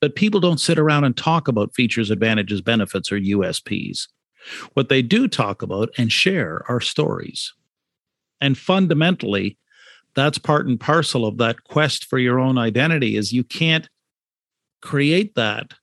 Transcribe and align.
But 0.00 0.14
people 0.14 0.40
don't 0.40 0.60
sit 0.60 0.78
around 0.78 1.04
and 1.04 1.16
talk 1.16 1.48
about 1.48 1.74
features, 1.74 2.10
advantages, 2.10 2.60
benefits, 2.60 3.10
or 3.10 3.18
USPs. 3.18 4.08
What 4.74 4.88
they 4.88 5.02
do 5.02 5.26
talk 5.26 5.62
about 5.62 5.90
and 5.98 6.12
share 6.12 6.62
are 6.68 6.80
stories. 6.80 7.52
And 8.40 8.56
fundamentally, 8.56 9.58
that's 10.14 10.38
part 10.38 10.66
and 10.66 10.78
parcel 10.78 11.26
of 11.26 11.38
that 11.38 11.64
quest 11.64 12.04
for 12.04 12.18
your 12.18 12.38
own 12.38 12.58
identity 12.58 13.16
is 13.16 13.32
you 13.32 13.44
can't 13.44 13.88
create 14.80 15.34
that 15.34 15.74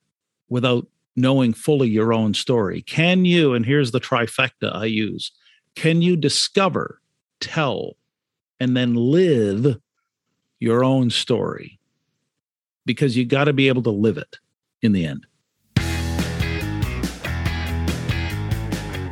without 0.48 0.86
knowing 1.16 1.52
fully 1.52 1.88
your 1.88 2.12
own 2.12 2.34
story. 2.34 2.82
Can 2.82 3.24
you, 3.24 3.54
and 3.54 3.64
here's 3.64 3.90
the 3.90 4.00
trifecta 4.00 4.74
I 4.74 4.86
use, 4.86 5.32
can 5.74 6.02
you 6.02 6.16
discover, 6.16 7.00
tell, 7.40 7.96
and 8.60 8.76
then 8.76 8.94
live 8.94 9.78
your 10.58 10.84
own 10.84 11.10
story? 11.10 11.78
Because 12.86 13.16
you 13.16 13.26
got 13.26 13.44
to 13.44 13.52
be 13.52 13.68
able 13.68 13.82
to 13.82 13.90
live 13.90 14.16
it 14.16 14.38
in 14.80 14.92
the 14.92 15.04
end. 15.04 15.26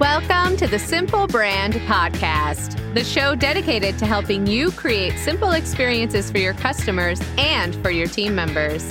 Welcome 0.01 0.57
to 0.59 0.67
the 0.67 0.79
Simple 0.79 1.27
Brand 1.27 1.75
Podcast, 1.75 2.95
the 2.95 3.03
show 3.03 3.35
dedicated 3.35 3.99
to 3.99 4.07
helping 4.07 4.47
you 4.47 4.71
create 4.71 5.19
simple 5.19 5.53
experiences 5.53 6.31
for 6.31 6.39
your 6.39 6.55
customers 6.55 7.21
and 7.37 7.75
for 7.83 7.91
your 7.91 8.07
team 8.07 8.35
members. 8.35 8.89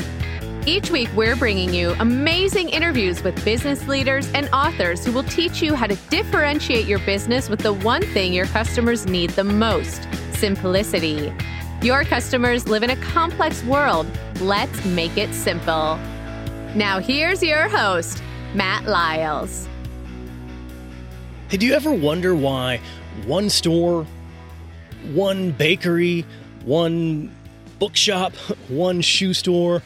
Each 0.65 0.89
week, 0.89 1.09
we're 1.13 1.35
bringing 1.35 1.73
you 1.73 1.93
amazing 1.99 2.69
interviews 2.69 3.21
with 3.21 3.43
business 3.43 3.85
leaders 3.87 4.31
and 4.33 4.49
authors 4.53 5.05
who 5.05 5.11
will 5.11 5.23
teach 5.23 5.61
you 5.61 5.75
how 5.75 5.87
to 5.87 5.95
differentiate 6.09 6.85
your 6.85 6.99
business 6.99 7.49
with 7.49 7.59
the 7.59 7.73
one 7.73 8.01
thing 8.01 8.33
your 8.33 8.45
customers 8.47 9.05
need 9.05 9.29
the 9.31 9.43
most 9.43 10.07
simplicity. 10.31 11.33
Your 11.83 12.05
customers 12.05 12.69
live 12.69 12.81
in 12.83 12.91
a 12.91 12.95
complex 12.95 13.61
world. 13.65 14.07
Let's 14.39 14.85
make 14.85 15.17
it 15.17 15.33
simple. 15.33 15.97
Now, 16.75 16.99
here's 16.99 17.43
your 17.43 17.67
host, 17.67 18.23
Matt 18.55 18.85
Lyles. 18.85 19.67
Hey, 21.49 21.57
do 21.57 21.65
you 21.65 21.73
ever 21.73 21.91
wonder 21.91 22.35
why 22.35 22.79
one 23.25 23.49
store, 23.49 24.07
one 25.11 25.51
bakery, 25.51 26.25
one 26.63 27.29
bookshop, 27.79 28.33
one 28.69 29.01
shoe 29.01 29.33
store, 29.33 29.83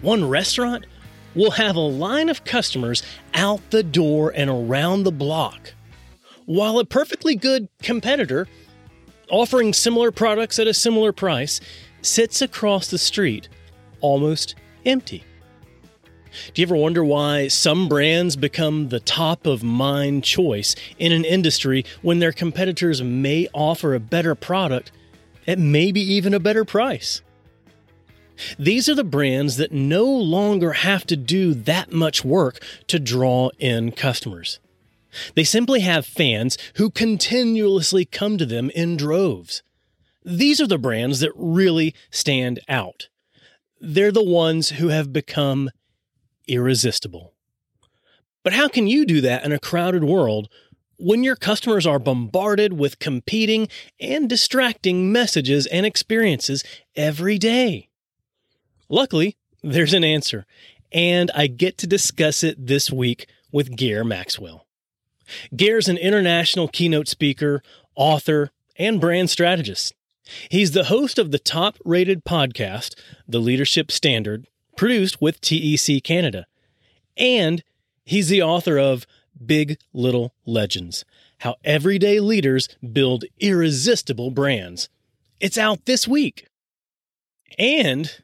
one 0.00 0.26
restaurant 0.26 0.86
will 1.34 1.50
have 1.50 1.76
a 1.76 1.80
line 1.80 2.30
of 2.30 2.44
customers 2.44 3.02
out 3.34 3.60
the 3.68 3.82
door 3.82 4.32
and 4.34 4.48
around 4.48 5.02
the 5.02 5.12
block, 5.12 5.74
while 6.46 6.78
a 6.78 6.86
perfectly 6.86 7.36
good 7.36 7.68
competitor 7.82 8.48
offering 9.30 9.72
similar 9.72 10.10
products 10.10 10.58
at 10.58 10.66
a 10.66 10.74
similar 10.74 11.12
price 11.12 11.60
sits 12.02 12.42
across 12.42 12.88
the 12.88 12.98
street, 12.98 13.48
almost 14.00 14.54
empty. 14.84 15.24
Do 16.54 16.62
you 16.62 16.66
ever 16.66 16.76
wonder 16.76 17.04
why 17.04 17.48
some 17.48 17.88
brands 17.88 18.36
become 18.36 18.88
the 18.88 19.00
top 19.00 19.46
of 19.46 19.62
mind 19.62 20.24
choice 20.24 20.76
in 20.98 21.12
an 21.12 21.24
industry 21.24 21.84
when 22.02 22.20
their 22.20 22.32
competitors 22.32 23.02
may 23.02 23.48
offer 23.52 23.94
a 23.94 24.00
better 24.00 24.34
product 24.34 24.92
at 25.46 25.58
maybe 25.58 26.00
even 26.00 26.32
a 26.32 26.40
better 26.40 26.64
price? 26.64 27.22
These 28.58 28.88
are 28.88 28.94
the 28.94 29.04
brands 29.04 29.56
that 29.56 29.72
no 29.72 30.04
longer 30.04 30.72
have 30.72 31.04
to 31.06 31.16
do 31.16 31.52
that 31.52 31.92
much 31.92 32.24
work 32.24 32.62
to 32.86 32.98
draw 32.98 33.50
in 33.58 33.92
customers. 33.92 34.60
They 35.34 35.44
simply 35.44 35.80
have 35.80 36.06
fans 36.06 36.56
who 36.76 36.90
continuously 36.90 38.04
come 38.04 38.38
to 38.38 38.46
them 38.46 38.70
in 38.70 38.96
droves. 38.96 39.62
These 40.24 40.60
are 40.60 40.66
the 40.66 40.78
brands 40.78 41.20
that 41.20 41.32
really 41.34 41.94
stand 42.10 42.60
out. 42.68 43.08
They're 43.80 44.12
the 44.12 44.22
ones 44.22 44.70
who 44.70 44.88
have 44.88 45.12
become 45.12 45.70
irresistible. 46.46 47.32
But 48.42 48.52
how 48.52 48.68
can 48.68 48.86
you 48.86 49.04
do 49.04 49.20
that 49.22 49.44
in 49.44 49.52
a 49.52 49.58
crowded 49.58 50.04
world 50.04 50.48
when 50.98 51.24
your 51.24 51.36
customers 51.36 51.86
are 51.86 51.98
bombarded 51.98 52.74
with 52.74 52.98
competing 52.98 53.68
and 53.98 54.28
distracting 54.28 55.10
messages 55.10 55.66
and 55.66 55.86
experiences 55.86 56.62
every 56.94 57.38
day? 57.38 57.88
Luckily, 58.88 59.36
there's 59.62 59.94
an 59.94 60.04
answer, 60.04 60.46
and 60.92 61.30
I 61.34 61.46
get 61.46 61.78
to 61.78 61.86
discuss 61.86 62.42
it 62.42 62.66
this 62.66 62.90
week 62.90 63.26
with 63.52 63.76
Gair 63.76 64.04
Maxwell. 64.04 64.66
Gair's 65.54 65.88
an 65.88 65.96
international 65.96 66.68
keynote 66.68 67.08
speaker, 67.08 67.62
author, 67.94 68.50
and 68.76 69.00
brand 69.00 69.30
strategist. 69.30 69.94
He's 70.48 70.72
the 70.72 70.84
host 70.84 71.18
of 71.18 71.30
the 71.30 71.38
top 71.38 71.76
rated 71.84 72.24
podcast, 72.24 72.94
The 73.26 73.40
Leadership 73.40 73.90
Standard, 73.90 74.46
produced 74.76 75.20
with 75.20 75.40
TEC 75.40 76.02
Canada. 76.02 76.46
And 77.16 77.62
he's 78.04 78.28
the 78.28 78.42
author 78.42 78.78
of 78.78 79.06
Big 79.44 79.78
Little 79.92 80.34
Legends 80.46 81.04
How 81.38 81.56
Everyday 81.64 82.20
Leaders 82.20 82.68
Build 82.92 83.24
Irresistible 83.38 84.30
Brands. 84.30 84.88
It's 85.40 85.58
out 85.58 85.86
this 85.86 86.06
week. 86.06 86.46
And 87.58 88.22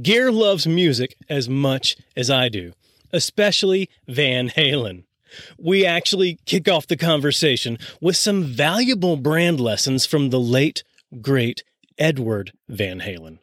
Gair 0.00 0.30
loves 0.30 0.66
music 0.66 1.16
as 1.28 1.48
much 1.48 1.96
as 2.16 2.30
I 2.30 2.48
do, 2.48 2.72
especially 3.12 3.90
Van 4.06 4.48
Halen. 4.48 5.04
We 5.58 5.86
actually 5.86 6.38
kick 6.46 6.68
off 6.68 6.86
the 6.86 6.96
conversation 6.96 7.78
with 8.00 8.16
some 8.16 8.44
valuable 8.44 9.16
brand 9.16 9.60
lessons 9.60 10.06
from 10.06 10.30
the 10.30 10.40
late, 10.40 10.84
great 11.20 11.64
Edward 11.98 12.52
Van 12.68 13.00
Halen. 13.00 13.38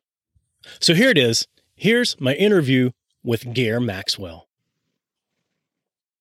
So 0.80 0.94
here 0.94 1.10
it 1.10 1.18
is. 1.18 1.48
Here's 1.76 2.20
my 2.20 2.34
interview 2.36 2.92
with 3.24 3.54
Gair 3.54 3.80
Maxwell. 3.80 4.48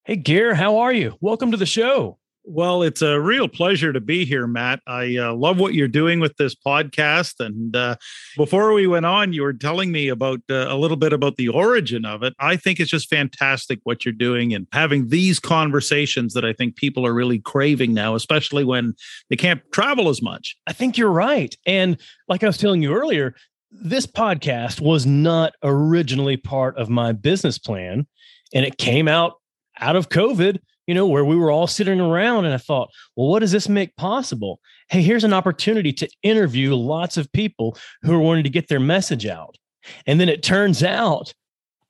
Hey, 0.04 0.16
Gair, 0.16 0.54
how 0.54 0.78
are 0.78 0.92
you? 0.92 1.16
Welcome 1.20 1.50
to 1.50 1.56
the 1.56 1.66
show. 1.66 2.18
Well, 2.50 2.82
it's 2.82 3.02
a 3.02 3.20
real 3.20 3.46
pleasure 3.46 3.92
to 3.92 4.00
be 4.00 4.24
here, 4.24 4.46
Matt. 4.46 4.80
I 4.86 5.18
uh, 5.18 5.34
love 5.34 5.58
what 5.58 5.74
you're 5.74 5.86
doing 5.86 6.18
with 6.18 6.34
this 6.38 6.54
podcast. 6.54 7.44
And 7.44 7.76
uh, 7.76 7.96
before 8.38 8.72
we 8.72 8.86
went 8.86 9.04
on, 9.04 9.34
you 9.34 9.42
were 9.42 9.52
telling 9.52 9.92
me 9.92 10.08
about 10.08 10.40
uh, 10.48 10.64
a 10.66 10.78
little 10.78 10.96
bit 10.96 11.12
about 11.12 11.36
the 11.36 11.48
origin 11.48 12.06
of 12.06 12.22
it. 12.22 12.32
I 12.40 12.56
think 12.56 12.80
it's 12.80 12.90
just 12.90 13.10
fantastic 13.10 13.80
what 13.82 14.06
you're 14.06 14.14
doing 14.14 14.54
and 14.54 14.66
having 14.72 15.08
these 15.08 15.38
conversations 15.38 16.32
that 16.32 16.46
I 16.46 16.54
think 16.54 16.76
people 16.76 17.06
are 17.06 17.12
really 17.12 17.38
craving 17.38 17.92
now, 17.92 18.14
especially 18.14 18.64
when 18.64 18.94
they 19.28 19.36
can't 19.36 19.60
travel 19.70 20.08
as 20.08 20.22
much. 20.22 20.56
I 20.66 20.72
think 20.72 20.96
you're 20.96 21.10
right. 21.10 21.54
And 21.66 22.00
like 22.28 22.42
I 22.42 22.46
was 22.46 22.56
telling 22.56 22.80
you 22.82 22.94
earlier, 22.94 23.34
this 23.70 24.06
podcast 24.06 24.80
was 24.80 25.04
not 25.04 25.52
originally 25.62 26.38
part 26.38 26.78
of 26.78 26.88
my 26.88 27.12
business 27.12 27.58
plan, 27.58 28.06
and 28.54 28.64
it 28.64 28.78
came 28.78 29.06
out 29.06 29.34
out 29.80 29.96
of 29.96 30.08
COVID 30.08 30.60
you 30.88 30.94
know, 30.94 31.06
where 31.06 31.24
we 31.24 31.36
were 31.36 31.50
all 31.50 31.66
sitting 31.66 32.00
around 32.00 32.46
and 32.46 32.54
I 32.54 32.58
thought, 32.58 32.90
well, 33.14 33.28
what 33.28 33.40
does 33.40 33.52
this 33.52 33.68
make 33.68 33.94
possible? 33.96 34.58
Hey, 34.88 35.02
here's 35.02 35.22
an 35.22 35.34
opportunity 35.34 35.92
to 35.92 36.08
interview 36.22 36.74
lots 36.74 37.18
of 37.18 37.30
people 37.32 37.76
who 38.02 38.14
are 38.14 38.20
wanting 38.20 38.44
to 38.44 38.50
get 38.50 38.68
their 38.68 38.80
message 38.80 39.26
out. 39.26 39.56
And 40.06 40.18
then 40.18 40.30
it 40.30 40.42
turns 40.42 40.82
out 40.82 41.34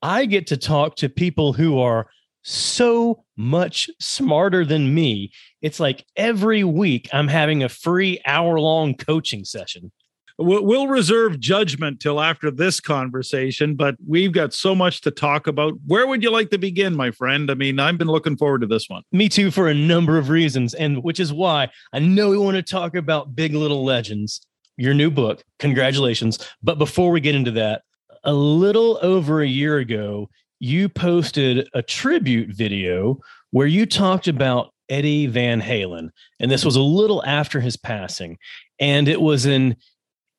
I 0.03 0.27
get 0.27 0.49
to 0.49 0.57
talk 0.57 0.97
to 0.97 1.09
people 1.09 1.53
who 1.53 1.79
are 1.79 2.09
so 2.43 3.25
much 3.37 3.89
smarter 4.01 4.65
than 4.65 4.95
me. 4.95 5.31
It's 5.63 5.79
like 5.79 6.05
every 6.17 6.65
week 6.65 7.09
I'm 7.13 7.29
having 7.29 7.63
a 7.63 7.69
free 7.69 8.21
hour 8.27 8.59
long 8.59 8.95
coaching 8.97 9.45
session 9.45 9.93
we'll 10.39 10.87
reserve 10.87 11.41
judgment 11.41 12.01
till 12.01 12.21
after 12.21 12.51
this 12.51 12.81
conversation, 12.81 13.75
but 13.75 13.97
we've 14.07 14.33
got 14.33 14.55
so 14.55 14.75
much 14.75 15.01
to 15.03 15.11
talk 15.11 15.47
about. 15.47 15.75
Where 15.87 16.07
would 16.07 16.23
you 16.23 16.31
like 16.31 16.51
to 16.51 16.59
begin, 16.59 16.95
my 16.95 17.11
friend? 17.11 17.51
I 17.51 17.55
mean, 17.55 17.81
I've 17.81 17.99
been 17.99 18.09
looking 18.09 18.37
forward 18.37 18.61
to 18.61 18.67
this 18.67 18.89
one. 18.89 19.03
Me 19.13 19.29
too, 19.29 19.51
for 19.51 19.69
a 19.69 19.75
number 19.75 20.17
of 20.17 20.29
reasons, 20.29 20.75
and 20.75 21.03
which 21.03 21.19
is 21.19 21.33
why 21.33 21.69
I 21.93 21.99
know 21.99 22.31
we 22.31 22.39
want 22.39 22.57
to 22.57 22.63
talk 22.63 22.95
about 22.95 23.35
Big 23.35 23.55
Little 23.55 23.85
Legends, 23.85 24.41
your 24.77 24.95
new 24.95 25.11
book. 25.11 25.43
Congratulations. 25.59 26.39
But 26.63 26.79
before 26.79 27.11
we 27.11 27.21
get 27.21 27.35
into 27.35 27.51
that, 27.53 27.83
a 28.25 28.33
little 28.33 28.99
over 29.03 29.43
a 29.43 29.47
year 29.47 29.79
ago, 29.79 30.31
you 30.61 30.89
posted 30.89 31.69
a 31.75 31.83
tribute 31.83 32.55
video 32.55 33.19
where 33.51 33.67
you 33.67 33.87
talked 33.87 34.29
about 34.29 34.73
Eddie 34.89 35.27
Van 35.27 35.61
Halen. 35.61 36.11
And 36.41 36.51
this 36.51 36.65
was 36.65 36.77
a 36.77 36.83
little 36.83 37.25
after 37.25 37.61
his 37.61 37.77
passing. 37.77 38.39
And 38.81 39.09
it 39.09 39.21
was 39.21 39.47
an 39.47 39.77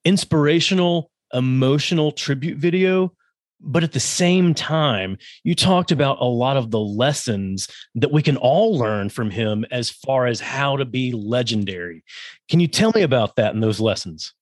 inspirational, 0.06 1.12
emotional 1.34 2.12
tribute 2.12 2.58
video. 2.58 3.14
But 3.62 3.84
at 3.84 3.92
the 3.92 4.00
same 4.00 4.54
time, 4.54 5.18
you 5.44 5.54
talked 5.54 5.92
about 5.92 6.22
a 6.22 6.26
lot 6.26 6.56
of 6.56 6.72
the 6.72 6.80
lessons 6.80 7.68
that 7.96 8.12
we 8.12 8.22
can 8.22 8.38
all 8.38 8.78
learn 8.78 9.10
from 9.10 9.30
him 9.30 9.66
as 9.70 9.90
far 9.90 10.28
as 10.28 10.40
how 10.40 10.78
to 10.78 10.86
be 10.86 11.12
legendary. 11.12 12.04
Can 12.48 12.62
you 12.62 12.68
tell 12.68 12.94
me 12.96 13.02
about 13.02 13.36
that 13.36 13.54
and 13.54 13.62
those 13.62 13.82
lessons? 13.82 14.34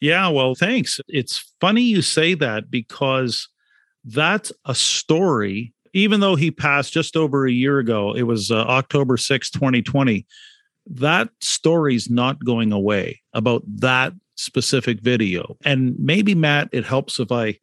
Yeah, 0.00 0.28
well, 0.28 0.54
thanks. 0.54 0.98
It's 1.08 1.54
funny 1.60 1.82
you 1.82 2.00
say 2.00 2.34
that 2.34 2.70
because 2.70 3.48
that's 4.04 4.52
a 4.64 4.74
story. 4.74 5.74
Even 5.92 6.20
though 6.20 6.34
he 6.34 6.50
passed 6.50 6.92
just 6.92 7.16
over 7.16 7.46
a 7.46 7.52
year 7.52 7.78
ago, 7.78 8.14
it 8.14 8.22
was 8.22 8.50
uh, 8.50 8.56
October 8.56 9.16
6, 9.16 9.50
2020. 9.50 10.26
That 10.86 11.30
story's 11.40 12.10
not 12.10 12.44
going 12.44 12.72
away 12.72 13.22
about 13.32 13.62
that 13.66 14.12
specific 14.36 15.00
video. 15.00 15.56
And 15.64 15.94
maybe, 15.98 16.34
Matt, 16.34 16.68
it 16.72 16.84
helps 16.84 17.18
if 17.18 17.32
I 17.32 17.58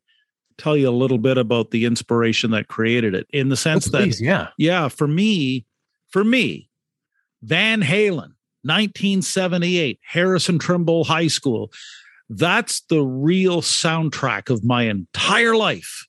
tell 0.58 0.78
you 0.78 0.90
a 0.90 0.92
little 0.92 1.18
bit 1.18 1.38
about 1.38 1.72
the 1.72 1.86
inspiration 1.86 2.52
that 2.52 2.68
created 2.68 3.16
it 3.16 3.28
in 3.32 3.50
the 3.50 3.54
oh, 3.54 3.56
sense 3.56 3.88
oh, 3.88 3.92
please, 3.92 4.20
that, 4.20 4.26
yeah. 4.26 4.48
yeah, 4.58 4.88
for 4.88 5.08
me, 5.08 5.66
for 6.10 6.24
me, 6.24 6.70
Van 7.42 7.82
Halen, 7.82 8.34
1978, 8.64 10.00
Harrison 10.04 10.60
Trimble 10.60 11.04
High 11.04 11.28
School. 11.28 11.72
That's 12.30 12.82
the 12.82 13.02
real 13.02 13.62
soundtrack 13.62 14.50
of 14.50 14.64
my 14.64 14.84
entire 14.84 15.56
life, 15.56 16.08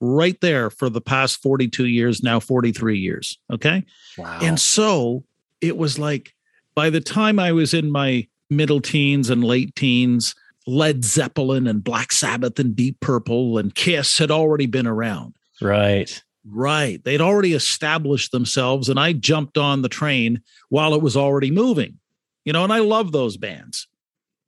right 0.00 0.40
there 0.40 0.70
for 0.70 0.88
the 0.88 1.00
past 1.00 1.40
42 1.42 1.86
years, 1.86 2.22
now 2.22 2.40
43 2.40 2.98
years. 2.98 3.38
Okay. 3.52 3.84
Wow. 4.16 4.38
And 4.42 4.58
so 4.58 5.24
it 5.60 5.76
was 5.76 5.98
like 5.98 6.34
by 6.74 6.90
the 6.90 7.00
time 7.00 7.38
I 7.38 7.52
was 7.52 7.74
in 7.74 7.90
my 7.90 8.26
middle 8.48 8.80
teens 8.80 9.30
and 9.30 9.44
late 9.44 9.74
teens, 9.74 10.34
Led 10.66 11.04
Zeppelin 11.04 11.66
and 11.66 11.82
Black 11.82 12.12
Sabbath 12.12 12.58
and 12.58 12.76
Deep 12.76 13.00
Purple 13.00 13.58
and 13.58 13.74
Kiss 13.74 14.18
had 14.18 14.30
already 14.30 14.66
been 14.66 14.86
around. 14.86 15.34
right. 15.60 16.22
Right. 16.46 17.04
They'd 17.04 17.20
already 17.20 17.52
established 17.52 18.32
themselves, 18.32 18.88
and 18.88 18.98
I 18.98 19.12
jumped 19.12 19.58
on 19.58 19.82
the 19.82 19.90
train 19.90 20.40
while 20.70 20.94
it 20.94 21.02
was 21.02 21.14
already 21.14 21.50
moving. 21.50 21.98
You 22.46 22.54
know, 22.54 22.64
and 22.64 22.72
I 22.72 22.78
love 22.78 23.12
those 23.12 23.36
bands. 23.36 23.86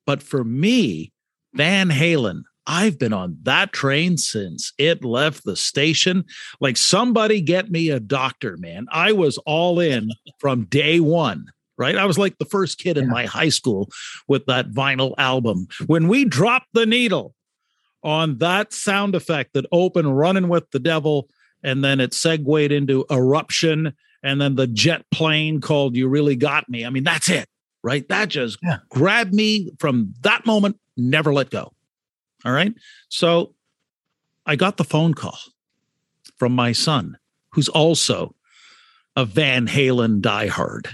But 0.06 0.22
for 0.22 0.42
me, 0.42 1.12
Van 1.52 1.90
Halen, 1.90 2.42
I've 2.66 2.98
been 2.98 3.12
on 3.12 3.36
that 3.42 3.72
train 3.72 4.16
since 4.16 4.72
it 4.78 5.04
left 5.04 5.44
the 5.44 5.56
station. 5.56 6.24
Like 6.60 6.76
somebody 6.76 7.40
get 7.40 7.70
me 7.70 7.90
a 7.90 8.00
doctor, 8.00 8.56
man. 8.56 8.86
I 8.90 9.12
was 9.12 9.36
all 9.38 9.78
in 9.78 10.10
from 10.38 10.64
day 10.64 11.00
one, 11.00 11.46
right? 11.78 11.96
I 11.96 12.04
was 12.04 12.18
like 12.18 12.38
the 12.38 12.44
first 12.44 12.78
kid 12.78 12.96
in 12.98 13.04
Yeah. 13.04 13.10
my 13.10 13.26
high 13.26 13.48
school 13.48 13.90
with 14.28 14.46
that 14.46 14.70
vinyl 14.70 15.14
album. 15.18 15.66
When 15.86 16.08
we 16.08 16.24
dropped 16.24 16.68
the 16.72 16.86
needle 16.86 17.34
on 18.02 18.38
that 18.38 18.72
sound 18.72 19.14
effect 19.14 19.52
that 19.54 19.66
opened 19.72 20.16
running 20.16 20.48
with 20.48 20.70
the 20.70 20.78
devil, 20.80 21.28
and 21.62 21.84
then 21.84 22.00
it 22.00 22.12
segued 22.12 22.72
into 22.72 23.04
eruption, 23.10 23.92
and 24.22 24.40
then 24.40 24.56
the 24.56 24.66
jet 24.66 25.04
plane 25.12 25.60
called 25.60 25.96
You 25.96 26.08
Really 26.08 26.36
Got 26.36 26.68
Me. 26.68 26.84
I 26.84 26.90
mean, 26.90 27.04
that's 27.04 27.28
it, 27.28 27.48
right? 27.82 28.06
That 28.08 28.28
just 28.28 28.58
Yeah. 28.62 28.78
grabbed 28.88 29.32
me 29.34 29.70
from 29.78 30.14
that 30.22 30.44
moment, 30.46 30.78
never 30.96 31.32
let 31.32 31.50
go. 31.50 31.72
All 32.44 32.52
right. 32.52 32.74
So 33.08 33.54
I 34.46 34.56
got 34.56 34.76
the 34.76 34.84
phone 34.84 35.14
call 35.14 35.38
from 36.36 36.52
my 36.52 36.72
son, 36.72 37.16
who's 37.52 37.68
also 37.68 38.34
a 39.14 39.24
Van 39.24 39.68
Halen 39.68 40.20
diehard. 40.20 40.88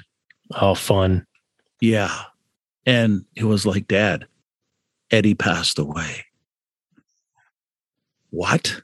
Oh, 0.55 0.75
fun. 0.75 1.27
Yeah. 1.81 2.15
And 2.87 3.25
it 3.37 3.45
was 3.45 3.67
like, 3.67 3.87
Dad, 3.87 4.27
Eddie 5.11 5.35
passed 5.35 5.79
away. 5.79 6.25
What? 8.31 8.83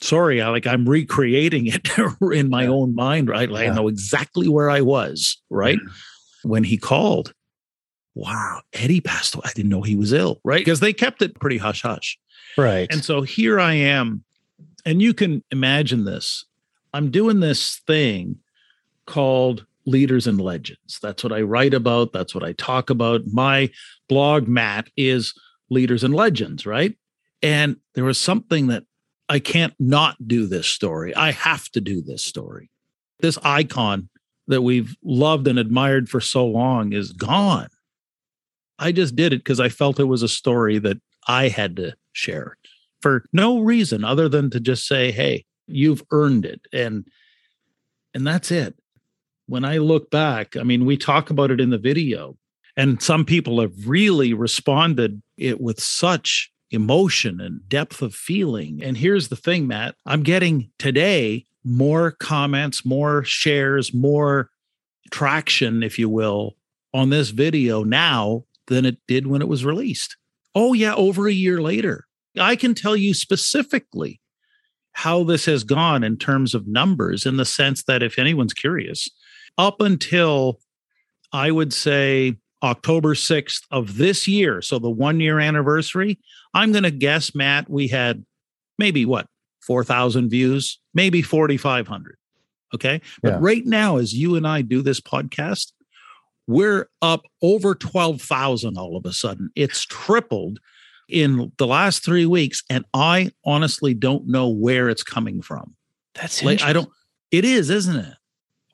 Sorry, 0.00 0.40
I 0.40 0.48
like 0.50 0.66
I'm 0.66 0.88
recreating 0.88 1.66
it 1.66 1.88
in 2.32 2.48
my 2.50 2.64
Yeah. 2.64 2.68
own 2.70 2.94
mind, 2.94 3.28
right? 3.28 3.50
Like 3.50 3.64
Yeah. 3.66 3.72
I 3.72 3.74
know 3.74 3.88
exactly 3.88 4.48
where 4.48 4.70
I 4.70 4.80
was, 4.80 5.40
right? 5.50 5.78
Mm-hmm. 5.78 6.48
When 6.48 6.64
he 6.64 6.76
called. 6.78 7.32
Wow, 8.14 8.62
Eddie 8.72 9.00
passed 9.00 9.34
away. 9.36 9.42
I 9.46 9.52
didn't 9.54 9.70
know 9.70 9.82
he 9.82 9.94
was 9.96 10.12
ill, 10.12 10.40
right? 10.44 10.58
Because 10.60 10.80
they 10.80 10.92
kept 10.92 11.22
it 11.22 11.38
pretty 11.38 11.58
hush 11.58 11.82
hush. 11.82 12.18
Right. 12.56 12.88
And 12.90 13.04
so 13.04 13.22
here 13.22 13.60
I 13.60 13.74
am, 13.74 14.24
and 14.84 15.00
you 15.00 15.14
can 15.14 15.44
imagine 15.52 16.04
this. 16.04 16.44
I'm 16.92 17.10
doing 17.12 17.38
this 17.38 17.80
thing 17.86 18.38
called 19.06 19.66
Leaders 19.88 20.26
and 20.26 20.40
Legends. 20.40 20.98
That's 21.02 21.24
what 21.24 21.32
I 21.32 21.40
write 21.40 21.72
about. 21.72 22.12
That's 22.12 22.34
what 22.34 22.44
I 22.44 22.52
talk 22.52 22.90
about. 22.90 23.22
My 23.32 23.70
blog, 24.08 24.46
Matt, 24.46 24.88
is 24.96 25.32
Leaders 25.70 26.04
and 26.04 26.14
Legends, 26.14 26.66
right? 26.66 26.94
And 27.42 27.76
there 27.94 28.04
was 28.04 28.18
something 28.18 28.66
that 28.66 28.84
I 29.28 29.38
can't 29.38 29.74
not 29.78 30.16
do 30.26 30.46
this 30.46 30.66
story. 30.66 31.14
I 31.14 31.32
have 31.32 31.68
to 31.70 31.80
do 31.80 32.02
this 32.02 32.22
story. 32.22 32.70
This 33.20 33.38
icon 33.42 34.10
that 34.46 34.62
we've 34.62 34.94
loved 35.02 35.48
and 35.48 35.58
admired 35.58 36.08
for 36.08 36.20
so 36.20 36.46
long 36.46 36.92
is 36.92 37.12
gone. 37.12 37.68
I 38.78 38.92
just 38.92 39.16
did 39.16 39.32
it 39.32 39.38
because 39.38 39.60
I 39.60 39.68
felt 39.68 39.98
it 39.98 40.04
was 40.04 40.22
a 40.22 40.28
story 40.28 40.78
that 40.78 40.98
I 41.26 41.48
had 41.48 41.76
to 41.76 41.94
share 42.12 42.56
for 43.00 43.24
no 43.32 43.60
reason 43.60 44.04
other 44.04 44.28
than 44.28 44.50
to 44.50 44.60
just 44.60 44.86
say, 44.86 45.10
"Hey, 45.10 45.44
you've 45.66 46.02
earned 46.10 46.44
it," 46.44 46.60
and 46.72 47.06
and 48.14 48.26
that's 48.26 48.50
it. 48.50 48.74
When 49.48 49.64
I 49.64 49.78
look 49.78 50.10
back, 50.10 50.58
I 50.58 50.62
mean, 50.62 50.84
we 50.84 50.98
talk 50.98 51.30
about 51.30 51.50
it 51.50 51.58
in 51.58 51.70
the 51.70 51.78
video, 51.78 52.36
and 52.76 53.02
some 53.02 53.24
people 53.24 53.62
have 53.62 53.88
really 53.88 54.34
responded 54.34 55.22
it 55.38 55.58
with 55.58 55.80
such 55.80 56.52
emotion 56.70 57.40
and 57.40 57.66
depth 57.66 58.02
of 58.02 58.14
feeling. 58.14 58.82
And 58.82 58.98
here's 58.98 59.28
the 59.28 59.36
thing, 59.36 59.66
Matt, 59.66 59.94
I'm 60.04 60.22
getting 60.22 60.70
today 60.78 61.46
more 61.64 62.10
comments, 62.10 62.84
more 62.84 63.24
shares, 63.24 63.94
more 63.94 64.50
traction, 65.10 65.82
if 65.82 65.98
you 65.98 66.10
will, 66.10 66.56
on 66.92 67.08
this 67.08 67.30
video 67.30 67.84
now 67.84 68.44
than 68.66 68.84
it 68.84 68.98
did 69.08 69.26
when 69.28 69.40
it 69.40 69.48
was 69.48 69.64
released. 69.64 70.18
Oh, 70.54 70.74
yeah, 70.74 70.94
over 70.94 71.26
a 71.26 71.32
year 71.32 71.62
later. 71.62 72.06
I 72.38 72.54
can 72.54 72.74
tell 72.74 72.94
you 72.94 73.14
specifically 73.14 74.20
how 74.92 75.24
this 75.24 75.46
has 75.46 75.64
gone 75.64 76.04
in 76.04 76.18
terms 76.18 76.54
of 76.54 76.66
numbers, 76.66 77.24
in 77.24 77.38
the 77.38 77.46
sense 77.46 77.84
that 77.84 78.02
if 78.02 78.18
anyone's 78.18 78.52
curious, 78.52 79.08
up 79.58 79.80
until 79.80 80.60
I 81.32 81.50
would 81.50 81.72
say 81.74 82.36
October 82.62 83.14
6th 83.14 83.62
of 83.70 83.96
this 83.98 84.26
year, 84.26 84.62
so 84.62 84.78
the 84.78 84.90
one 84.90 85.20
year 85.20 85.38
anniversary, 85.38 86.18
I'm 86.54 86.72
going 86.72 86.84
to 86.84 86.90
guess, 86.90 87.34
Matt, 87.34 87.68
we 87.68 87.88
had 87.88 88.24
maybe 88.78 89.04
what, 89.04 89.26
4,000 89.60 90.30
views, 90.30 90.78
maybe 90.94 91.20
4,500. 91.20 92.16
Okay. 92.74 93.00
But 93.22 93.32
Yeah. 93.34 93.38
right 93.40 93.66
now, 93.66 93.98
as 93.98 94.14
you 94.14 94.34
and 94.36 94.46
I 94.46 94.62
do 94.62 94.80
this 94.82 95.00
podcast, 95.00 95.72
we're 96.46 96.88
up 97.02 97.22
over 97.42 97.74
12,000 97.74 98.78
all 98.78 98.96
of 98.96 99.04
a 99.04 99.12
sudden. 99.12 99.50
It's 99.54 99.84
tripled 99.84 100.58
in 101.08 101.52
the 101.58 101.66
last 101.66 102.04
three 102.04 102.26
weeks. 102.26 102.62
And 102.70 102.84
I 102.94 103.32
honestly 103.44 103.94
don't 103.94 104.26
know 104.26 104.48
where 104.48 104.88
it's 104.88 105.02
coming 105.02 105.42
from. 105.42 105.74
That's 106.14 106.42
Like, 106.42 106.62
I 106.62 106.72
don't, 106.72 106.88
it 107.30 107.44
is, 107.44 107.68
isn't 107.70 107.96
it? 107.96 108.14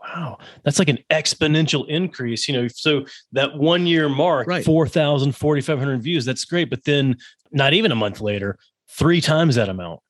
Wow, 0.04 0.38
that's 0.64 0.78
like 0.78 0.88
an 0.88 0.98
exponential 1.10 1.88
increase. 1.88 2.46
You 2.46 2.54
know, 2.54 2.68
so 2.68 3.06
that 3.32 3.56
one 3.56 3.86
year 3.86 4.08
mark, 4.08 4.46
Right. 4.46 4.64
4,000, 4.64 5.32
4,500 5.32 6.02
views, 6.02 6.24
that's 6.24 6.44
great. 6.44 6.68
But 6.70 6.84
then 6.84 7.16
not 7.52 7.72
even 7.72 7.90
a 7.90 7.96
month 7.96 8.20
later, 8.20 8.58
three 8.88 9.20
times 9.20 9.54
that 9.54 9.68
amount. 9.68 10.00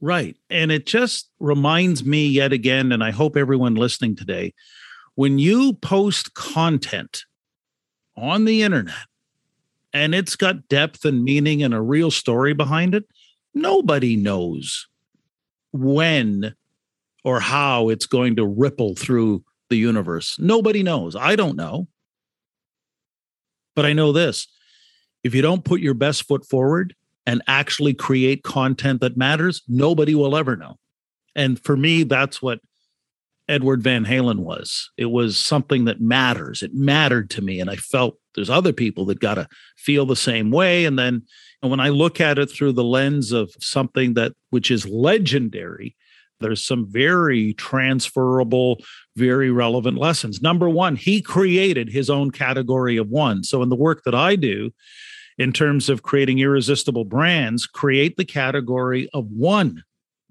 Right. 0.00 0.36
And 0.50 0.70
it 0.72 0.84
just 0.84 1.30
reminds 1.38 2.04
me 2.04 2.26
yet 2.26 2.52
again, 2.52 2.92
and 2.92 3.02
I 3.02 3.10
hope 3.12 3.36
everyone 3.36 3.74
listening 3.76 4.16
today, 4.16 4.52
when 5.14 5.38
you 5.38 5.74
post 5.74 6.34
content 6.34 7.24
on 8.16 8.44
the 8.44 8.62
internet 8.62 9.06
and 9.92 10.14
it's 10.14 10.36
got 10.36 10.68
depth 10.68 11.04
and 11.04 11.22
meaning 11.22 11.62
and 11.62 11.72
a 11.72 11.80
real 11.80 12.10
story 12.10 12.52
behind 12.52 12.94
it, 12.94 13.04
nobody 13.54 14.16
knows 14.16 14.88
when 15.72 16.54
or 17.24 17.40
how 17.40 17.88
it's 17.88 18.06
going 18.06 18.36
to 18.36 18.46
ripple 18.46 18.94
through 18.94 19.44
the 19.70 19.76
universe. 19.76 20.36
Nobody 20.38 20.82
knows. 20.82 21.16
I 21.16 21.36
don't 21.36 21.56
know. 21.56 21.88
But 23.74 23.86
I 23.86 23.92
know 23.92 24.12
this 24.12 24.48
if 25.24 25.34
you 25.34 25.42
don't 25.42 25.64
put 25.64 25.80
your 25.80 25.94
best 25.94 26.26
foot 26.26 26.44
forward, 26.44 26.94
and 27.26 27.42
actually 27.46 27.94
create 27.94 28.42
content 28.42 29.00
that 29.00 29.16
matters, 29.16 29.62
nobody 29.68 30.14
will 30.14 30.36
ever 30.36 30.56
know. 30.56 30.78
And 31.34 31.58
for 31.62 31.76
me, 31.76 32.02
that's 32.02 32.42
what 32.42 32.60
Edward 33.48 33.82
Van 33.82 34.04
Halen 34.04 34.40
was. 34.40 34.90
It 34.96 35.06
was 35.06 35.38
something 35.38 35.84
that 35.84 36.00
matters. 36.00 36.62
It 36.62 36.74
mattered 36.74 37.30
to 37.30 37.42
me. 37.42 37.60
And 37.60 37.70
I 37.70 37.76
felt 37.76 38.18
there's 38.34 38.50
other 38.50 38.72
people 38.72 39.04
that 39.06 39.20
got 39.20 39.34
to 39.34 39.48
feel 39.76 40.06
the 40.06 40.16
same 40.16 40.50
way. 40.50 40.84
And 40.84 40.98
then 40.98 41.22
and 41.62 41.70
when 41.70 41.80
I 41.80 41.90
look 41.90 42.20
at 42.20 42.38
it 42.38 42.50
through 42.50 42.72
the 42.72 42.84
lens 42.84 43.30
of 43.30 43.52
something 43.60 44.14
that 44.14 44.32
which 44.50 44.70
is 44.70 44.88
legendary, 44.88 45.96
there's 46.42 46.64
some 46.64 46.86
very 46.90 47.54
transferable, 47.54 48.82
very 49.16 49.50
relevant 49.50 49.98
lessons. 49.98 50.42
Number 50.42 50.68
one, 50.68 50.96
he 50.96 51.20
created 51.20 51.88
his 51.88 52.10
own 52.10 52.30
category 52.30 52.96
of 52.96 53.08
one. 53.08 53.44
So 53.44 53.62
in 53.62 53.68
the 53.68 53.76
work 53.76 54.02
that 54.04 54.14
I 54.14 54.36
do, 54.36 54.72
in 55.38 55.52
terms 55.52 55.88
of 55.88 56.02
creating 56.02 56.38
irresistible 56.38 57.04
brands, 57.04 57.66
create 57.66 58.16
the 58.16 58.24
category 58.24 59.08
of 59.14 59.26
one. 59.30 59.82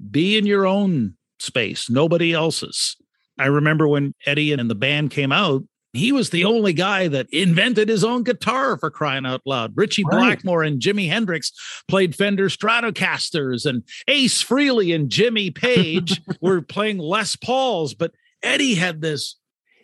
Be 0.10 0.38
in 0.38 0.46
your 0.46 0.66
own 0.66 1.16
space, 1.40 1.90
nobody 1.90 2.34
else's. 2.34 2.96
I 3.40 3.48
remember 3.48 3.88
when 3.88 4.14
Eddie 4.26 4.54
and 4.54 4.70
the 4.70 4.76
band 4.76 5.12
came 5.12 5.32
out, 5.32 5.64
he 5.94 6.12
was 6.12 6.30
the 6.30 6.46
only 6.46 6.74
guy 6.74 7.08
that 7.10 7.28
invented 7.32 7.90
his 7.90 8.04
own 8.04 8.24
guitar 8.24 8.78
for 8.78 8.90
crying 8.90 9.26
out 9.26 9.42
loud. 9.46 9.74
Richie 9.76 10.04
Right. 10.06 10.18
Blackmore 10.18 10.64
and 10.64 10.82
Jimi 10.82 11.10
Hendrix 11.10 11.52
played 11.88 12.16
Fender 12.16 12.48
Stratocasters, 12.50 13.66
and 13.66 13.84
Ace 14.08 14.44
Frehley 14.44 14.94
and 14.96 15.10
Jimmy 15.10 15.52
Page 15.52 16.22
were 16.42 16.62
playing 16.62 16.98
Les 16.98 17.36
Pauls. 17.36 17.94
But 17.94 18.12
Eddie 18.44 18.76
had 18.76 19.02
this. 19.02 19.36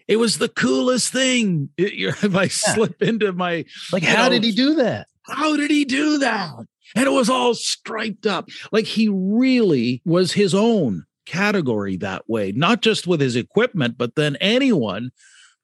It 0.08 0.18
was 0.18 0.38
the 0.38 0.50
coolest 0.50 1.12
thing. 1.12 1.70
It- 1.78 1.94
if 2.24 2.36
I 2.36 2.48
slip 2.48 3.02
into 3.02 3.32
my 3.34 3.66
Like, 3.92 4.04
how 4.04 4.24
know, 4.26 4.30
did 4.30 4.44
he 4.44 4.52
do 4.52 4.76
that? 4.76 5.08
how 5.30 5.58
did 5.58 5.70
he 5.70 5.84
do 5.84 6.20
that? 6.20 6.54
and 6.96 7.06
it 7.06 7.12
was 7.12 7.30
all 7.30 7.54
striped 7.54 8.26
up. 8.26 8.48
Like 8.72 8.86
he 8.86 9.10
really 9.10 10.02
was 10.06 10.32
his 10.32 10.56
own 10.56 11.04
category 11.26 11.98
that 11.98 12.24
way, 12.30 12.54
not 12.54 12.82
just 12.82 13.06
with 13.06 13.20
his 13.20 13.36
equipment, 13.36 13.98
but 13.98 14.16
then 14.16 14.38
anyone 14.38 15.12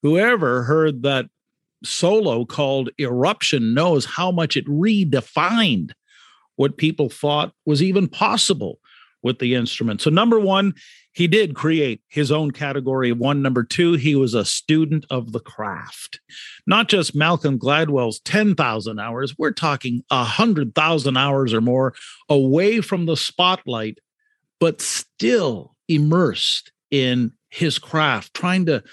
who 0.04 0.20
ever 0.20 0.64
heard 0.64 1.02
that 1.04 1.26
solo 1.84 2.46
called 2.46 2.90
Eruption 3.00 3.74
knows 3.74 4.06
how 4.06 4.32
much 4.32 4.56
it 4.56 4.68
redefined 4.68 5.92
what 6.56 6.78
people 6.78 7.10
thought 7.10 7.54
was 7.66 7.82
even 7.82 8.08
possible 8.08 8.80
with 9.24 9.40
the 9.40 9.56
instrument. 9.56 10.02
So, 10.02 10.10
number 10.10 10.40
one, 10.40 10.74
he 11.14 11.28
did 11.28 11.56
create 11.56 12.02
his 12.10 12.32
own 12.32 12.52
category 12.52 13.10
of 13.12 13.18
one. 13.18 13.42
Number 13.42 13.64
two, 13.64 13.94
he 13.94 14.16
was 14.16 14.34
a 14.34 14.46
student 14.46 15.06
of 15.10 15.32
the 15.32 15.40
craft, 15.40 16.20
not 16.68 16.90
just 16.90 17.16
Malcolm 17.16 17.58
Gladwell's 17.58 18.20
10,000 18.22 19.00
hours. 19.00 19.38
We're 19.38 19.52
talking 19.52 20.04
100,000 20.10 21.18
hours 21.18 21.54
or 21.54 21.62
more 21.62 21.94
away 22.30 22.82
from 22.82 23.06
the 23.06 23.18
spotlight, 23.18 24.00
but 24.60 24.82
still 24.82 25.76
immersed 25.88 26.72
in 26.92 27.32
his 27.50 27.80
craft, 27.80 28.34
trying 28.34 28.66
to 28.66 28.84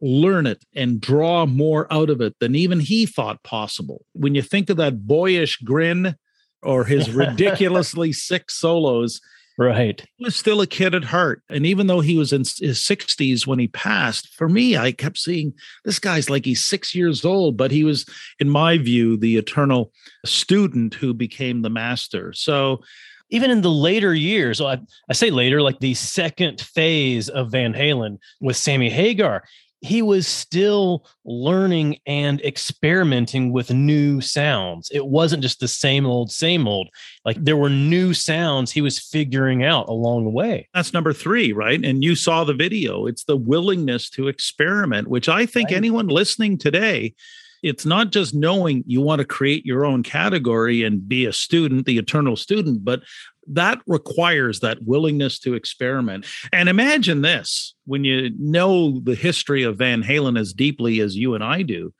learn 0.00 0.46
it 0.46 0.64
and 0.74 1.00
draw 1.00 1.46
more 1.46 1.90
out 1.92 2.10
of 2.10 2.20
it 2.20 2.36
than 2.40 2.54
even 2.54 2.80
he 2.80 3.06
thought 3.06 3.42
possible. 3.42 4.04
When 4.12 4.34
you 4.34 4.42
think 4.42 4.70
of 4.70 4.76
that 4.76 5.06
boyish 5.06 5.58
grin 5.58 6.16
or 6.62 6.84
his 6.84 7.10
ridiculously 7.12 8.12
sick 8.12 8.50
solos, 8.50 9.20
Right. 9.58 10.04
He 10.16 10.24
was 10.24 10.36
still 10.36 10.60
a 10.60 10.66
kid 10.66 10.94
at 10.94 11.04
heart. 11.04 11.42
And 11.48 11.64
even 11.64 11.86
though 11.86 12.00
he 12.00 12.18
was 12.18 12.32
in 12.32 12.40
his 12.40 12.78
60s 12.80 13.46
when 13.46 13.58
he 13.58 13.68
passed, 13.68 14.34
for 14.34 14.48
me, 14.48 14.76
I 14.76 14.92
kept 14.92 15.16
seeing 15.16 15.54
this 15.84 15.98
guy's 15.98 16.28
like 16.28 16.44
he's 16.44 16.62
six 16.62 16.94
years 16.94 17.24
old, 17.24 17.56
but 17.56 17.70
he 17.70 17.82
was, 17.82 18.04
in 18.38 18.50
my 18.50 18.76
view, 18.76 19.16
the 19.16 19.38
eternal 19.38 19.92
student 20.26 20.94
who 20.94 21.14
became 21.14 21.62
the 21.62 21.70
master. 21.70 22.32
So, 22.34 22.82
even 23.30 23.50
in 23.50 23.60
the 23.60 23.70
later 23.70 24.14
years, 24.14 24.60
oh, 24.60 24.68
I, 24.68 24.78
I 25.10 25.12
say 25.12 25.30
later, 25.30 25.60
like 25.60 25.80
the 25.80 25.94
second 25.94 26.60
phase 26.60 27.28
of 27.28 27.50
Van 27.50 27.72
Halen 27.72 28.18
with 28.40 28.56
Sammy 28.56 28.88
Hagar, 28.88 29.42
he 29.86 30.02
was 30.02 30.26
still 30.26 31.06
learning 31.24 31.98
and 32.06 32.40
experimenting 32.42 33.52
with 33.52 33.70
new 33.70 34.20
sounds. 34.20 34.90
It 34.92 35.06
wasn't 35.06 35.42
just 35.42 35.60
the 35.60 35.68
same 35.68 36.04
old, 36.04 36.30
same 36.30 36.66
old. 36.66 36.88
Like 37.24 37.36
there 37.42 37.56
were 37.56 37.70
new 37.70 38.12
sounds 38.12 38.72
he 38.72 38.82
was 38.82 38.98
figuring 38.98 39.64
out 39.64 39.88
along 39.88 40.24
the 40.24 40.30
way. 40.30 40.68
That's 40.74 40.92
number 40.92 41.12
three, 41.12 41.52
right? 41.52 41.82
And 41.82 42.02
you 42.02 42.14
saw 42.14 42.44
the 42.44 42.54
video. 42.54 43.06
It's 43.06 43.24
the 43.24 43.36
willingness 43.36 44.10
to 44.10 44.28
experiment, 44.28 45.08
which 45.08 45.28
I 45.28 45.46
think 45.46 45.70
right. 45.70 45.76
anyone 45.76 46.08
listening 46.08 46.58
today, 46.58 47.14
it's 47.62 47.86
not 47.86 48.12
just 48.12 48.34
knowing 48.34 48.84
you 48.86 49.00
want 49.00 49.20
to 49.20 49.24
create 49.24 49.64
your 49.64 49.84
own 49.84 50.02
category 50.02 50.82
and 50.82 51.08
be 51.08 51.26
a 51.26 51.32
student, 51.32 51.86
the 51.86 51.98
eternal 51.98 52.36
student, 52.36 52.84
but 52.84 53.02
that 53.48 53.80
requires 53.86 54.60
that 54.60 54.82
willingness 54.82 55.38
to 55.40 55.54
experiment. 55.54 56.26
And 56.52 56.68
imagine 56.68 57.22
this 57.22 57.74
when 57.84 58.04
you 58.04 58.30
know 58.38 59.00
the 59.00 59.14
history 59.14 59.62
of 59.62 59.78
Van 59.78 60.02
Halen 60.02 60.38
as 60.38 60.52
deeply 60.52 61.00
as 61.00 61.16
you 61.16 61.34
and 61.34 61.44
I 61.44 61.62
do. 61.62 61.92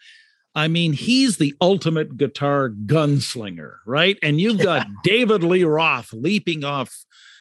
I 0.55 0.69
mean, 0.69 0.95
he's 0.95 1.37
the 1.37 1.55
ultimate 1.61 2.17
guitar 2.17 2.71
gunslinger, 2.71 3.75
right? 3.87 4.19
And 4.23 4.41
you've 4.41 4.62
got 4.62 4.87
David 5.05 5.45
Lee 5.45 5.65
Roth 5.65 6.12
leaping 6.15 6.65
off 6.65 6.95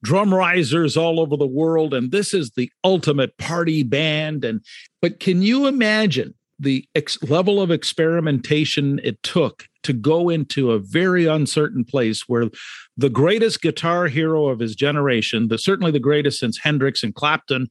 drum 0.04 0.34
risers 0.34 0.98
all 0.98 1.20
over 1.20 1.36
the 1.36 1.48
world 1.48 1.94
and 1.94 2.12
this 2.12 2.34
is 2.34 2.52
the 2.52 2.70
ultimate 2.84 3.36
party 3.38 3.82
band 3.82 4.46
and 4.46 4.64
but 5.02 5.20
can 5.20 5.42
you 5.42 5.66
imagine 5.66 6.34
the 6.60 6.88
ex- 6.96 7.22
level 7.24 7.62
of 7.62 7.72
experimentation 7.72 9.00
it 9.04 9.22
took 9.24 9.68
to 9.84 9.94
go 9.94 10.30
into 10.30 10.72
a 10.72 10.80
very 10.80 11.26
uncertain 11.26 11.84
place 11.84 12.24
where 12.28 12.50
the 12.98 13.10
greatest 13.10 13.62
guitar 13.62 14.08
hero 14.08 14.48
of 14.48 14.60
his 14.60 14.76
generation, 14.76 15.48
the 15.48 15.58
certainly 15.58 15.92
the 15.92 16.00
greatest 16.00 16.40
since 16.40 16.58
Hendrix 16.58 17.04
and 17.04 17.14
Clapton, 17.14 17.68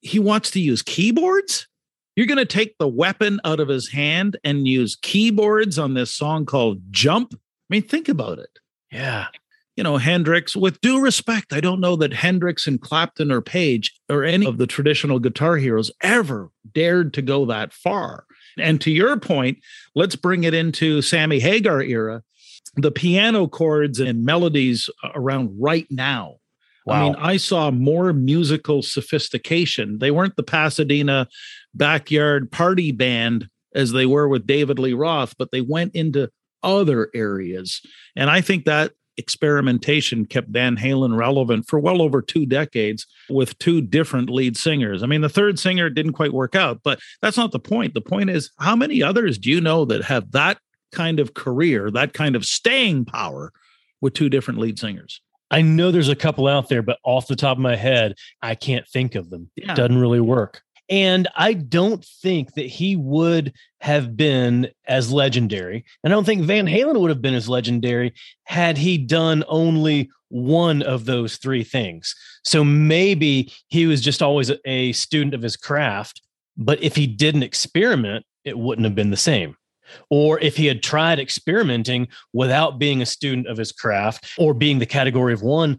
he 0.00 0.18
wants 0.18 0.50
to 0.52 0.60
use 0.60 0.82
keyboards. 0.82 1.66
You're 2.16 2.26
going 2.26 2.38
to 2.38 2.44
take 2.44 2.76
the 2.78 2.88
weapon 2.88 3.40
out 3.44 3.60
of 3.60 3.68
his 3.68 3.88
hand 3.88 4.36
and 4.44 4.68
use 4.68 4.96
keyboards 4.96 5.78
on 5.78 5.94
this 5.94 6.12
song 6.12 6.46
called 6.46 6.80
Jump. 6.90 7.34
I 7.34 7.38
mean, 7.68 7.82
think 7.82 8.08
about 8.08 8.38
it. 8.38 8.50
Yeah 8.90 9.26
you 9.76 9.82
know, 9.82 9.96
Hendrix, 9.96 10.54
with 10.54 10.80
due 10.80 11.00
respect, 11.00 11.52
I 11.52 11.60
don't 11.60 11.80
know 11.80 11.96
that 11.96 12.12
Hendrix 12.12 12.66
and 12.66 12.80
Clapton 12.80 13.32
or 13.32 13.40
Page 13.40 13.92
or 14.08 14.22
any 14.24 14.46
of 14.46 14.58
the 14.58 14.66
traditional 14.66 15.18
guitar 15.18 15.56
heroes 15.56 15.90
ever 16.00 16.50
dared 16.72 17.12
to 17.14 17.22
go 17.22 17.44
that 17.46 17.72
far. 17.72 18.24
And 18.56 18.80
to 18.82 18.90
your 18.90 19.18
point, 19.18 19.58
let's 19.94 20.16
bring 20.16 20.44
it 20.44 20.54
into 20.54 21.02
Sammy 21.02 21.40
Hagar 21.40 21.82
era. 21.82 22.22
The 22.76 22.92
piano 22.92 23.48
chords 23.48 24.00
and 24.00 24.24
melodies 24.24 24.88
around 25.14 25.56
right 25.58 25.86
now. 25.90 26.36
Wow. 26.86 26.94
I 26.94 27.02
mean, 27.02 27.16
I 27.16 27.36
saw 27.36 27.70
more 27.70 28.12
musical 28.12 28.82
sophistication. 28.82 29.98
They 29.98 30.10
weren't 30.10 30.36
the 30.36 30.42
Pasadena 30.42 31.28
backyard 31.74 32.50
party 32.52 32.92
band 32.92 33.48
as 33.74 33.92
they 33.92 34.06
were 34.06 34.28
with 34.28 34.46
David 34.46 34.78
Lee 34.78 34.92
Roth, 34.92 35.34
but 35.36 35.50
they 35.50 35.62
went 35.62 35.94
into 35.94 36.30
other 36.62 37.10
areas. 37.14 37.80
And 38.14 38.30
I 38.30 38.40
think 38.40 38.66
that 38.66 38.92
experimentation 39.16 40.26
kept 40.26 40.48
Van 40.48 40.76
Halen 40.76 41.16
relevant 41.16 41.66
for 41.66 41.78
well 41.78 42.02
over 42.02 42.20
two 42.20 42.46
decades 42.46 43.06
with 43.28 43.58
two 43.58 43.80
different 43.80 44.30
lead 44.30 44.56
singers. 44.56 45.02
I 45.02 45.06
mean, 45.06 45.20
the 45.20 45.28
third 45.28 45.58
singer 45.58 45.90
didn't 45.90 46.12
quite 46.12 46.32
work 46.32 46.54
out, 46.54 46.80
but 46.82 47.00
that's 47.22 47.36
not 47.36 47.52
the 47.52 47.58
point. 47.58 47.94
The 47.94 48.00
point 48.00 48.30
is, 48.30 48.50
how 48.58 48.76
many 48.76 49.02
others 49.02 49.38
do 49.38 49.50
you 49.50 49.60
know 49.60 49.84
that 49.84 50.04
have 50.04 50.32
that 50.32 50.58
kind 50.92 51.20
of 51.20 51.34
career, 51.34 51.90
that 51.90 52.12
kind 52.12 52.36
of 52.36 52.44
staying 52.44 53.04
power 53.04 53.52
with 54.00 54.14
two 54.14 54.28
different 54.28 54.60
lead 54.60 54.78
singers? 54.78 55.20
I 55.50 55.62
know 55.62 55.92
there's 55.92 56.08
a 56.08 56.16
couple 56.16 56.48
out 56.48 56.68
there, 56.68 56.82
but 56.82 56.98
off 57.04 57.26
the 57.26 57.36
top 57.36 57.56
of 57.56 57.62
my 57.62 57.76
head, 57.76 58.16
I 58.42 58.54
can't 58.54 58.86
think 58.88 59.14
of 59.14 59.30
them. 59.30 59.50
Yeah. 59.56 59.74
Doesn't 59.74 59.98
really 59.98 60.20
work. 60.20 60.62
And 60.90 61.28
I 61.34 61.54
don't 61.54 62.04
think 62.04 62.54
that 62.54 62.66
he 62.66 62.96
would 62.96 63.54
have 63.80 64.16
been 64.16 64.68
as 64.86 65.10
legendary. 65.10 65.84
And 66.02 66.12
I 66.12 66.16
don't 66.16 66.24
think 66.24 66.42
Van 66.42 66.66
Halen 66.66 67.00
would 67.00 67.10
have 67.10 67.22
been 67.22 67.34
as 67.34 67.48
legendary 67.48 68.14
had 68.44 68.76
he 68.76 68.98
done 68.98 69.44
only 69.48 70.10
one 70.28 70.82
of 70.82 71.04
those 71.04 71.36
three 71.36 71.64
things. 71.64 72.14
So 72.42 72.64
maybe 72.64 73.52
he 73.68 73.86
was 73.86 74.00
just 74.00 74.22
always 74.22 74.50
a 74.64 74.92
student 74.92 75.34
of 75.34 75.42
his 75.42 75.56
craft. 75.56 76.20
But 76.56 76.82
if 76.82 76.96
he 76.96 77.06
didn't 77.06 77.42
experiment, 77.42 78.26
it 78.44 78.58
wouldn't 78.58 78.84
have 78.84 78.94
been 78.94 79.10
the 79.10 79.16
same. 79.16 79.56
Or 80.10 80.40
if 80.40 80.56
he 80.56 80.66
had 80.66 80.82
tried 80.82 81.18
experimenting 81.18 82.08
without 82.32 82.78
being 82.78 83.02
a 83.02 83.06
student 83.06 83.46
of 83.46 83.56
his 83.56 83.72
craft 83.72 84.34
or 84.38 84.54
being 84.54 84.78
the 84.78 84.86
category 84.86 85.32
of 85.32 85.42
one, 85.42 85.78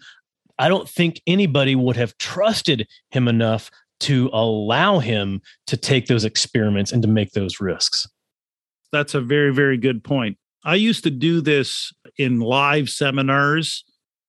I 0.58 0.70
don't 0.70 0.88
think 0.88 1.22
anybody 1.28 1.76
would 1.76 1.98
have 1.98 2.18
trusted 2.18 2.88
him 3.12 3.28
enough 3.28 3.70
to 4.02 4.30
allow 4.34 5.00
him 5.00 5.42
to 5.68 5.78
take 5.78 6.08
those 6.08 6.26
experiments 6.26 6.92
and 6.92 7.02
to 7.02 7.08
make 7.08 7.32
those 7.32 7.60
risks. 7.60 8.08
That's 8.92 9.14
a 9.14 9.22
very, 9.22 9.54
very 9.54 9.78
good 9.78 10.04
point. 10.04 10.38
I 10.64 10.76
used 10.76 11.04
to 11.04 11.12
do 11.12 11.42
this 11.42 11.94
in 12.18 12.40
live 12.40 12.90
seminars. 12.90 13.84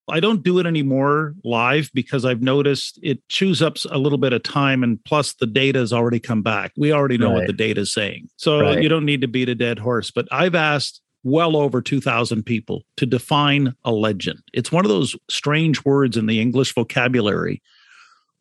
I 0.09 0.19
don't 0.19 0.43
do 0.43 0.59
it 0.59 0.65
anymore 0.65 1.33
live 1.43 1.89
because 1.93 2.23
I've 2.23 2.41
noticed 2.41 2.99
it 3.03 3.27
chews 3.27 3.61
up 3.61 3.77
a 3.89 3.97
little 3.97 4.17
bit 4.17 4.33
of 4.33 4.43
time 4.43 4.83
and 4.83 5.03
plus 5.03 5.33
the 5.33 5.47
data 5.47 5.79
has 5.79 5.91
already 5.91 6.19
come 6.19 6.41
back. 6.41 6.71
We 6.77 6.93
already 6.93 7.17
know 7.17 7.29
right. 7.29 7.39
what 7.39 7.47
the 7.47 7.53
data 7.53 7.81
is 7.81 7.93
saying. 7.93 8.29
So 8.37 8.61
right. 8.61 8.81
you 8.81 8.87
don't 8.87 9.05
need 9.05 9.21
to 9.21 9.27
beat 9.27 9.49
a 9.49 9.55
dead 9.55 9.79
horse. 9.79 10.11
But 10.11 10.27
I've 10.31 10.55
asked 10.55 11.01
well 11.23 11.57
over 11.57 11.81
2,000 11.81 12.43
people 12.43 12.83
to 12.95 13.05
define 13.05 13.73
a 13.83 13.91
legend. 13.91 14.41
It's 14.53 14.71
one 14.71 14.85
of 14.85 14.89
those 14.89 15.15
strange 15.29 15.83
words 15.83 16.15
in 16.15 16.27
the 16.27 16.39
English 16.39 16.73
vocabulary 16.73 17.61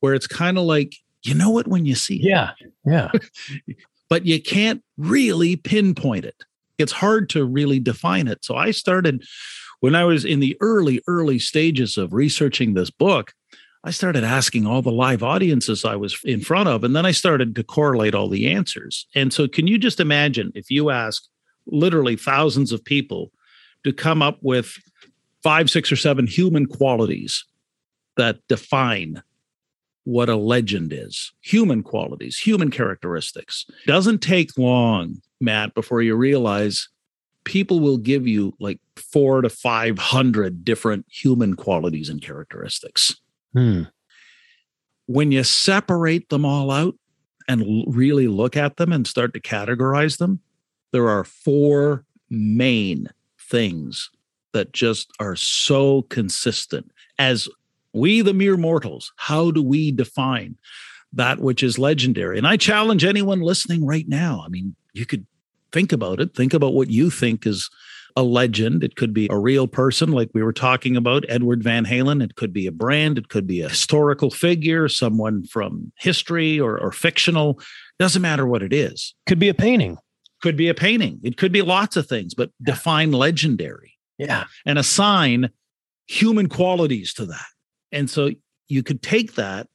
where 0.01 0.15
it's 0.15 0.27
kind 0.27 0.59
of 0.59 0.65
like 0.65 0.95
you 1.23 1.35
know 1.35 1.59
it 1.59 1.67
when 1.67 1.87
you 1.87 1.95
see 1.95 2.17
it. 2.17 2.29
Yeah. 2.29 2.51
Yeah. 2.85 3.11
but 4.09 4.27
you 4.27 4.41
can't 4.41 4.83
really 4.97 5.57
pinpoint 5.57 6.25
it. 6.25 6.37
It's 6.79 6.93
hard 6.93 7.29
to 7.31 7.45
really 7.45 7.81
define 7.81 8.29
it. 8.29 8.45
So 8.45 8.55
I 8.55 8.71
started 8.71 9.25
when 9.81 9.95
I 9.95 10.05
was 10.05 10.25
in 10.25 10.41
the 10.41 10.57
early, 10.61 11.03
early 11.07 11.39
stages 11.39 11.97
of 11.97 12.13
researching 12.13 12.75
this 12.75 12.91
book. 12.91 13.33
I 13.85 13.91
started 13.91 14.25
asking 14.25 14.67
all 14.67 14.83
the 14.83 14.91
live 14.91 15.23
audiences 15.23 15.85
I 15.85 15.95
was 15.95 16.19
in 16.25 16.41
front 16.41 16.69
of, 16.69 16.83
and 16.83 16.97
then 16.97 17.07
I 17.07 17.13
started 17.13 17.55
to 17.55 17.63
correlate 17.63 18.17
all 18.17 18.29
the 18.29 18.51
answers. 18.51 19.07
And 19.15 19.33
so, 19.33 19.47
can 19.47 19.69
you 19.69 19.79
just 19.79 20.01
imagine 20.01 20.51
if 20.57 20.73
you 20.73 20.91
ask 20.91 21.23
literally 21.67 22.17
thousands 22.17 22.73
of 22.73 22.85
people 22.85 23.31
to 23.85 23.93
come 23.93 24.23
up 24.23 24.39
with 24.43 24.77
five, 25.45 25.71
six, 25.71 25.93
or 25.93 25.97
seven 25.97 26.27
human 26.27 26.67
qualities 26.67 27.45
that 28.17 28.41
define 28.49 29.23
what 30.07 30.29
a 30.29 30.37
legend 30.37 30.93
is 30.93 31.33
human 31.41 31.83
qualities, 31.83 32.39
human 32.39 32.71
characteristics. 32.71 33.67
Doesn't 33.87 34.21
take 34.21 34.57
long, 34.57 35.21
Matt, 35.41 35.75
before 35.75 36.01
you 36.01 36.15
realize 36.15 36.89
people 37.43 37.81
will 37.81 37.97
give 37.99 38.25
you 38.25 38.55
like 38.61 38.79
four 38.95 39.43
to 39.43 39.49
500 39.49 40.65
different 40.65 41.07
human 41.11 41.57
qualities 41.57 42.09
and 42.09 42.23
characteristics. 42.23 43.17
Hmm. 43.53 43.83
When 45.07 45.33
you 45.33 45.43
separate 45.43 46.29
them 46.29 46.45
all 46.45 46.71
out 46.71 46.95
and 47.49 47.85
really 47.89 48.29
look 48.29 48.57
at 48.57 48.77
them 48.77 48.93
and 48.93 49.09
start 49.09 49.35
to 49.35 49.41
categorize 49.41 50.19
them, 50.19 50.39
there 50.93 51.09
are 51.09 51.25
four 51.25 52.05
main 52.31 53.09
things 53.41 54.11
that 54.53 54.73
just 54.73 55.11
are 55.19 55.35
so 55.35 56.03
consistent. 56.03 56.93
As 57.19 57.49
we, 57.93 58.21
the 58.21 58.35
mere 58.35 58.57
mortals, 58.57 59.13
how 59.17 59.51
do 59.51 59.63
we 59.63 59.91
define 59.91 60.57
that 61.13 61.39
which 61.39 61.63
is 61.63 61.79
legendary? 61.79 62.39
And 62.39 62.47
I 62.47 62.57
challenge 62.57 63.05
anyone 63.05 63.41
listening 63.41 63.87
right 63.87 64.09
now. 64.09 64.43
I 64.45 64.49
mean, 64.49 64.77
you 64.93 65.07
could 65.07 65.27
think 65.73 65.93
about 65.93 66.21
it, 66.21 66.35
think 66.35 66.55
about 66.55 66.75
what 66.75 66.91
you 66.91 67.11
think 67.11 67.47
is 67.47 67.71
a 68.17 68.23
legend. 68.23 68.83
It 68.83 68.97
could 68.97 69.13
be 69.13 69.29
a 69.31 69.39
real 69.39 69.67
person, 69.67 70.11
like 70.11 70.31
we 70.33 70.43
were 70.43 70.53
talking 70.53 70.97
about, 70.97 71.25
Edward 71.29 71.63
Van 71.63 71.85
Halen. 71.85 72.25
It 72.25 72.35
could 72.35 72.53
be 72.53 72.67
a 72.67 72.73
brand. 72.73 73.19
It 73.19 73.29
could 73.29 73.47
be 73.47 73.61
a 73.61 73.69
historical 73.69 74.31
figure, 74.31 74.89
someone 74.89 75.45
from 75.45 75.93
history 75.99 76.59
or, 76.59 76.79
or 76.79 76.93
fictional. 76.93 77.61
Doesn't 77.99 78.23
matter 78.23 78.47
what 78.47 78.63
it 78.63 78.73
is. 78.73 79.15
Could 79.27 79.39
be 79.39 79.51
a 79.51 79.55
painting. 79.55 79.99
Could 80.41 80.57
be 80.57 80.69
a 80.69 80.75
painting. 80.75 81.21
It 81.23 81.37
could 81.37 81.53
be 81.53 81.63
lots 81.63 81.97
of 81.97 82.07
things, 82.07 82.35
but 82.35 82.51
define 82.63 83.13
legendary. 83.13 83.93
Yeah. 84.19 84.45
And 84.65 84.79
assign 84.79 85.51
human 86.07 86.49
qualities 86.49 87.13
to 87.15 87.27
that. 87.27 87.47
And 87.93 88.11
so 88.11 88.31
you 88.69 88.83
could 88.83 89.03
take 89.03 89.35
that. 89.35 89.69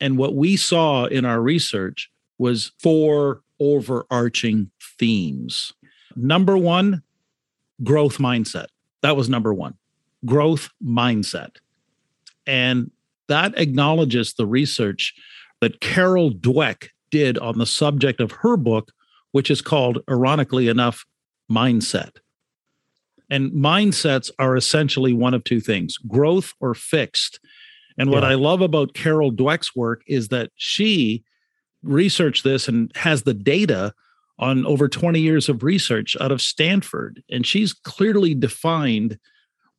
And 0.00 0.16
what 0.16 0.34
we 0.34 0.56
saw 0.56 1.06
in 1.06 1.24
our 1.24 1.40
research 1.40 2.10
was 2.38 2.72
four 2.78 3.42
overarching 3.60 4.70
themes. 4.98 5.72
Number 6.14 6.56
one, 6.56 7.02
growth 7.82 8.18
mindset. 8.18 8.66
That 9.02 9.16
was 9.16 9.28
number 9.28 9.52
one 9.54 9.74
growth 10.26 10.70
mindset. 10.84 11.56
And 12.46 12.90
that 13.28 13.56
acknowledges 13.58 14.34
the 14.34 14.46
research 14.46 15.14
that 15.60 15.80
Carol 15.80 16.30
Dweck 16.30 16.88
did 17.10 17.38
on 17.38 17.58
the 17.58 17.66
subject 17.66 18.20
of 18.20 18.32
her 18.32 18.56
book, 18.56 18.92
which 19.32 19.50
is 19.50 19.60
called, 19.60 19.98
ironically 20.10 20.68
enough, 20.68 21.04
Mindset. 21.50 22.16
And 23.30 23.52
mindsets 23.52 24.30
are 24.38 24.56
essentially 24.56 25.12
one 25.12 25.34
of 25.34 25.44
two 25.44 25.60
things 25.60 25.96
growth 25.98 26.54
or 26.60 26.74
fixed. 26.74 27.40
And 27.98 28.10
what 28.10 28.22
yeah. 28.22 28.30
I 28.30 28.34
love 28.34 28.60
about 28.60 28.94
Carol 28.94 29.32
Dweck's 29.32 29.74
work 29.74 30.02
is 30.06 30.28
that 30.28 30.50
she 30.54 31.24
researched 31.82 32.44
this 32.44 32.68
and 32.68 32.92
has 32.94 33.22
the 33.22 33.34
data 33.34 33.92
on 34.38 34.64
over 34.66 34.88
20 34.88 35.18
years 35.20 35.48
of 35.48 35.62
research 35.62 36.16
out 36.20 36.30
of 36.30 36.40
Stanford. 36.40 37.22
And 37.30 37.44
she's 37.44 37.72
clearly 37.72 38.34
defined 38.34 39.18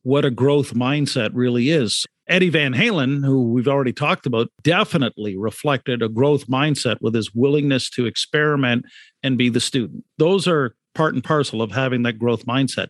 what 0.02 0.24
a 0.24 0.30
growth 0.30 0.74
mindset 0.74 1.30
really 1.32 1.70
is. 1.70 2.06
Eddie 2.28 2.48
Van 2.48 2.72
Halen, 2.72 3.24
who 3.24 3.50
we've 3.50 3.68
already 3.68 3.92
talked 3.92 4.24
about, 4.24 4.48
definitely 4.62 5.36
reflected 5.36 6.00
a 6.00 6.08
growth 6.08 6.46
mindset 6.46 6.96
with 7.00 7.14
his 7.14 7.34
willingness 7.34 7.90
to 7.90 8.06
experiment 8.06 8.84
and 9.22 9.36
be 9.36 9.48
the 9.48 9.60
student. 9.60 10.04
Those 10.16 10.46
are 10.46 10.74
part 11.00 11.14
and 11.14 11.24
parcel 11.24 11.62
of 11.62 11.72
having 11.72 12.02
that 12.02 12.18
growth 12.18 12.44
mindset. 12.44 12.88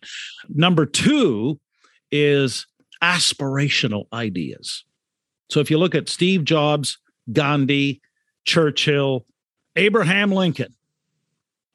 Number 0.49 0.85
two 0.85 1.57
is 2.11 2.67
aspirational 3.01 4.07
ideas. 4.11 4.83
So 5.49 5.61
if 5.61 5.71
you 5.71 5.77
look 5.77 5.95
at 5.95 6.09
Steve 6.09 6.43
Jobs, 6.43 6.97
Gandhi, 7.31 8.01
Churchill, 8.43 9.25
Abraham 9.77 10.29
Lincoln, 10.29 10.75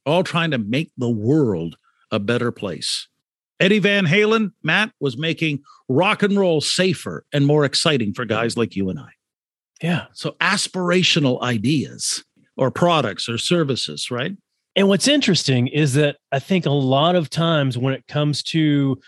all 0.05 0.23
trying 0.23 0.51
to 0.51 0.59
make 0.59 0.93
the 0.99 1.09
world 1.09 1.79
a 2.11 2.19
better 2.19 2.53
place. 2.53 3.09
Eddie 3.59 3.79
Van 3.79 4.05
Halen, 4.05 4.53
Matt, 4.63 4.93
was 5.01 5.17
making 5.17 5.63
rock 5.89 6.23
and 6.23 6.39
roll 6.39 6.61
safer 6.61 7.25
and 7.33 7.47
more 7.47 7.65
exciting 7.65 8.13
for 8.13 8.27
guys 8.27 8.59
like 8.59 8.77
you 8.77 8.91
and 8.91 8.99
I. 8.99 9.09
Yeah. 9.81 10.05
So 10.13 10.33
aspirational 10.43 11.41
ideas 11.41 12.25
or 12.59 12.71
products 12.71 13.27
or 13.27 13.39
services, 13.39 14.11
right? 14.11 14.37
And 14.77 14.89
what's 14.89 15.09
interesting 15.09 15.69
is 15.69 15.95
that 15.95 16.19
I 16.31 16.39
think 16.39 16.67
a 16.67 16.71
lot 16.71 17.17
of 17.17 17.31
times 17.31 17.79
when 17.79 17.95
it 17.95 18.07
comes 18.07 18.43
to 18.45 19.01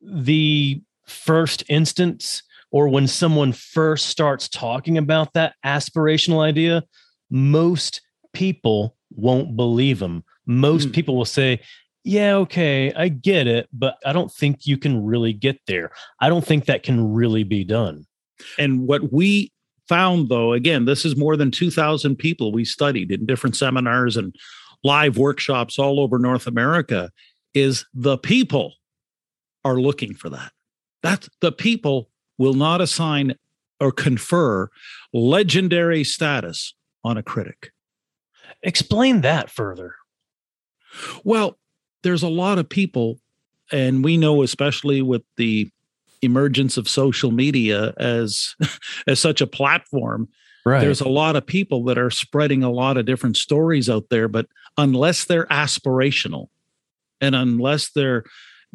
the 0.00 0.80
first 1.06 1.64
instance 1.68 2.42
or 2.70 2.88
when 2.88 3.06
someone 3.06 3.52
first 3.52 4.06
starts 4.06 4.48
talking 4.48 4.96
about 4.96 5.32
that 5.34 5.54
aspirational 5.64 6.40
idea, 6.40 6.84
most 7.30 8.00
people 8.32 8.96
won't 9.10 9.56
believe 9.56 9.98
them 9.98 10.22
most 10.46 10.88
mm. 10.88 10.92
people 10.92 11.16
will 11.16 11.24
say, 11.24 11.60
yeah, 12.04 12.36
okay, 12.36 12.92
I 12.94 13.08
get 13.08 13.48
it, 13.48 13.68
but 13.72 13.96
I 14.06 14.12
don't 14.12 14.32
think 14.32 14.66
you 14.66 14.78
can 14.78 15.04
really 15.04 15.32
get 15.32 15.58
there. 15.66 15.90
I 16.20 16.28
don't 16.28 16.46
think 16.46 16.66
that 16.66 16.84
can 16.84 17.12
really 17.12 17.42
be 17.42 17.64
done. 17.64 18.06
And 18.58 18.86
what 18.86 19.12
we 19.12 19.52
found, 19.88 20.28
though, 20.28 20.52
again, 20.52 20.84
this 20.84 21.04
is 21.04 21.16
more 21.16 21.36
than 21.36 21.50
2,000 21.50 22.16
people 22.16 22.52
we 22.52 22.64
studied 22.64 23.10
in 23.10 23.26
different 23.26 23.56
seminars 23.56 24.16
and 24.16 24.34
live 24.86 25.18
workshops 25.18 25.78
all 25.78 26.00
over 26.00 26.18
North 26.18 26.46
America, 26.46 27.10
is 27.54 27.84
the 27.92 28.16
people 28.16 28.74
are 29.64 29.80
looking 29.80 30.14
for 30.14 30.30
that. 30.30 30.52
That's 31.02 31.28
the 31.40 31.52
people 31.52 32.08
will 32.38 32.54
not 32.54 32.80
assign 32.80 33.34
or 33.80 33.92
confer 33.92 34.68
legendary 35.12 36.04
status 36.04 36.74
on 37.04 37.16
a 37.16 37.22
critic. 37.22 37.72
Explain 38.62 39.20
that 39.22 39.50
further. 39.50 39.96
Well, 41.24 41.58
there's 42.02 42.22
a 42.22 42.28
lot 42.28 42.58
of 42.58 42.68
people, 42.68 43.18
and 43.70 44.04
we 44.04 44.16
know, 44.16 44.42
especially 44.42 45.02
with 45.02 45.22
the 45.36 45.70
emergence 46.22 46.76
of 46.76 46.88
social 46.88 47.30
media 47.30 47.92
as 47.98 48.54
as 49.06 49.20
such 49.20 49.40
a 49.40 49.46
platform 49.46 50.28
right. 50.64 50.80
there's 50.80 51.00
a 51.00 51.08
lot 51.08 51.36
of 51.36 51.46
people 51.46 51.84
that 51.84 51.98
are 51.98 52.10
spreading 52.10 52.62
a 52.62 52.70
lot 52.70 52.96
of 52.96 53.04
different 53.06 53.36
stories 53.36 53.88
out 53.88 54.04
there 54.10 54.26
but 54.26 54.46
unless 54.78 55.24
they're 55.24 55.46
aspirational 55.46 56.48
and 57.20 57.34
unless 57.34 57.90
they're 57.90 58.24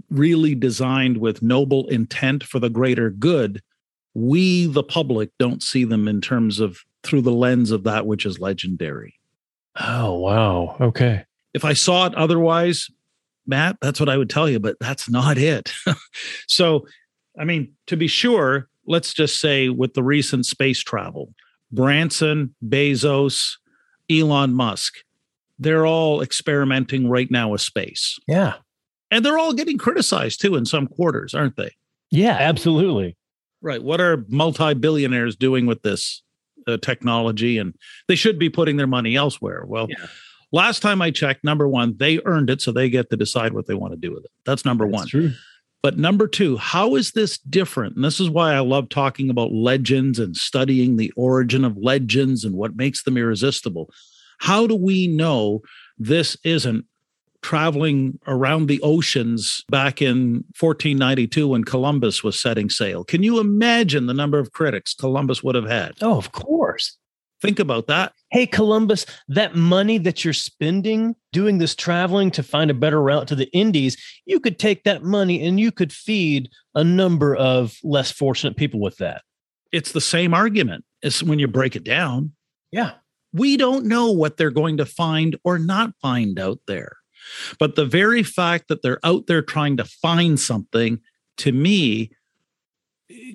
really 0.09 0.55
designed 0.55 1.17
with 1.17 1.41
noble 1.41 1.87
intent 1.89 2.43
for 2.43 2.59
the 2.59 2.69
greater 2.69 3.09
good 3.09 3.61
we 4.13 4.65
the 4.65 4.83
public 4.83 5.29
don't 5.39 5.63
see 5.63 5.83
them 5.83 6.07
in 6.07 6.21
terms 6.21 6.59
of 6.59 6.79
through 7.03 7.21
the 7.21 7.31
lens 7.31 7.71
of 7.71 7.83
that 7.83 8.05
which 8.05 8.25
is 8.25 8.39
legendary. 8.39 9.15
Oh 9.79 10.17
wow. 10.19 10.77
Okay. 10.79 11.25
If 11.53 11.65
I 11.65 11.73
saw 11.73 12.05
it 12.07 12.15
otherwise, 12.15 12.89
Matt, 13.47 13.77
that's 13.81 13.99
what 13.99 14.09
I 14.09 14.17
would 14.17 14.29
tell 14.29 14.49
you, 14.49 14.59
but 14.59 14.77
that's 14.79 15.09
not 15.09 15.37
it. 15.37 15.73
so, 16.47 16.85
I 17.39 17.45
mean, 17.45 17.73
to 17.87 17.97
be 17.97 18.07
sure, 18.07 18.67
let's 18.85 19.13
just 19.13 19.39
say 19.39 19.69
with 19.69 19.93
the 19.93 20.03
recent 20.03 20.45
space 20.45 20.79
travel, 20.79 21.33
Branson, 21.71 22.55
Bezos, 22.63 23.55
Elon 24.09 24.53
Musk, 24.53 24.99
they're 25.62 25.86
all 25.86 26.21
experimenting 26.21 27.08
right 27.08 27.30
now 27.30 27.50
with 27.50 27.62
space. 27.62 28.19
Yeah. 28.28 28.56
And 29.12 29.24
they're 29.24 29.38
all 29.38 29.54
getting 29.54 29.78
criticized 29.78 30.41
too 30.41 30.56
in 30.56 30.65
some 30.65 30.88
quarters, 30.88 31.34
aren't 31.34 31.56
they? 31.56 31.71
Yeah, 32.10 32.36
absolutely. 32.39 33.15
Right. 33.62 33.82
What 33.82 34.02
are 34.02 34.26
multi 34.28 34.74
billionaires 34.74 35.36
doing 35.36 35.67
with 35.67 35.84
this 35.84 36.24
uh, 36.67 36.78
technology? 36.78 37.60
And 37.60 37.76
they 38.08 38.15
should 38.15 38.39
be 38.39 38.50
putting 38.50 38.78
their 38.78 38.88
money 38.88 39.15
elsewhere. 39.15 39.63
Well, 39.65 39.88
yeah. 39.89 40.08
Last 40.52 40.82
time 40.82 41.02
I 41.02 41.12
checked, 41.12 41.45
number 41.45 41.67
one, 41.67 41.95
they 41.97 42.19
earned 42.26 42.50
it, 42.50 42.62
so 42.62 42.74
they 42.74 42.89
get 42.89 43.10
to 43.10 43.15
decide 43.15 43.54
what 43.54 43.67
they 43.67 43.74
want 43.74 43.93
to 43.93 43.97
do 43.97 44.13
with 44.13 44.26
it. 44.26 44.32
That's 44.45 44.65
number 44.65 44.86
That's 44.86 44.97
one. 44.97 45.08
True. 45.08 45.32
But 45.82 45.97
number 45.97 46.28
two, 46.28 46.58
how 46.58 46.95
is 46.95 47.12
this 47.12 47.38
different? 47.38 47.95
And 47.95 48.04
this 48.04 48.19
is 48.19 48.30
why 48.30 48.54
I 48.54 48.60
love 48.60 48.89
talking 48.89 49.30
about 49.30 49.54
legends 49.54 50.19
and 50.19 50.36
studying 50.36 50.97
the 50.97 51.12
origin 51.15 51.63
of 51.63 51.78
legends 51.78 52.43
and 52.43 52.56
what 52.56 52.76
makes 52.76 53.04
them 53.04 53.17
irresistible. 53.17 53.89
How 54.41 54.65
do 54.65 54.75
we 54.75 55.06
know 55.06 55.62
this 55.99 56.36
isn't 56.43 56.86
traveling 57.43 58.19
around 58.25 58.67
the 58.67 58.82
oceans 58.82 59.63
back 59.69 60.01
in 60.01 60.43
1492 60.60 61.47
when 61.47 61.63
Columbus 61.63 62.23
was 62.23 62.41
setting 62.41 62.67
sail? 62.67 63.04
Can 63.04 63.21
you 63.21 63.39
imagine 63.39 64.08
the 64.08 64.15
number 64.15 64.39
of 64.39 64.51
critics 64.51 64.95
Columbus 64.95 65.43
would 65.43 65.54
have 65.54 65.69
had? 65.69 65.93
Oh, 66.01 66.17
of 66.17 66.32
course. 66.32 66.97
Think 67.39 67.60
about 67.60 67.86
that. 67.86 68.13
Hey, 68.32 68.47
Columbus, 68.47 69.06
that 69.27 69.56
money 69.56 69.99
that 69.99 70.25
you're 70.25 70.34
spending 70.34 71.15
doing 71.32 71.60
this 71.60 71.75
traveling 71.75 72.32
to 72.32 72.41
find 72.41 72.71
a 72.71 72.75
better 72.75 73.01
route 73.01 73.27
to 73.27 73.36
the 73.36 73.49
Indies, 73.56 73.95
you 74.25 74.39
could 74.39 74.58
take 74.58 74.84
that 74.86 75.04
money 75.04 75.45
and 75.45 75.60
you 75.60 75.71
could 75.71 75.93
feed 75.93 76.49
a 76.73 76.84
number 76.84 77.36
of 77.36 77.77
less 77.84 78.12
fortunate 78.12 78.58
people 78.58 78.80
with 78.80 78.97
that. 78.97 79.21
It's 79.71 79.91
the 79.91 80.01
same 80.01 80.34
argument 80.34 80.84
as 81.04 81.23
when 81.23 81.38
you 81.38 81.47
break 81.47 81.75
it 81.75 81.84
down. 81.84 82.32
Yeah. 82.71 82.93
We 83.33 83.57
don't 83.57 83.85
know 83.85 84.11
what 84.11 84.37
they're 84.37 84.51
going 84.51 84.77
to 84.77 84.85
find 84.85 85.37
or 85.43 85.57
not 85.57 85.93
find 86.01 86.39
out 86.39 86.59
there. 86.67 86.97
But 87.59 87.75
the 87.75 87.85
very 87.85 88.23
fact 88.23 88.67
that 88.67 88.81
they're 88.81 88.99
out 89.03 89.27
there 89.27 89.41
trying 89.41 89.77
to 89.77 89.85
find 89.85 90.39
something 90.39 90.99
to 91.37 91.51
me 91.51 92.11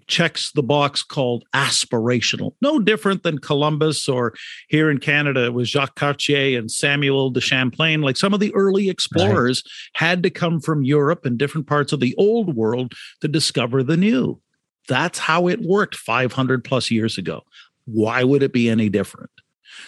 checks 0.07 0.53
the 0.53 0.63
box 0.63 1.03
called 1.03 1.45
aspirational. 1.55 2.53
No 2.61 2.79
different 2.79 3.23
than 3.23 3.39
Columbus 3.39 4.09
or 4.09 4.35
here 4.69 4.91
in 4.91 4.99
Canada, 4.99 5.45
it 5.45 5.55
was 5.55 5.69
Jacques 5.69 5.97
Cartier 5.97 6.59
and 6.59 6.71
Samuel 6.71 7.31
de 7.31 7.41
Champlain. 7.41 8.03
Like 8.03 8.17
some 8.17 8.35
of 8.35 8.41
the 8.41 8.55
early 8.55 8.89
explorers 8.89 9.63
right. 9.65 10.07
had 10.07 10.23
to 10.23 10.31
come 10.31 10.61
from 10.61 10.85
Europe 10.85 11.25
and 11.27 11.39
different 11.39 11.67
parts 11.67 11.93
of 11.93 12.01
the 12.01 12.15
old 12.17 12.57
world 12.57 12.95
to 13.21 13.29
discover 13.29 13.83
the 13.83 13.97
new. 13.97 14.41
That's 14.89 15.19
how 15.19 15.49
it 15.49 15.61
worked 15.63 15.97
500 15.97 16.65
plus 16.65 16.91
years 16.91 17.19
ago. 17.19 17.43
Why 17.87 18.25
would 18.25 18.43
it 18.43 18.53
be 18.53 18.69
any 18.69 18.89
different? 18.89 19.31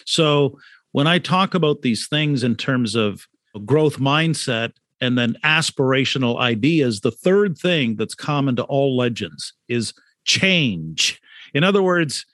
So 0.05 0.59
when 0.93 1.07
I 1.07 1.19
talk 1.19 1.55
about 1.55 1.83
these 1.83 2.09
things 2.09 2.43
in 2.43 2.57
terms 2.57 2.95
of 2.95 3.27
growth 3.65 3.99
mindset 3.99 4.73
and 5.01 5.17
then 5.17 5.37
aspirational 5.45 6.39
ideas, 6.39 7.01
the 7.01 7.11
third 7.11 7.57
thing 7.59 7.97
that's 7.97 8.15
common 8.15 8.57
to 8.57 8.65
all 8.65 8.97
legends 8.97 9.53
is 9.69 9.93
change. 10.25 11.21
In 11.55 11.65
other 11.65 11.83
words, 11.83 12.27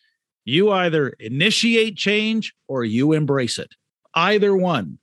you 0.45 0.71
either 0.71 1.11
initiate 1.21 1.97
change 1.97 2.55
or 2.69 2.85
you 2.85 3.13
embrace 3.13 3.59
it. 3.59 3.75
Either 4.15 4.57
one. 4.57 4.99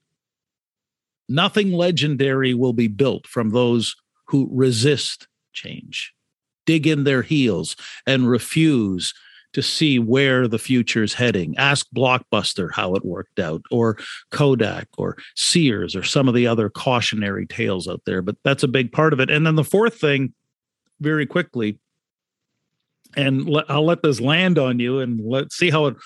Nothing 1.28 1.72
legendary 1.72 2.54
will 2.54 2.74
be 2.74 2.88
built 2.88 3.26
from 3.26 3.52
those 3.52 3.96
who 4.28 4.50
resist 4.52 5.28
change, 5.54 6.14
dig 6.66 6.86
in 6.86 7.04
their 7.06 7.22
heels, 7.22 7.76
and 8.06 8.30
refuse 8.30 9.14
to 9.54 9.62
see 9.62 10.00
where 10.00 10.48
the 10.48 10.60
future 10.60 11.04
is 11.04 11.14
heading. 11.14 11.56
Ask 11.58 11.88
Blockbuster 11.96 12.72
how 12.72 12.96
it 12.96 13.06
worked 13.06 13.40
out, 13.40 13.62
or 13.72 13.98
Kodak, 14.32 14.88
or 14.98 15.18
Sears, 15.36 15.96
or 15.96 16.04
some 16.04 16.28
of 16.28 16.34
the 16.34 16.48
other 16.48 16.70
cautionary 16.70 17.46
tales 17.46 17.88
out 17.88 18.02
there. 18.06 18.22
But 18.22 18.38
that's 18.44 18.64
a 18.64 18.68
big 18.68 18.92
part 18.92 19.14
of 19.14 19.20
it. 19.20 19.30
And 19.30 19.46
then 19.46 19.56
the 19.56 19.64
fourth 19.64 20.00
thing, 20.00 20.34
very 21.00 21.26
quickly, 21.26 21.80
and 23.16 23.50
I'll 23.68 23.86
let 23.86 24.04
this 24.04 24.22
land 24.22 24.58
on 24.58 24.80
you, 24.80 25.00
and 25.00 25.20
let's 25.24 25.56
see 25.56 25.70
how 25.70 25.88
it, 25.88 25.98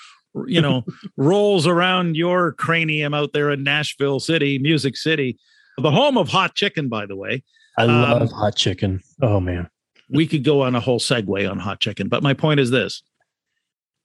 you 0.46 0.60
know, 0.60 0.84
rolls 1.16 1.66
around 1.66 2.16
your 2.16 2.52
cranium 2.52 3.14
out 3.14 3.32
there 3.32 3.50
in 3.50 3.62
Nashville 3.62 4.20
City, 4.20 4.58
Music 4.58 4.96
City, 4.96 5.38
the 5.78 5.90
home 5.90 6.18
of 6.18 6.28
hot 6.28 6.54
chicken, 6.54 6.88
by 6.88 7.06
the 7.06 7.16
way. 7.16 7.42
I 7.78 7.84
love 7.84 8.22
um, 8.22 8.28
hot 8.28 8.56
chicken. 8.56 9.02
Oh 9.20 9.38
man, 9.38 9.68
we 10.08 10.26
could 10.26 10.44
go 10.44 10.62
on 10.62 10.74
a 10.74 10.80
whole 10.80 10.98
segue 10.98 11.50
on 11.50 11.58
hot 11.58 11.80
chicken, 11.80 12.08
but 12.08 12.22
my 12.22 12.34
point 12.34 12.58
is 12.58 12.70
this: 12.70 13.02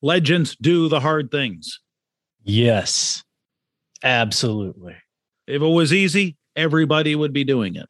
legends 0.01 0.55
do 0.55 0.87
the 0.87 0.99
hard 0.99 1.31
things. 1.31 1.79
Yes, 2.43 3.23
absolutely. 4.03 4.95
If 5.47 5.61
it 5.61 5.67
was 5.67 5.93
easy, 5.93 6.37
everybody 6.55 7.15
would 7.15 7.33
be 7.33 7.43
doing 7.43 7.75
it. 7.75 7.87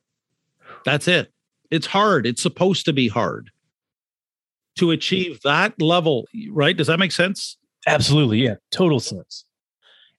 That's 0.85 1.07
it. 1.07 1.31
It's 1.69 1.87
hard. 1.87 2.25
It's 2.25 2.41
supposed 2.41 2.85
to 2.85 2.93
be 2.93 3.07
hard 3.07 3.51
to 4.77 4.91
achieve 4.91 5.39
that 5.43 5.81
level, 5.81 6.25
right? 6.49 6.75
Does 6.75 6.87
that 6.87 6.99
make 6.99 7.11
sense? 7.11 7.57
Absolutely. 7.87 8.39
Yeah, 8.39 8.55
total 8.71 8.99
sense. 8.99 9.45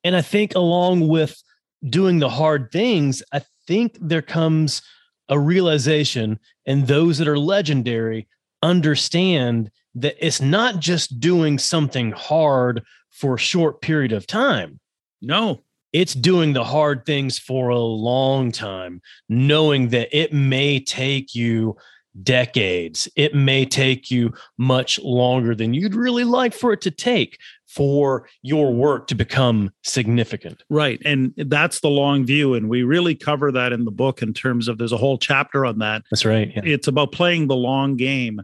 And 0.04 0.16
I 0.16 0.22
think 0.22 0.54
along 0.54 1.08
with 1.08 1.42
doing 1.88 2.18
the 2.18 2.28
hard 2.28 2.70
things, 2.72 3.22
I 3.32 3.42
think 3.66 3.96
there 4.00 4.22
comes 4.22 4.82
a 5.28 5.38
realization, 5.38 6.38
and 6.66 6.86
those 6.86 7.18
that 7.18 7.28
are 7.28 7.38
legendary 7.38 8.28
understand 8.62 9.70
that 9.94 10.16
it's 10.24 10.40
not 10.40 10.78
just 10.78 11.20
doing 11.20 11.58
something 11.58 12.12
hard 12.12 12.82
for 13.10 13.34
a 13.34 13.38
short 13.38 13.80
period 13.80 14.12
of 14.12 14.26
time. 14.26 14.80
No, 15.20 15.62
it's 15.92 16.14
doing 16.14 16.54
the 16.54 16.64
hard 16.64 17.04
things 17.04 17.38
for 17.38 17.68
a 17.68 17.78
long 17.78 18.50
time, 18.50 19.02
knowing 19.28 19.88
that 19.88 20.08
it 20.16 20.32
may 20.32 20.80
take 20.80 21.34
you 21.34 21.76
decades. 22.22 23.08
It 23.16 23.34
may 23.34 23.64
take 23.64 24.10
you 24.10 24.32
much 24.58 24.98
longer 25.00 25.54
than 25.54 25.74
you'd 25.74 25.94
really 25.94 26.24
like 26.24 26.52
for 26.54 26.72
it 26.72 26.80
to 26.82 26.90
take 26.90 27.38
for 27.66 28.28
your 28.42 28.72
work 28.72 29.06
to 29.06 29.14
become 29.14 29.70
significant. 29.82 30.62
Right. 30.68 31.00
And 31.06 31.32
that's 31.36 31.80
the 31.80 31.88
long 31.88 32.26
view. 32.26 32.54
And 32.54 32.68
we 32.68 32.82
really 32.82 33.14
cover 33.14 33.50
that 33.52 33.72
in 33.72 33.84
the 33.84 33.90
book 33.90 34.20
in 34.20 34.34
terms 34.34 34.68
of 34.68 34.76
there's 34.76 34.92
a 34.92 34.98
whole 34.98 35.16
chapter 35.16 35.64
on 35.64 35.78
that. 35.78 36.02
That's 36.10 36.26
right. 36.26 36.52
Yeah. 36.54 36.62
It's 36.64 36.86
about 36.86 37.12
playing 37.12 37.48
the 37.48 37.56
long 37.56 37.96
game. 37.96 38.42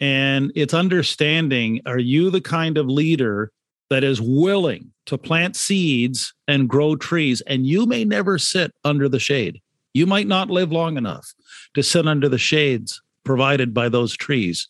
And 0.00 0.50
it's 0.54 0.74
understanding 0.74 1.80
are 1.86 1.98
you 1.98 2.30
the 2.30 2.40
kind 2.40 2.78
of 2.78 2.86
leader 2.88 3.52
that 3.90 4.04
is 4.04 4.20
willing 4.20 4.92
to 5.06 5.18
plant 5.18 5.56
seeds 5.56 6.32
and 6.48 6.68
grow 6.68 6.96
trees? 6.96 7.42
And 7.42 7.66
you 7.66 7.86
may 7.86 8.04
never 8.04 8.38
sit 8.38 8.72
under 8.84 9.08
the 9.08 9.18
shade. 9.18 9.60
You 9.92 10.06
might 10.06 10.26
not 10.26 10.50
live 10.50 10.72
long 10.72 10.96
enough 10.96 11.34
to 11.74 11.82
sit 11.82 12.06
under 12.06 12.28
the 12.28 12.38
shades 12.38 13.02
provided 13.24 13.74
by 13.74 13.88
those 13.88 14.16
trees. 14.16 14.68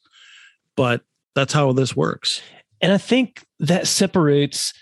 But 0.76 1.02
that's 1.34 1.52
how 1.52 1.72
this 1.72 1.94
works. 1.94 2.42
And 2.80 2.92
I 2.92 2.98
think 2.98 3.44
that 3.60 3.86
separates 3.86 4.72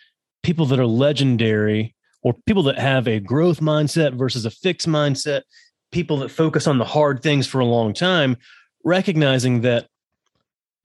people 0.42 0.66
that 0.66 0.78
are 0.78 0.87
legendary 0.87 1.94
or 2.22 2.34
people 2.46 2.62
that 2.64 2.78
have 2.78 3.06
a 3.06 3.20
growth 3.20 3.61
mindset 3.61 4.14
versus 4.14 4.46
a 4.46 4.50
fixed 4.50 4.88
mindset, 4.88 5.42
people 5.92 6.18
that 6.18 6.30
focus 6.30 6.66
on 6.66 6.78
the 6.78 6.84
hard 6.84 7.22
things 7.22 7.46
for 7.46 7.61
a 7.61 7.66
long 7.66 7.92
time, 7.92 8.37
recognizing 8.84 9.62
that 9.62 9.88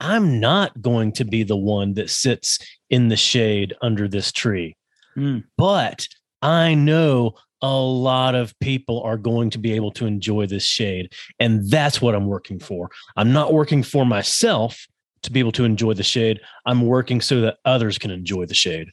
I'm 0.03 0.39
not 0.41 0.81
going 0.81 1.13
to 1.13 1.23
be 1.23 1.43
the 1.43 1.57
one 1.57 1.93
that 1.93 2.09
sits 2.09 2.59
in 2.89 3.07
the 3.07 3.15
shade 3.15 3.73
under 3.81 4.07
this 4.07 4.31
tree. 4.33 4.75
Mm. 5.15 5.45
But 5.57 6.07
I 6.41 6.73
know 6.73 7.35
a 7.61 7.73
lot 7.73 8.35
of 8.35 8.53
people 8.59 9.01
are 9.03 9.17
going 9.17 9.49
to 9.51 9.57
be 9.57 9.71
able 9.71 9.91
to 9.91 10.05
enjoy 10.05 10.45
this 10.45 10.65
shade. 10.65 11.13
And 11.39 11.69
that's 11.69 12.01
what 12.01 12.13
I'm 12.13 12.27
working 12.27 12.59
for. 12.59 12.91
I'm 13.15 13.31
not 13.31 13.53
working 13.53 13.81
for 13.81 14.05
myself 14.05 14.85
to 15.21 15.31
be 15.31 15.39
able 15.39 15.53
to 15.53 15.63
enjoy 15.63 15.93
the 15.93 16.03
shade. 16.03 16.41
I'm 16.65 16.85
working 16.85 17.21
so 17.21 17.39
that 17.39 17.57
others 17.63 17.97
can 17.97 18.11
enjoy 18.11 18.45
the 18.45 18.53
shade. 18.53 18.89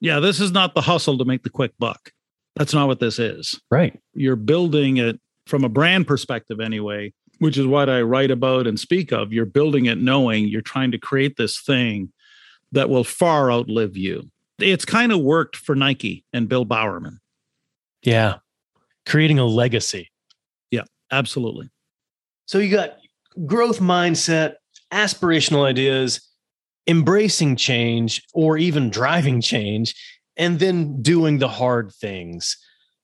Yeah, 0.00 0.20
this 0.20 0.40
is 0.40 0.52
not 0.52 0.74
the 0.74 0.80
hustle 0.80 1.18
to 1.18 1.26
make 1.26 1.42
the 1.42 1.50
quick 1.50 1.72
buck. 1.78 2.10
That's 2.56 2.72
not 2.72 2.86
what 2.86 3.00
this 3.00 3.18
is. 3.18 3.60
Right. 3.70 4.00
You're 4.14 4.36
building 4.36 4.96
it 4.96 5.20
from 5.46 5.64
a 5.64 5.68
brand 5.68 6.06
perspective, 6.06 6.60
anyway, 6.60 7.12
which 7.44 7.58
is 7.58 7.66
what 7.66 7.90
I 7.90 8.00
write 8.00 8.30
about 8.30 8.66
and 8.66 8.80
speak 8.80 9.12
of. 9.12 9.30
You're 9.30 9.44
building 9.44 9.84
it 9.84 9.98
knowing 9.98 10.48
you're 10.48 10.62
trying 10.62 10.90
to 10.92 10.98
create 10.98 11.36
this 11.36 11.60
thing 11.60 12.10
that 12.72 12.88
will 12.88 13.04
far 13.04 13.52
outlive 13.52 13.98
you. 13.98 14.30
It's 14.58 14.86
kind 14.86 15.12
of 15.12 15.20
worked 15.20 15.54
for 15.54 15.74
Nike 15.74 16.24
and 16.32 16.48
Bill 16.48 16.64
Bowerman. 16.64 17.20
Yeah. 18.02 18.36
Creating 19.04 19.38
a 19.38 19.44
legacy. 19.44 20.10
Yeah, 20.70 20.84
absolutely. 21.10 21.68
So 22.46 22.56
you 22.56 22.74
got 22.74 22.96
growth 23.44 23.78
mindset, 23.78 24.54
aspirational 24.90 25.66
ideas, 25.66 26.26
embracing 26.86 27.56
change 27.56 28.22
or 28.32 28.56
even 28.56 28.88
driving 28.88 29.42
change, 29.42 29.94
and 30.38 30.60
then 30.60 31.02
doing 31.02 31.40
the 31.40 31.48
hard 31.48 31.92
things. 31.92 32.56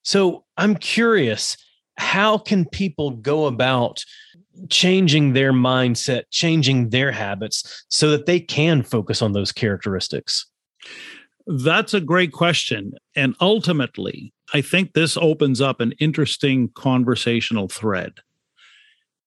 So 0.02 0.46
I'm 0.56 0.76
curious, 0.76 1.58
how 1.98 2.38
can 2.38 2.64
people 2.64 3.10
go 3.10 3.44
about 3.44 4.02
changing 4.68 5.32
their 5.32 5.52
mindset, 5.52 6.24
changing 6.30 6.90
their 6.90 7.12
habits 7.12 7.84
so 7.88 8.10
that 8.10 8.26
they 8.26 8.40
can 8.40 8.82
focus 8.82 9.22
on 9.22 9.32
those 9.32 9.52
characteristics? 9.52 10.46
That's 11.46 11.94
a 11.94 12.00
great 12.00 12.32
question. 12.32 12.92
And 13.16 13.34
ultimately, 13.40 14.32
I 14.52 14.60
think 14.60 14.92
this 14.92 15.16
opens 15.16 15.60
up 15.60 15.80
an 15.80 15.92
interesting 16.00 16.70
conversational 16.74 17.68
thread. 17.68 18.14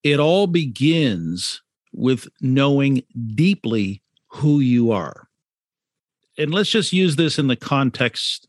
It 0.03 0.19
all 0.19 0.47
begins 0.47 1.61
with 1.93 2.27
knowing 2.41 3.03
deeply 3.35 4.01
who 4.27 4.59
you 4.59 4.91
are. 4.91 5.27
And 6.37 6.53
let's 6.53 6.69
just 6.69 6.93
use 6.93 7.15
this 7.15 7.37
in 7.37 7.47
the 7.47 7.55
context 7.55 8.47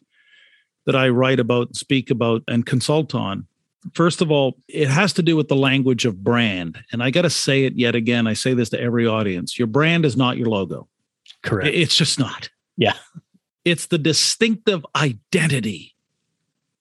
that 0.87 0.97
I 0.97 1.09
write 1.09 1.41
about, 1.41 1.77
speak 1.77 2.11
about, 2.11 2.43
and 2.49 2.67
consult 2.67 3.15
on. 3.15 3.47
First 3.93 4.23
of 4.23 4.31
all, 4.31 4.57
it 4.69 4.89
has 4.89 5.13
to 5.15 5.23
do 5.23 5.37
with 5.37 5.49
the 5.49 5.57
language 5.57 6.07
of 6.07 6.25
brand. 6.25 6.79
And 6.91 7.03
I 7.03 7.11
got 7.11 7.23
to 7.23 7.31
say 7.31 7.65
it 7.65 7.75
yet 7.77 7.95
again. 7.95 8.27
I 8.27 8.33
say 8.33 8.55
this 8.55 8.71
to 8.71 8.81
every 8.81 9.07
audience 9.07 9.59
your 9.59 9.69
brand 9.69 10.05
is 10.07 10.17
not 10.17 10.39
your 10.39 10.49
logo. 10.49 10.89
Correct. 11.43 11.75
It's 11.75 11.95
just 11.95 12.19
not. 12.19 12.49
Yeah. 12.77 12.95
It's 13.65 13.87
the 13.87 13.99
distinctive 13.99 14.85
identity 14.97 15.95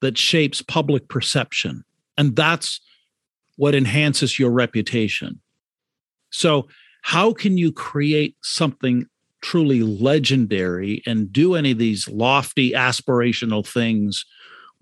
that 0.00 0.18
shapes 0.18 0.62
public 0.62 1.08
perception. 1.08 1.84
And 2.16 2.36
that's 2.36 2.80
what 3.56 3.74
enhances 3.74 4.38
your 4.38 4.50
reputation. 4.50 5.40
So, 6.30 6.68
how 7.02 7.32
can 7.34 7.58
you 7.58 7.70
create 7.70 8.36
something 8.42 9.06
truly 9.42 9.82
legendary 9.82 11.02
and 11.06 11.30
do 11.30 11.54
any 11.54 11.72
of 11.72 11.78
these 11.78 12.08
lofty 12.08 12.72
aspirational 12.72 13.66
things 13.66 14.24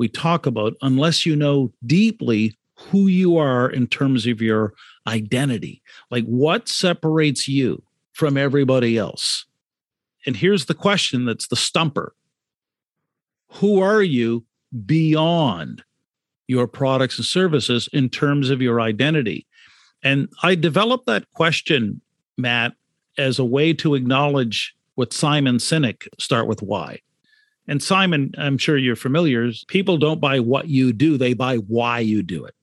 we 0.03 0.09
talk 0.09 0.47
about 0.47 0.75
unless 0.83 1.25
you 1.25 1.37
know 1.37 1.73
deeply 1.87 2.59
who 2.75 3.07
you 3.07 3.37
are 3.37 3.71
in 3.71 3.87
terms 3.87 4.27
of 4.27 4.43
your 4.43 4.75
identity? 5.07 5.81
Like, 6.11 6.25
what 6.25 6.69
separates 6.69 7.47
you 7.47 7.85
from 8.12 8.37
everybody 8.37 8.99
else? 8.99 9.47
And 10.27 10.37
here's 10.37 10.65
the 10.65 10.75
question 10.75 11.25
that's 11.25 11.47
the 11.47 11.55
stumper 11.55 12.17
Who 13.53 13.81
are 13.81 14.03
you 14.03 14.45
beyond 14.85 15.85
your 16.49 16.67
products 16.67 17.17
and 17.17 17.25
services 17.25 17.88
in 17.93 18.09
terms 18.09 18.51
of 18.51 18.61
your 18.61 18.81
identity? 18.81 19.47
And 20.03 20.29
I 20.43 20.57
developed 20.57 21.07
that 21.07 21.31
question, 21.31 22.01
Matt, 22.37 22.73
as 23.17 23.38
a 23.38 23.45
way 23.45 23.73
to 23.75 23.95
acknowledge 23.95 24.75
what 24.97 25.12
Simon 25.12 25.59
Sinek 25.59 26.09
start 26.19 26.49
with 26.49 26.61
why. 26.61 27.03
And 27.68 27.83
Simon, 27.83 28.33
I'm 28.37 28.59
sure 28.59 28.77
you're 28.77 28.96
familiar, 28.96 29.51
people 29.68 29.96
don't 29.96 30.20
buy 30.20 30.40
what 30.40 30.68
you 30.68 30.92
do, 30.92 31.16
they 31.16 31.35
buy 31.35 31.57
why 31.57 32.01
you 32.01 32.22
do 32.22 32.44
it. 32.44 32.55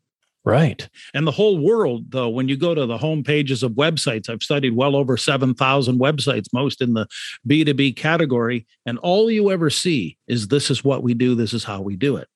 Right. 0.46 0.88
And 1.14 1.28
the 1.28 1.32
whole 1.32 1.58
world, 1.58 2.12
though, 2.12 2.30
when 2.30 2.48
you 2.48 2.58
go 2.58 2.74
to 2.74 2.86
the 2.86 2.98
home 2.98 3.24
pages 3.24 3.62
of 3.62 3.74
websites, 3.74 4.30
I've 4.30 4.42
studied 4.42 4.76
well 4.76 4.96
over 4.96 5.18
7,000 5.18 6.00
websites, 6.00 6.46
most 6.54 6.82
in 6.82 6.94
the 6.94 7.08
B2B 7.48 7.96
category. 7.96 8.66
And 8.86 8.98
all 9.00 9.30
you 9.30 9.52
ever 9.52 9.70
see 9.70 10.18
is 10.28 10.48
this 10.48 10.72
is 10.72 10.84
what 10.84 11.04
we 11.04 11.14
do, 11.14 11.36
this 11.36 11.54
is 11.54 11.66
how 11.66 11.82
we 11.82 11.96
do 11.96 12.16
it. 12.16 12.28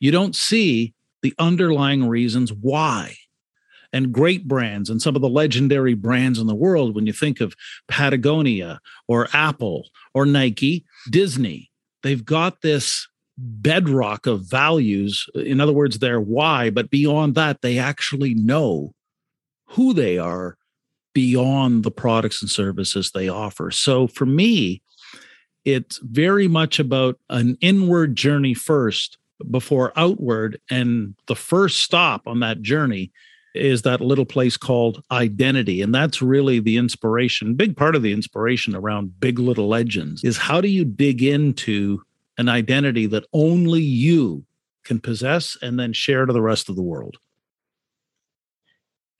You 0.00 0.10
don't 0.10 0.36
see 0.36 0.92
the 1.22 1.34
underlying 1.38 2.08
reasons 2.08 2.52
why. 2.52 3.16
And 3.92 4.12
great 4.12 4.48
brands 4.48 4.90
and 4.90 5.00
some 5.00 5.14
of 5.14 5.22
the 5.22 5.28
legendary 5.28 5.94
brands 5.94 6.40
in 6.40 6.48
the 6.48 6.54
world, 6.54 6.96
when 6.96 7.06
you 7.06 7.12
think 7.12 7.40
of 7.40 7.54
Patagonia 7.86 8.80
or 9.06 9.28
Apple 9.32 9.88
or 10.12 10.26
Nike, 10.26 10.84
Disney, 11.10 11.70
they've 12.02 12.24
got 12.24 12.62
this 12.62 13.08
bedrock 13.36 14.26
of 14.26 14.48
values. 14.48 15.26
In 15.34 15.60
other 15.60 15.72
words, 15.72 15.98
their 15.98 16.20
why, 16.20 16.70
but 16.70 16.90
beyond 16.90 17.34
that, 17.34 17.62
they 17.62 17.78
actually 17.78 18.34
know 18.34 18.94
who 19.68 19.92
they 19.92 20.18
are 20.18 20.56
beyond 21.14 21.84
the 21.84 21.90
products 21.90 22.42
and 22.42 22.50
services 22.50 23.10
they 23.10 23.28
offer. 23.28 23.70
So 23.70 24.06
for 24.06 24.26
me, 24.26 24.82
it's 25.64 25.98
very 25.98 26.46
much 26.48 26.78
about 26.78 27.18
an 27.30 27.56
inward 27.60 28.16
journey 28.16 28.54
first 28.54 29.16
before 29.50 29.92
outward. 29.96 30.60
And 30.70 31.14
the 31.26 31.36
first 31.36 31.80
stop 31.80 32.22
on 32.26 32.40
that 32.40 32.62
journey 32.62 33.12
is 33.54 33.82
that 33.82 34.00
little 34.00 34.24
place 34.24 34.56
called 34.56 35.02
identity. 35.10 35.80
And 35.80 35.94
that's 35.94 36.20
really 36.20 36.58
the 36.58 36.76
inspiration, 36.76 37.54
big 37.54 37.76
part 37.76 37.94
of 37.94 38.02
the 38.02 38.12
inspiration 38.12 38.74
around 38.74 39.20
Big 39.20 39.38
Little 39.38 39.68
Legends 39.68 40.24
is 40.24 40.36
how 40.36 40.60
do 40.60 40.68
you 40.68 40.84
dig 40.84 41.22
into 41.22 42.02
an 42.36 42.48
identity 42.48 43.06
that 43.06 43.26
only 43.32 43.80
you 43.80 44.44
can 44.84 44.98
possess 44.98 45.56
and 45.62 45.78
then 45.78 45.92
share 45.92 46.26
to 46.26 46.32
the 46.32 46.42
rest 46.42 46.68
of 46.68 46.76
the 46.76 46.82
world? 46.82 47.16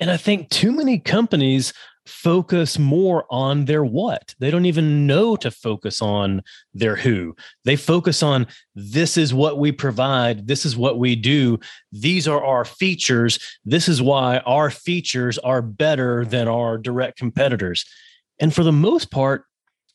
And 0.00 0.10
I 0.10 0.16
think 0.16 0.50
too 0.50 0.72
many 0.72 0.98
companies 0.98 1.72
focus 2.06 2.78
more 2.78 3.24
on 3.30 3.64
their 3.64 3.84
what. 3.84 4.34
They 4.38 4.50
don't 4.50 4.66
even 4.66 5.06
know 5.06 5.36
to 5.36 5.50
focus 5.50 6.02
on 6.02 6.42
their 6.72 6.96
who. 6.96 7.34
They 7.64 7.76
focus 7.76 8.22
on 8.22 8.46
this 8.74 9.16
is 9.16 9.32
what 9.32 9.58
we 9.58 9.72
provide, 9.72 10.46
this 10.46 10.66
is 10.66 10.76
what 10.76 10.98
we 10.98 11.16
do, 11.16 11.58
these 11.92 12.28
are 12.28 12.44
our 12.44 12.64
features, 12.64 13.38
this 13.64 13.88
is 13.88 14.02
why 14.02 14.38
our 14.38 14.70
features 14.70 15.38
are 15.38 15.62
better 15.62 16.24
than 16.24 16.48
our 16.48 16.76
direct 16.78 17.18
competitors. 17.18 17.84
And 18.38 18.54
for 18.54 18.64
the 18.64 18.72
most 18.72 19.10
part, 19.10 19.44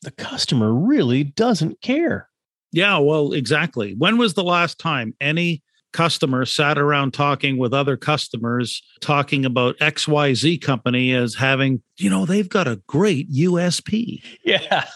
the 0.02 0.10
customer 0.10 0.72
really 0.72 1.24
doesn't 1.24 1.80
care. 1.80 2.28
Yeah, 2.72 2.98
well, 2.98 3.32
exactly. 3.32 3.94
When 3.98 4.16
was 4.16 4.34
the 4.34 4.44
last 4.44 4.78
time 4.78 5.14
any 5.20 5.62
customer 5.92 6.44
sat 6.44 6.78
around 6.78 7.12
talking 7.12 7.58
with 7.58 7.74
other 7.74 7.96
customers 7.96 8.82
talking 9.00 9.44
about 9.44 9.76
XYZ 9.78 10.60
company 10.60 11.12
as 11.12 11.34
having, 11.34 11.82
you 11.98 12.10
know, 12.10 12.26
they've 12.26 12.48
got 12.48 12.68
a 12.68 12.80
great 12.86 13.30
USP. 13.30 14.22
Yeah. 14.44 14.86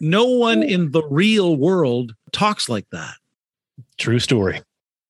No 0.00 0.24
one 0.26 0.62
in 0.62 0.90
the 0.90 1.02
real 1.08 1.56
world 1.56 2.14
talks 2.32 2.68
like 2.68 2.86
that. 2.92 3.14
True 3.98 4.18
story. 4.18 4.60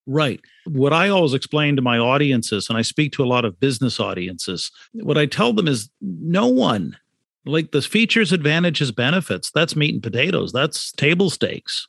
Right. 0.06 0.40
What 0.66 0.92
I 0.92 1.08
always 1.08 1.34
explain 1.34 1.74
to 1.76 1.82
my 1.82 1.98
audiences, 1.98 2.68
and 2.68 2.78
I 2.78 2.82
speak 2.82 3.12
to 3.12 3.24
a 3.24 3.26
lot 3.26 3.44
of 3.44 3.58
business 3.58 3.98
audiences, 3.98 4.70
what 4.92 5.18
I 5.18 5.26
tell 5.26 5.52
them 5.52 5.66
is 5.66 5.90
no 6.00 6.46
one, 6.46 6.96
like 7.44 7.72
the 7.72 7.82
features, 7.82 8.32
advantages, 8.32 8.92
benefits, 8.92 9.50
that's 9.50 9.74
meat 9.74 9.94
and 9.94 10.02
potatoes, 10.02 10.52
that's 10.52 10.92
table 10.92 11.30
stakes 11.30 11.88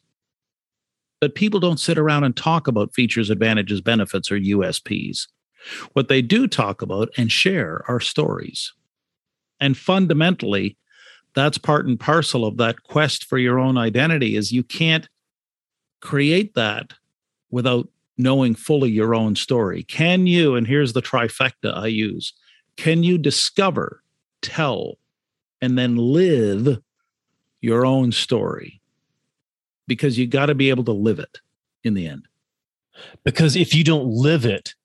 but 1.19 1.35
people 1.35 1.59
don't 1.59 1.79
sit 1.79 1.97
around 1.97 2.23
and 2.23 2.35
talk 2.35 2.67
about 2.67 2.93
features, 2.93 3.29
advantages, 3.29 3.81
benefits, 3.81 4.31
or 4.31 4.39
USPs. 4.39 5.27
What 5.93 6.07
they 6.07 6.21
do 6.21 6.47
talk 6.47 6.81
about 6.81 7.09
and 7.17 7.31
share 7.31 7.83
are 7.87 7.99
stories. 7.99 8.73
And 9.59 9.75
fundamentally, 9.75 10.77
that's 11.33 11.57
part 11.57 11.85
and 11.87 11.99
parcel 11.99 12.45
of 12.45 12.57
that 12.57 12.83
quest 12.83 13.25
for 13.25 13.37
your 13.37 13.59
own 13.59 13.77
identity 13.77 14.35
is 14.35 14.51
you 14.51 14.63
can't 14.63 15.09
create 15.99 16.53
that 16.55 16.93
without 17.49 17.87
knowing 18.17 18.55
fully 18.55 18.89
your 18.89 19.13
own 19.13 19.35
story. 19.35 19.83
Can 19.83 20.27
you, 20.27 20.55
and 20.55 20.67
here's 20.67 20.93
the 20.93 21.01
trifecta 21.01 21.75
I 21.75 21.87
use, 21.87 22.33
can 22.75 23.03
you 23.03 23.17
discover, 23.17 24.03
tell, 24.41 24.97
and 25.61 25.77
then 25.77 25.95
live 25.95 26.79
your 27.61 27.85
own 27.85 28.11
story? 28.11 28.81
Because 29.87 30.17
you 30.17 30.27
got 30.27 30.47
to 30.47 30.55
be 30.55 30.69
able 30.69 30.83
to 30.85 30.91
live 30.91 31.19
it 31.19 31.39
in 31.83 31.93
the 31.93 32.07
end. 32.07 32.27
Because 33.23 33.55
if 33.55 33.73
you 33.73 33.83
don't 33.83 34.07
live 34.07 34.45
it, 34.45 34.75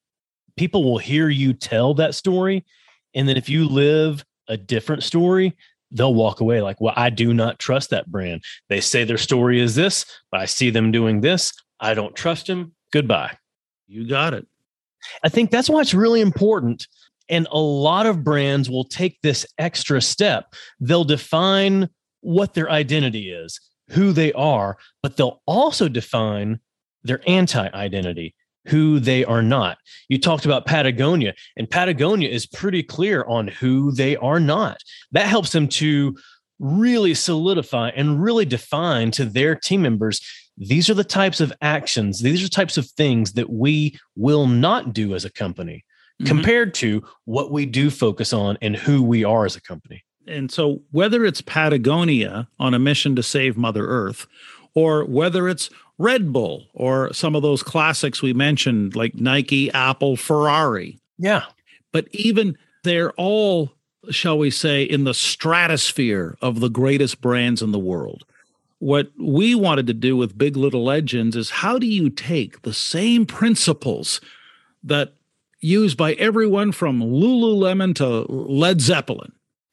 people 0.56 0.84
will 0.84 0.98
hear 0.98 1.28
you 1.28 1.52
tell 1.52 1.94
that 1.94 2.14
story. 2.14 2.64
And 3.14 3.28
then 3.28 3.36
if 3.36 3.48
you 3.48 3.68
live 3.68 4.24
a 4.48 4.56
different 4.56 5.02
story, 5.02 5.56
they'll 5.90 6.14
walk 6.14 6.40
away 6.40 6.62
like, 6.62 6.80
well, 6.80 6.94
I 6.96 7.10
do 7.10 7.34
not 7.34 7.58
trust 7.58 7.90
that 7.90 8.10
brand. 8.10 8.42
They 8.68 8.80
say 8.80 9.04
their 9.04 9.18
story 9.18 9.60
is 9.60 9.74
this, 9.74 10.04
but 10.30 10.40
I 10.40 10.46
see 10.46 10.70
them 10.70 10.90
doing 10.90 11.20
this. 11.20 11.52
I 11.80 11.94
don't 11.94 12.14
trust 12.14 12.46
them. 12.46 12.74
Goodbye. 12.92 13.36
You 13.88 14.08
got 14.08 14.34
it. 14.34 14.46
I 15.22 15.28
think 15.28 15.50
that's 15.50 15.68
why 15.68 15.80
it's 15.80 15.94
really 15.94 16.20
important. 16.20 16.86
And 17.28 17.46
a 17.50 17.58
lot 17.58 18.06
of 18.06 18.24
brands 18.24 18.70
will 18.70 18.84
take 18.84 19.20
this 19.22 19.46
extra 19.58 20.00
step. 20.00 20.54
They'll 20.80 21.04
define 21.04 21.88
what 22.20 22.54
their 22.54 22.70
identity 22.70 23.30
is 23.30 23.60
who 23.92 24.12
they 24.12 24.32
are, 24.32 24.76
but 25.02 25.16
they'll 25.16 25.40
also 25.46 25.88
define 25.88 26.60
their 27.04 27.20
anti 27.26 27.68
identity, 27.68 28.34
who 28.66 29.00
they 29.00 29.24
are 29.24 29.42
not. 29.42 29.78
You 30.08 30.18
talked 30.18 30.44
about 30.44 30.66
Patagonia, 30.66 31.34
and 31.56 31.70
Patagonia 31.70 32.28
is 32.28 32.46
pretty 32.46 32.82
clear 32.82 33.24
on 33.24 33.48
who 33.48 33.92
they 33.92 34.16
are 34.16 34.40
not. 34.40 34.78
That 35.12 35.26
helps 35.26 35.52
them 35.52 35.68
to 35.68 36.16
really 36.58 37.14
solidify 37.14 37.90
and 37.90 38.22
really 38.22 38.44
define 38.44 39.10
to 39.10 39.24
their 39.24 39.56
team 39.56 39.82
members 39.82 40.20
these 40.58 40.90
are 40.90 40.94
the 40.94 41.04
types 41.04 41.40
of 41.40 41.52
actions, 41.62 42.20
these 42.20 42.44
are 42.44 42.48
types 42.48 42.76
of 42.76 42.86
things 42.86 43.32
that 43.32 43.50
we 43.50 43.98
will 44.16 44.46
not 44.46 44.92
do 44.92 45.14
as 45.14 45.24
a 45.24 45.32
company 45.32 45.84
mm-hmm. 46.20 46.26
compared 46.26 46.74
to 46.74 47.02
what 47.24 47.50
we 47.50 47.66
do 47.66 47.90
focus 47.90 48.32
on 48.32 48.58
and 48.60 48.76
who 48.76 49.02
we 49.02 49.24
are 49.24 49.46
as 49.46 49.56
a 49.56 49.62
company 49.62 50.04
and 50.26 50.50
so 50.50 50.82
whether 50.90 51.24
it's 51.24 51.40
Patagonia 51.40 52.48
on 52.58 52.74
a 52.74 52.78
mission 52.78 53.16
to 53.16 53.22
save 53.22 53.56
Mother 53.56 53.86
Earth, 53.86 54.26
or 54.74 55.04
whether 55.04 55.48
it's 55.48 55.70
Red 55.98 56.32
Bull 56.32 56.66
or 56.74 57.12
some 57.12 57.36
of 57.36 57.42
those 57.42 57.62
classics 57.62 58.22
we 58.22 58.32
mentioned 58.32 58.96
like 58.96 59.14
Nike, 59.14 59.70
Apple, 59.72 60.16
Ferrari. 60.16 60.98
Yeah. 61.18 61.44
But 61.92 62.08
even 62.12 62.56
they're 62.82 63.12
all, 63.12 63.72
shall 64.10 64.38
we 64.38 64.50
say, 64.50 64.82
in 64.82 65.04
the 65.04 65.14
stratosphere 65.14 66.36
of 66.40 66.60
the 66.60 66.70
greatest 66.70 67.20
brands 67.20 67.62
in 67.62 67.72
the 67.72 67.78
world. 67.78 68.24
What 68.78 69.12
we 69.16 69.54
wanted 69.54 69.86
to 69.86 69.94
do 69.94 70.16
with 70.16 70.36
Big 70.36 70.56
Little 70.56 70.84
Legends 70.84 71.36
is 71.36 71.50
how 71.50 71.78
do 71.78 71.86
you 71.86 72.10
take 72.10 72.62
the 72.62 72.74
same 72.74 73.26
principles 73.26 74.20
that 74.82 75.14
used 75.60 75.96
by 75.96 76.14
everyone 76.14 76.72
from 76.72 77.00
Lululemon 77.00 77.94
to 77.96 78.26
Led 78.32 78.80
Zeppelin 78.80 79.32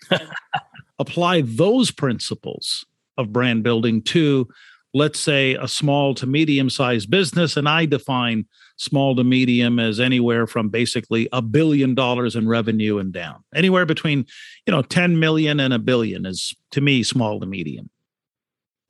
apply 1.00 1.42
those 1.42 1.92
principles 1.92 2.86
of 3.18 3.34
brand 3.34 3.64
building 3.64 4.02
to 4.02 4.48
let's 4.94 5.20
say 5.20 5.54
a 5.56 5.68
small 5.68 6.16
to 6.16 6.26
medium 6.26 6.70
sized 6.70 7.10
business 7.10 7.58
and 7.58 7.70
i 7.70 7.86
define 7.86 8.46
small 8.80 9.14
to 9.16 9.24
medium 9.24 9.78
as 9.78 10.00
anywhere 10.00 10.48
from 10.48 10.70
basically 10.70 11.28
a 11.34 11.42
billion 11.42 11.94
dollars 11.94 12.36
in 12.36 12.48
revenue 12.48 12.98
and 12.98 13.12
down. 13.12 13.44
Anywhere 13.54 13.86
between 13.86 14.26
you 14.66 14.72
know 14.72 14.82
10 14.82 15.20
million 15.20 15.60
and 15.60 15.74
a 15.74 15.80
billion 15.80 16.26
is 16.26 16.56
to 16.72 16.82
me 16.82 17.04
small 17.04 17.40
to 17.40 17.46
medium. 17.46 17.90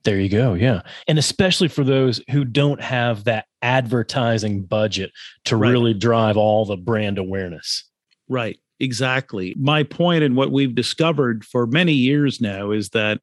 There 0.03 0.19
you 0.19 0.29
go 0.29 0.53
yeah. 0.53 0.83
And 1.07 1.19
especially 1.19 1.67
for 1.67 1.83
those 1.83 2.21
who 2.29 2.45
don't 2.45 2.81
have 2.81 3.25
that 3.25 3.47
advertising 3.61 4.63
budget 4.63 5.11
to 5.45 5.57
right. 5.57 5.69
really 5.69 5.93
drive 5.93 6.37
all 6.37 6.65
the 6.65 6.77
brand 6.77 7.17
awareness. 7.17 7.83
Right 8.29 8.59
Exactly. 8.79 9.55
My 9.57 9.83
point 9.83 10.23
and 10.23 10.35
what 10.35 10.51
we've 10.51 10.75
discovered 10.75 11.43
for 11.43 11.67
many 11.67 11.93
years 11.93 12.39
now 12.39 12.71
is 12.71 12.89
that 12.89 13.19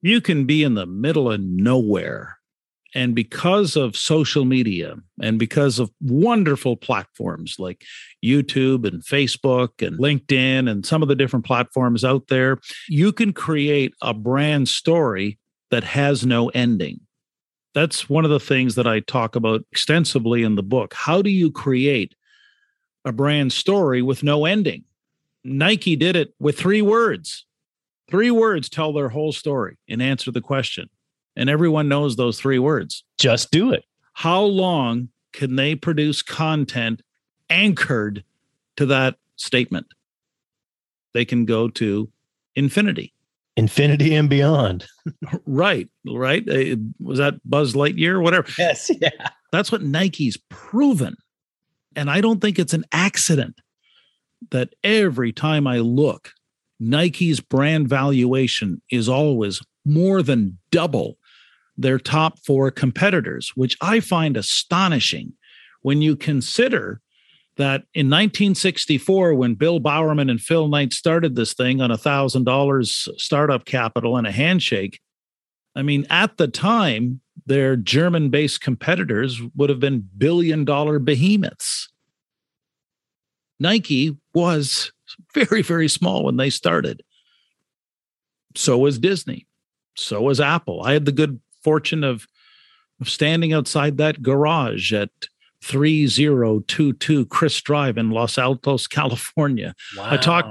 you 0.00 0.20
can 0.20 0.44
be 0.46 0.62
in 0.62 0.74
the 0.74 0.86
middle 0.86 1.30
of 1.30 1.40
nowhere. 1.40 2.38
And 2.94 3.14
because 3.14 3.74
of 3.74 3.96
social 3.96 4.44
media 4.44 4.96
and 5.20 5.38
because 5.38 5.78
of 5.78 5.90
wonderful 6.02 6.76
platforms 6.76 7.56
like 7.58 7.84
YouTube 8.22 8.86
and 8.86 9.02
Facebook 9.02 9.84
and 9.84 9.98
LinkedIn 9.98 10.70
and 10.70 10.84
some 10.84 11.02
of 11.02 11.08
the 11.08 11.14
different 11.14 11.46
platforms 11.46 12.04
out 12.04 12.28
there, 12.28 12.58
you 12.88 13.12
can 13.12 13.32
create 13.32 13.94
a 14.02 14.12
brand 14.12 14.68
story 14.68 15.38
that 15.70 15.84
has 15.84 16.26
no 16.26 16.50
ending. 16.50 17.00
That's 17.74 18.10
one 18.10 18.26
of 18.26 18.30
the 18.30 18.38
things 18.38 18.74
that 18.74 18.86
I 18.86 19.00
talk 19.00 19.36
about 19.36 19.62
extensively 19.72 20.42
in 20.42 20.56
the 20.56 20.62
book. 20.62 20.92
How 20.92 21.22
do 21.22 21.30
you 21.30 21.50
create 21.50 22.14
a 23.06 23.12
brand 23.12 23.54
story 23.54 24.02
with 24.02 24.22
no 24.22 24.44
ending? 24.44 24.84
Nike 25.44 25.96
did 25.96 26.16
it 26.16 26.34
with 26.38 26.58
three 26.58 26.82
words. 26.82 27.44
Three 28.10 28.30
words 28.30 28.68
tell 28.68 28.92
their 28.92 29.08
whole 29.08 29.32
story 29.32 29.78
and 29.88 30.02
answer 30.02 30.30
the 30.30 30.40
question. 30.40 30.88
And 31.34 31.48
everyone 31.48 31.88
knows 31.88 32.16
those 32.16 32.38
three 32.38 32.58
words. 32.58 33.04
Just 33.18 33.50
do 33.50 33.72
it. 33.72 33.84
How 34.12 34.42
long 34.42 35.08
can 35.32 35.56
they 35.56 35.74
produce 35.74 36.20
content 36.20 37.02
anchored 37.48 38.22
to 38.76 38.86
that 38.86 39.16
statement? 39.36 39.86
They 41.14 41.24
can 41.24 41.46
go 41.46 41.68
to 41.70 42.10
infinity. 42.54 43.14
Infinity 43.56 44.14
and 44.14 44.28
beyond. 44.28 44.86
right, 45.46 45.88
right. 46.06 46.46
Uh, 46.48 46.76
was 47.00 47.18
that 47.18 47.34
Buzz 47.48 47.74
Lightyear 47.74 48.12
or 48.12 48.20
whatever? 48.20 48.48
Yes, 48.58 48.90
yeah. 49.00 49.10
That's 49.52 49.70
what 49.70 49.82
Nike's 49.82 50.38
proven 50.48 51.16
And 51.94 52.10
I 52.10 52.22
don't 52.22 52.40
think 52.40 52.58
it's 52.58 52.72
an 52.72 52.84
accident 52.92 53.60
that 54.50 54.74
every 54.82 55.32
time 55.32 55.66
I 55.66 55.78
look, 55.78 56.32
Nike's 56.80 57.40
brand 57.40 57.88
valuation 57.88 58.82
is 58.90 59.08
always 59.08 59.62
more 59.84 60.22
than 60.22 60.58
double 60.70 61.18
their 61.76 61.98
top 61.98 62.38
four 62.40 62.70
competitors, 62.70 63.52
which 63.54 63.76
I 63.80 64.00
find 64.00 64.36
astonishing 64.36 65.34
when 65.82 66.02
you 66.02 66.16
consider 66.16 67.00
that 67.56 67.82
in 67.94 68.06
1964, 68.08 69.34
when 69.34 69.54
Bill 69.54 69.78
Bowerman 69.78 70.30
and 70.30 70.40
Phil 70.40 70.68
Knight 70.68 70.92
started 70.92 71.36
this 71.36 71.52
thing 71.54 71.80
on 71.80 71.90
a 71.90 71.98
thousand 71.98 72.44
dollars 72.44 73.08
startup 73.16 73.64
capital 73.64 74.16
and 74.16 74.26
a 74.26 74.32
handshake, 74.32 75.00
I 75.74 75.82
mean, 75.82 76.06
at 76.08 76.36
the 76.36 76.48
time, 76.48 77.20
their 77.46 77.76
German 77.76 78.30
based 78.30 78.60
competitors 78.60 79.40
would 79.54 79.70
have 79.70 79.80
been 79.80 80.08
billion 80.16 80.64
dollar 80.64 80.98
behemoths. 80.98 81.88
Nike 83.58 84.16
was 84.34 84.92
very, 85.34 85.62
very 85.62 85.88
small 85.88 86.24
when 86.24 86.36
they 86.36 86.50
started. 86.50 87.02
So 88.54 88.78
was 88.78 88.98
Disney. 88.98 89.46
So 89.96 90.22
was 90.22 90.40
Apple. 90.40 90.82
I 90.82 90.92
had 90.92 91.04
the 91.04 91.12
good 91.12 91.40
fortune 91.62 92.04
of, 92.04 92.26
of 93.00 93.08
standing 93.08 93.52
outside 93.52 93.98
that 93.98 94.22
garage 94.22 94.92
at 94.92 95.10
3022 95.62 97.26
Crist 97.26 97.64
Drive 97.64 97.96
in 97.96 98.10
Los 98.10 98.36
Altos, 98.36 98.88
California. 98.88 99.74
Wow. 99.96 100.08
I 100.10 100.16
talked, 100.16 100.48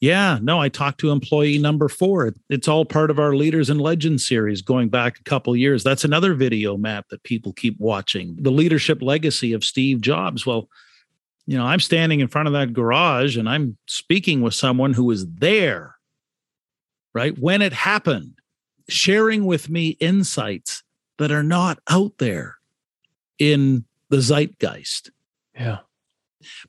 yeah, 0.00 0.38
no, 0.40 0.60
I 0.60 0.68
talked 0.68 1.00
to 1.00 1.10
employee 1.10 1.58
number 1.58 1.88
four. 1.88 2.34
It's 2.48 2.68
all 2.68 2.84
part 2.84 3.10
of 3.10 3.18
our 3.18 3.34
Leaders 3.34 3.70
and 3.70 3.80
Legends 3.80 4.26
series 4.26 4.62
going 4.62 4.88
back 4.88 5.18
a 5.18 5.24
couple 5.24 5.56
years. 5.56 5.82
That's 5.82 6.04
another 6.04 6.34
video, 6.34 6.76
Matt, 6.76 7.06
that 7.10 7.24
people 7.24 7.52
keep 7.52 7.78
watching. 7.78 8.36
The 8.40 8.52
leadership 8.52 9.02
legacy 9.02 9.52
of 9.52 9.64
Steve 9.64 10.00
Jobs. 10.00 10.46
Well, 10.46 10.68
you 11.46 11.56
know, 11.58 11.64
I'm 11.64 11.80
standing 11.80 12.20
in 12.20 12.28
front 12.28 12.46
of 12.46 12.54
that 12.54 12.72
garage 12.72 13.36
and 13.36 13.48
I'm 13.48 13.76
speaking 13.86 14.42
with 14.42 14.54
someone 14.54 14.92
who 14.92 15.04
was 15.04 15.26
there, 15.26 15.96
right? 17.12 17.36
When 17.38 17.62
it 17.62 17.72
happened, 17.72 18.34
sharing 18.88 19.44
with 19.44 19.68
me 19.68 19.90
insights 20.00 20.82
that 21.18 21.30
are 21.32 21.42
not 21.42 21.78
out 21.88 22.18
there 22.18 22.56
in 23.38 23.84
the 24.08 24.20
zeitgeist. 24.20 25.10
Yeah. 25.54 25.78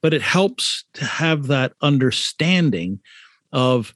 But 0.01 0.13
it 0.13 0.21
helps 0.21 0.86
to 0.93 1.05
have 1.05 1.47
that 1.47 1.73
understanding 1.81 2.99
of, 3.51 3.93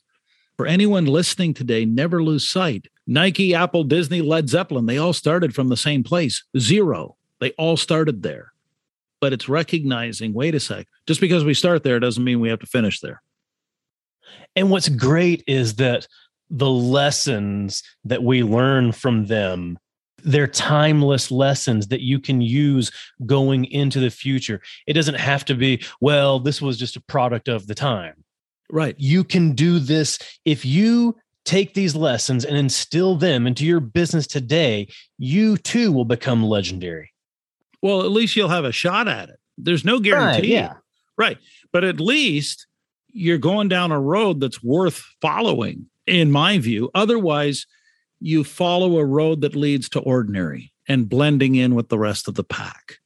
for 0.57 0.65
anyone 0.65 1.05
listening 1.05 1.53
today, 1.53 1.85
never 1.85 2.23
lose 2.23 2.47
sight. 2.47 2.87
Nike, 3.05 3.53
Apple, 3.53 3.83
Disney, 3.83 4.21
Led 4.21 4.49
Zeppelin, 4.49 4.85
they 4.85 4.97
all 4.97 5.13
started 5.13 5.55
from 5.55 5.69
the 5.69 5.77
same 5.77 6.03
place, 6.03 6.43
zero. 6.57 7.15
They 7.39 7.51
all 7.51 7.77
started 7.77 8.23
there. 8.23 8.53
But 9.19 9.33
it's 9.33 9.49
recognizing 9.49 10.33
wait 10.33 10.55
a 10.55 10.59
sec, 10.59 10.87
just 11.07 11.21
because 11.21 11.43
we 11.43 11.53
start 11.53 11.83
there 11.83 11.99
doesn't 11.99 12.23
mean 12.23 12.39
we 12.39 12.49
have 12.49 12.59
to 12.59 12.67
finish 12.67 12.99
there. 12.99 13.21
And 14.55 14.69
what's 14.69 14.89
great 14.89 15.43
is 15.47 15.75
that 15.75 16.07
the 16.49 16.69
lessons 16.69 17.83
that 18.05 18.23
we 18.23 18.43
learn 18.43 18.91
from 18.91 19.25
them 19.25 19.77
they're 20.23 20.47
timeless 20.47 21.31
lessons 21.31 21.87
that 21.87 22.01
you 22.01 22.19
can 22.19 22.41
use 22.41 22.91
going 23.25 23.65
into 23.65 23.99
the 23.99 24.09
future. 24.09 24.61
It 24.85 24.93
doesn't 24.93 25.15
have 25.15 25.45
to 25.45 25.55
be, 25.55 25.83
well, 26.01 26.39
this 26.39 26.61
was 26.61 26.77
just 26.77 26.95
a 26.95 27.01
product 27.01 27.47
of 27.47 27.67
the 27.67 27.75
time. 27.75 28.23
Right. 28.71 28.95
You 28.97 29.23
can 29.23 29.53
do 29.53 29.79
this 29.79 30.19
if 30.43 30.65
you 30.65 31.15
take 31.45 31.73
these 31.73 31.95
lessons 31.95 32.43
and 32.43 32.57
instill 32.57 33.15
them 33.15 33.47
into 33.47 33.65
your 33.65 33.79
business 33.79 34.27
today, 34.27 34.87
you 35.17 35.55
too 35.55 35.93
will 35.93 36.05
become 36.05 36.43
legendary. 36.43 37.13
Well, 37.81 38.01
at 38.01 38.11
least 38.11 38.35
you'll 38.35 38.49
have 38.49 38.65
a 38.65 38.71
shot 38.71 39.07
at 39.07 39.29
it. 39.29 39.39
There's 39.57 39.85
no 39.85 39.99
guarantee. 39.99 40.39
Right, 40.39 40.45
yeah. 40.45 40.73
Right. 41.17 41.37
But 41.71 41.83
at 41.83 41.99
least 41.99 42.67
you're 43.11 43.37
going 43.37 43.67
down 43.67 43.91
a 43.91 43.99
road 43.99 44.39
that's 44.39 44.63
worth 44.63 45.03
following, 45.21 45.87
in 46.05 46.31
my 46.31 46.57
view. 46.59 46.91
Otherwise, 46.93 47.65
you 48.19 48.43
follow 48.43 48.97
a 48.97 49.05
road 49.05 49.41
that 49.41 49.55
leads 49.55 49.89
to 49.89 49.99
ordinary 49.99 50.71
and 50.87 51.09
blending 51.09 51.55
in 51.55 51.75
with 51.75 51.89
the 51.89 51.99
rest 51.99 52.27
of 52.27 52.35
the 52.35 52.43
pack. 52.43 52.97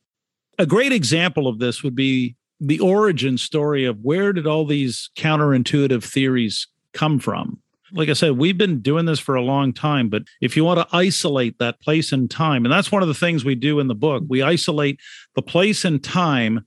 A 0.60 0.66
great 0.66 0.92
example 0.92 1.48
of 1.48 1.60
this 1.60 1.84
would 1.84 1.96
be 1.96 2.36
the 2.60 2.80
origin 2.80 3.38
story 3.38 3.86
of 3.86 4.02
where 4.02 4.34
did 4.34 4.46
all 4.46 4.66
these 4.66 5.10
counterintuitive 5.16 6.04
theories 6.04 6.68
come 6.94 7.18
from? 7.20 7.61
Like 7.94 8.10
I 8.10 8.14
said, 8.14 8.38
we've 8.38 8.58
been 8.58 8.80
doing 8.80 9.06
this 9.06 9.20
for 9.20 9.36
a 9.36 9.42
long 9.42 9.74
time, 9.74 10.10
but 10.10 10.24
if 10.40 10.56
you 10.56 10.64
want 10.64 10.80
to 10.80 10.96
isolate 10.96 11.60
that 11.60 11.82
place 11.82 12.12
and 12.12 12.30
time, 12.30 12.66
and 12.66 12.72
that's 12.72 12.92
one 12.92 13.02
of 13.02 13.08
the 13.08 13.14
things 13.14 13.44
we 13.44 13.56
do 13.56 13.80
in 13.80 13.88
the 13.88 13.96
book, 13.96 14.24
we 14.28 14.42
isolate 14.42 15.00
the 15.36 15.42
place 15.42 15.84
and 15.84 16.04
time 16.04 16.66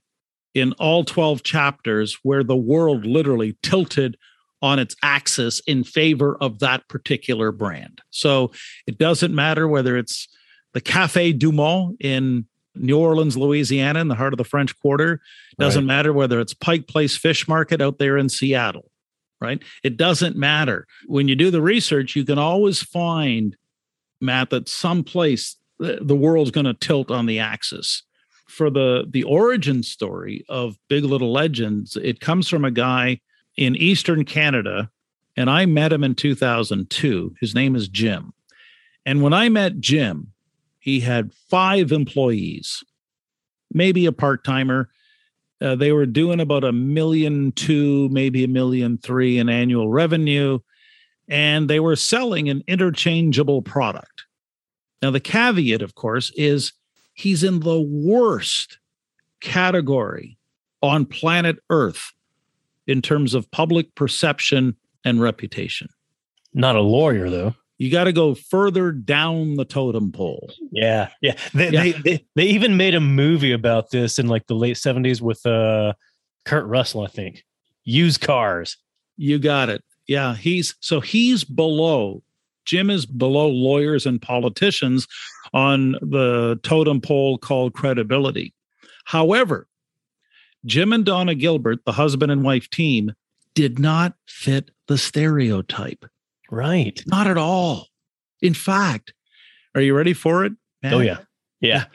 in 0.53 0.71
all 0.73 1.03
12 1.03 1.43
chapters 1.43 2.17
where 2.23 2.43
the 2.43 2.55
world 2.55 3.05
literally 3.05 3.57
tilted 3.61 4.17
on 4.61 4.79
its 4.79 4.95
axis 5.03 5.61
in 5.67 5.83
favor 5.83 6.37
of 6.41 6.59
that 6.59 6.87
particular 6.87 7.51
brand. 7.51 8.01
So 8.09 8.51
it 8.87 8.97
doesn't 8.97 9.35
matter 9.35 9.67
whether 9.67 9.97
it's 9.97 10.27
the 10.73 10.81
Cafe 10.81 11.33
Du 11.33 11.51
Monde 11.51 11.97
in 11.99 12.45
New 12.75 12.97
Orleans, 12.97 13.37
Louisiana, 13.37 13.99
in 13.99 14.07
the 14.07 14.15
heart 14.15 14.33
of 14.33 14.37
the 14.37 14.43
French 14.43 14.77
Quarter. 14.79 15.21
Doesn't 15.57 15.83
right. 15.83 15.87
matter 15.87 16.13
whether 16.13 16.39
it's 16.39 16.53
Pike 16.53 16.87
Place 16.87 17.15
Fish 17.15 17.47
Market 17.47 17.81
out 17.81 17.99
there 17.99 18.17
in 18.17 18.27
Seattle, 18.27 18.91
right? 19.45 19.61
It 19.83 19.97
doesn't 19.97 20.35
matter. 20.35 20.87
When 21.05 21.27
you 21.27 21.35
do 21.35 21.51
the 21.51 21.61
research, 21.61 22.15
you 22.15 22.25
can 22.25 22.37
always 22.37 22.81
find, 22.81 23.55
Matt, 24.19 24.49
that 24.49 24.67
someplace 24.67 25.57
the 25.79 26.15
world's 26.15 26.51
going 26.51 26.65
to 26.65 26.73
tilt 26.73 27.11
on 27.11 27.25
the 27.25 27.39
axis. 27.39 28.03
For 28.47 28.69
the 28.69 29.05
the 29.09 29.23
origin 29.23 29.83
story 29.83 30.45
of 30.47 30.77
Big 30.87 31.03
Little 31.03 31.33
Legends, 31.33 31.97
it 31.97 32.19
comes 32.19 32.47
from 32.47 32.63
a 32.63 32.71
guy 32.71 33.19
in 33.57 33.75
Eastern 33.75 34.23
Canada, 34.23 34.89
and 35.35 35.49
I 35.49 35.65
met 35.65 35.91
him 35.91 36.03
in 36.03 36.15
2002. 36.15 37.35
His 37.41 37.55
name 37.55 37.75
is 37.75 37.87
Jim. 37.87 38.33
And 39.05 39.21
when 39.21 39.33
I 39.33 39.49
met 39.49 39.79
Jim, 39.79 40.31
he 40.79 40.99
had 40.99 41.33
five 41.49 41.91
employees, 41.91 42.83
maybe 43.71 44.05
a 44.05 44.11
part 44.11 44.43
timer. 44.43 44.89
Uh, 45.61 45.75
they 45.75 45.91
were 45.91 46.05
doing 46.05 46.39
about 46.39 46.63
a 46.63 46.71
million 46.71 47.51
two, 47.53 48.09
maybe 48.09 48.43
a 48.43 48.47
million 48.47 48.97
three 48.97 49.37
in 49.37 49.49
annual 49.49 49.89
revenue, 49.89 50.59
and 51.27 51.69
they 51.69 51.79
were 51.79 51.95
selling 51.95 52.49
an 52.49 52.63
interchangeable 52.67 53.61
product. 53.61 54.25
Now, 55.01 55.11
the 55.11 55.19
caveat, 55.19 55.81
of 55.81 55.95
course, 55.95 56.31
is 56.35 56.73
he's 57.13 57.43
in 57.43 57.61
the 57.61 57.79
worst 57.79 58.79
category 59.39 60.37
on 60.81 61.05
planet 61.05 61.57
Earth 61.69 62.11
in 62.87 63.01
terms 63.01 63.33
of 63.33 63.49
public 63.51 63.95
perception 63.95 64.75
and 65.03 65.21
reputation. 65.21 65.89
Not 66.53 66.75
a 66.75 66.81
lawyer, 66.81 67.29
though. 67.29 67.55
You 67.77 67.91
got 67.91 68.05
to 68.05 68.13
go 68.13 68.35
further 68.35 68.91
down 68.91 69.55
the 69.55 69.65
totem 69.65 70.11
pole. 70.11 70.51
Yeah, 70.71 71.09
yeah. 71.21 71.35
They, 71.53 71.69
yeah. 71.69 71.81
They, 71.81 71.91
they, 71.91 72.25
they 72.35 72.45
even 72.45 72.77
made 72.77 72.95
a 72.95 73.01
movie 73.01 73.51
about 73.51 73.91
this 73.91 74.17
in 74.17 74.27
like 74.27 74.47
the 74.47 74.55
late 74.55 74.77
seventies 74.77 75.21
with 75.21 75.45
uh, 75.45 75.93
Kurt 76.45 76.65
Russell, 76.67 77.01
I 77.01 77.07
think. 77.07 77.43
Used 77.83 78.21
cars. 78.21 78.77
You 79.17 79.39
got 79.39 79.69
it. 79.69 79.83
Yeah, 80.07 80.35
he's 80.35 80.75
so 80.79 81.01
he's 81.01 81.43
below. 81.43 82.23
Jim 82.65 82.89
is 82.89 83.05
below 83.05 83.47
lawyers 83.47 84.05
and 84.05 84.21
politicians 84.21 85.07
on 85.53 85.93
the 86.01 86.59
totem 86.63 87.01
pole 87.01 87.37
called 87.37 87.73
credibility. 87.73 88.53
However, 89.03 89.67
Jim 90.65 90.93
and 90.93 91.05
Donna 91.05 91.35
Gilbert, 91.35 91.85
the 91.85 91.91
husband 91.91 92.31
and 92.31 92.43
wife 92.43 92.69
team, 92.69 93.13
did 93.53 93.77
not 93.77 94.15
fit 94.27 94.71
the 94.87 94.97
stereotype. 94.97 96.05
Right. 96.55 97.03
Not 97.05 97.27
at 97.27 97.37
all. 97.37 97.87
In 98.41 98.53
fact, 98.53 99.13
are 99.75 99.81
you 99.81 99.93
ready 99.93 100.13
for 100.13 100.45
it? 100.45 100.53
Oh, 100.85 100.99
yeah. 100.99 101.17
Yeah. 101.59 101.85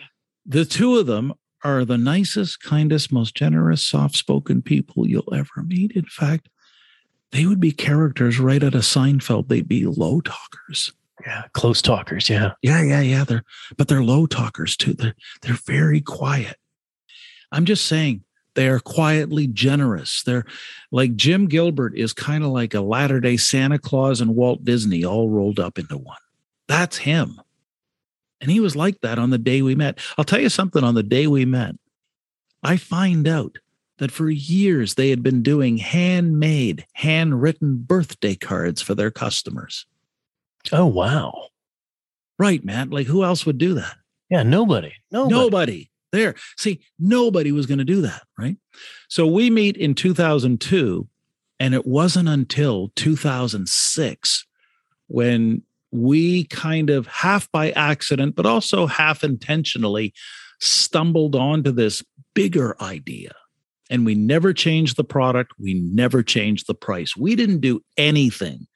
The 0.45 0.67
two 0.67 0.99
of 0.99 1.07
them 1.07 1.33
are 1.65 1.87
the 1.87 1.97
nicest, 1.97 2.63
kindest, 2.63 3.11
most 3.11 3.35
generous, 3.35 3.85
soft 3.87 4.17
spoken 4.17 4.61
people 4.61 5.09
you'll 5.09 5.33
ever 5.33 5.63
meet. 5.65 5.93
In 5.93 6.05
fact, 6.05 6.51
they 7.33 7.47
would 7.47 7.61
be 7.61 7.73
characters 7.73 8.39
right 8.39 8.63
out 8.63 8.75
of 8.75 8.83
Seinfeld. 8.83 9.49
They'd 9.49 9.67
be 9.67 9.87
low 9.87 10.21
talkers. 10.21 10.93
Yeah, 11.25 11.45
close 11.55 11.81
talkers. 11.81 12.29
Yeah, 12.29 12.53
yeah, 12.61 12.83
yeah, 12.83 13.01
yeah. 13.01 13.25
They're 13.25 13.45
but 13.79 13.89
they're 13.89 14.03
low 14.03 14.27
talkers 14.27 14.77
too. 14.77 14.95
They're 14.95 15.15
they're 15.43 15.59
very 15.67 16.01
quiet. 16.01 16.57
I'm 17.53 17.67
just 17.67 17.87
saying, 17.87 18.25
they 18.61 18.69
are 18.69 18.79
quietly 18.79 19.47
generous. 19.47 20.23
They're 20.23 20.45
like 20.93 21.17
Jim 21.17 21.47
Gilbert 21.47 21.97
is 21.97 22.13
kind 22.13 22.45
of 22.45 22.51
like 22.51 22.75
a 22.75 22.83
latter 22.83 23.19
day 23.19 23.39
Santa 23.39 23.79
Claus 23.79 24.21
and 24.21 24.37
Walt 24.37 24.67
Disney 24.67 25.03
all 25.03 25.31
rolled 25.31 25.59
up 25.59 25.79
into 25.79 25.97
one. 25.97 26.19
That's 26.69 26.99
him. 26.99 27.41
And 28.39 28.51
he 28.51 28.61
was 28.61 28.77
like 28.77 29.01
that 29.01 29.19
on 29.19 29.31
the 29.31 29.39
day 29.39 29.63
we 29.63 29.75
met. 29.75 29.99
I'll 30.19 30.27
tell 30.27 30.43
you 30.43 30.51
something 30.51 30.85
on 30.85 30.95
the 30.95 31.03
day 31.03 31.27
we 31.27 31.47
met. 31.47 31.75
I 32.63 32.77
find 32.77 33.27
out 33.27 33.57
that 33.97 34.13
for 34.13 34.29
years 34.29 34.95
they 34.95 35.09
had 35.09 35.23
been 35.23 35.43
doing 35.43 35.79
handmade, 35.79 36.87
handwritten 36.93 37.79
birthday 37.79 38.35
cards 38.35 38.83
for 38.83 38.95
their 38.95 39.11
customers. 39.11 39.87
Oh, 40.71 40.85
wow. 40.85 41.47
Right, 42.39 42.63
Matt. 42.63 42.91
Like 42.91 43.07
who 43.07 43.25
else 43.25 43.47
would 43.47 43.57
do 43.57 43.73
that? 43.73 43.97
Yeah, 44.29 44.43
nobody. 44.43 44.93
Nobody. 45.11 45.35
nobody. 45.35 45.90
There. 46.13 46.35
See, 46.57 46.81
nobody 46.99 47.53
was 47.53 47.67
going 47.67 47.79
to 47.79 47.85
do 47.85 48.01
that, 48.03 48.23
right? 48.39 48.57
So 49.09 49.27
we 49.27 49.51
meet 49.51 49.77
in 49.77 49.95
2002, 49.95 51.09
and 51.59 51.75
it 51.75 51.87
wasn't 51.87 52.29
until 52.29 52.91
2006 52.97 54.47
when 55.09 55.63
we 55.93 56.45
kind 56.45 56.91
of 56.91 57.07
half 57.07 57.51
by 57.51 57.73
accident, 57.73 58.37
but 58.37 58.47
also 58.47 58.87
half 58.87 59.25
intentionally 59.25 60.15
stumbled 60.61 61.35
onto 61.35 61.73
this 61.73 62.03
bigger 62.35 62.81
idea. 62.81 63.33
And 63.91 64.07
we 64.07 64.15
never 64.15 64.53
changed 64.53 64.97
the 64.97 65.05
product. 65.05 65.53
We 65.59 65.75
never 65.75 66.23
changed 66.23 66.69
the 66.69 66.75
price. 66.75 67.17
We 67.17 67.35
didn't 67.35 67.61
do 67.61 67.83
anything 67.97 68.69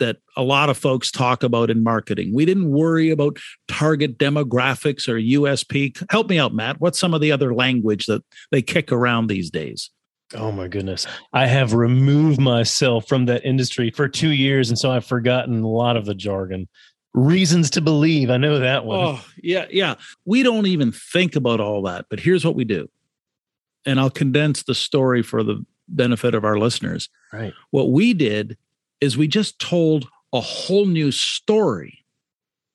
that 0.00 0.16
a 0.36 0.42
lot 0.42 0.70
of 0.70 0.76
folks 0.76 1.10
talk 1.10 1.42
about 1.42 1.70
in 1.70 1.82
marketing. 1.82 2.32
We 2.34 2.44
didn't 2.44 2.70
worry 2.70 3.10
about 3.10 3.38
target 3.68 4.18
demographics 4.18 5.08
or 5.08 5.14
USP. 5.14 6.02
Help 6.10 6.28
me 6.28 6.38
out, 6.38 6.54
Matt. 6.54 6.80
What's 6.80 6.98
some 6.98 7.14
of 7.14 7.20
the 7.20 7.32
other 7.32 7.54
language 7.54 8.06
that 8.06 8.22
they 8.50 8.62
kick 8.62 8.90
around 8.90 9.28
these 9.28 9.50
days? 9.50 9.90
Oh 10.34 10.50
my 10.50 10.68
goodness. 10.68 11.06
I 11.32 11.46
have 11.46 11.74
removed 11.74 12.40
myself 12.40 13.06
from 13.06 13.26
that 13.26 13.44
industry 13.44 13.90
for 13.90 14.08
two 14.08 14.30
years. 14.30 14.68
And 14.68 14.78
so 14.78 14.90
I've 14.90 15.04
forgotten 15.04 15.62
a 15.62 15.68
lot 15.68 15.96
of 15.96 16.06
the 16.06 16.14
jargon. 16.14 16.68
Reasons 17.12 17.70
to 17.70 17.80
believe. 17.80 18.30
I 18.30 18.38
know 18.38 18.58
that 18.58 18.84
one. 18.84 18.98
Oh, 18.98 19.24
yeah. 19.40 19.66
Yeah. 19.70 19.94
We 20.24 20.42
don't 20.42 20.66
even 20.66 20.90
think 20.90 21.36
about 21.36 21.60
all 21.60 21.82
that. 21.82 22.06
But 22.10 22.18
here's 22.18 22.44
what 22.44 22.56
we 22.56 22.64
do. 22.64 22.88
And 23.86 24.00
I'll 24.00 24.10
condense 24.10 24.64
the 24.64 24.74
story 24.74 25.22
for 25.22 25.44
the 25.44 25.64
benefit 25.86 26.34
of 26.34 26.44
our 26.44 26.58
listeners. 26.58 27.08
Right. 27.32 27.52
What 27.70 27.92
we 27.92 28.14
did 28.14 28.56
is 29.04 29.16
we 29.16 29.28
just 29.28 29.58
told 29.58 30.08
a 30.32 30.40
whole 30.40 30.86
new 30.86 31.12
story 31.12 32.04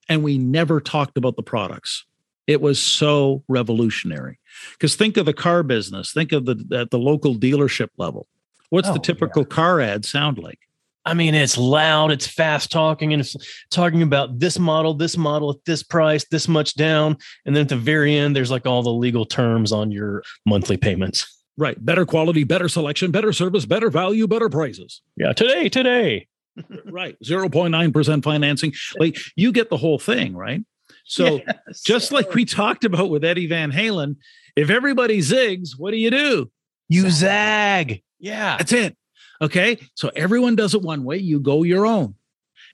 and 0.07 0.23
we 0.23 0.37
never 0.37 0.79
talked 0.79 1.17
about 1.17 1.35
the 1.35 1.43
products. 1.43 2.05
It 2.47 2.61
was 2.61 2.81
so 2.81 3.43
revolutionary. 3.47 4.39
Because 4.73 4.95
think 4.95 5.17
of 5.17 5.25
the 5.25 5.33
car 5.33 5.63
business, 5.63 6.13
think 6.13 6.31
of 6.31 6.45
the 6.45 6.63
at 6.73 6.91
the 6.91 6.99
local 6.99 7.35
dealership 7.35 7.89
level. 7.97 8.27
What's 8.69 8.87
Oh, 8.87 8.93
the 8.93 8.99
typical 8.99 9.41
yeah. 9.43 9.55
car 9.55 9.81
ad 9.81 10.05
sound 10.05 10.37
like? 10.37 10.59
I 11.05 11.13
mean, 11.15 11.33
it's 11.33 11.57
loud, 11.57 12.11
it's 12.11 12.27
fast 12.27 12.71
talking, 12.71 13.13
and 13.13 13.21
it's 13.21 13.35
talking 13.71 14.03
about 14.03 14.37
this 14.39 14.59
model, 14.59 14.93
this 14.93 15.17
model 15.17 15.49
at 15.49 15.65
this 15.65 15.81
price, 15.81 16.25
this 16.29 16.47
much 16.47 16.75
down. 16.75 17.17
And 17.45 17.55
then 17.55 17.63
at 17.63 17.69
the 17.69 17.77
very 17.77 18.15
end, 18.15 18.35
there's 18.35 18.51
like 18.51 18.67
all 18.67 18.83
the 18.83 18.93
legal 18.93 19.25
terms 19.25 19.71
on 19.71 19.91
your 19.91 20.23
monthly 20.45 20.77
payments. 20.77 21.38
Right. 21.59 21.83
Better 21.85 22.05
quality, 22.05 22.45
better 22.45 22.69
selection, 22.69 23.11
better 23.11 23.33
service, 23.33 23.65
better 23.65 23.89
value, 23.89 24.27
better 24.27 24.47
prices. 24.47 25.01
Yeah, 25.17 25.33
today, 25.33 25.67
today. 25.67 26.27
right. 26.85 27.17
0.9% 27.21 28.23
financing. 28.23 28.73
Like 28.97 29.17
you 29.35 29.51
get 29.51 29.69
the 29.69 29.75
whole 29.75 29.99
thing, 29.99 30.37
right? 30.37 30.61
So 31.03 31.41
Yes. 31.45 31.81
just 31.81 32.13
like 32.13 32.33
we 32.33 32.45
talked 32.45 32.85
about 32.85 33.09
with 33.09 33.25
Eddie 33.25 33.47
Van 33.47 33.73
Halen, 33.73 34.15
if 34.55 34.69
everybody 34.69 35.19
zigs, 35.19 35.71
what 35.77 35.91
do 35.91 35.97
you 35.97 36.09
do? 36.09 36.49
you 36.87 37.09
zag. 37.09 38.01
Yeah. 38.19 38.57
That's 38.57 38.71
it. 38.71 38.97
Okay. 39.41 39.77
So 39.95 40.09
everyone 40.15 40.55
does 40.55 40.73
it 40.73 40.81
one 40.81 41.03
way, 41.03 41.17
you 41.17 41.41
go 41.41 41.63
your 41.63 41.85
own. 41.85 42.15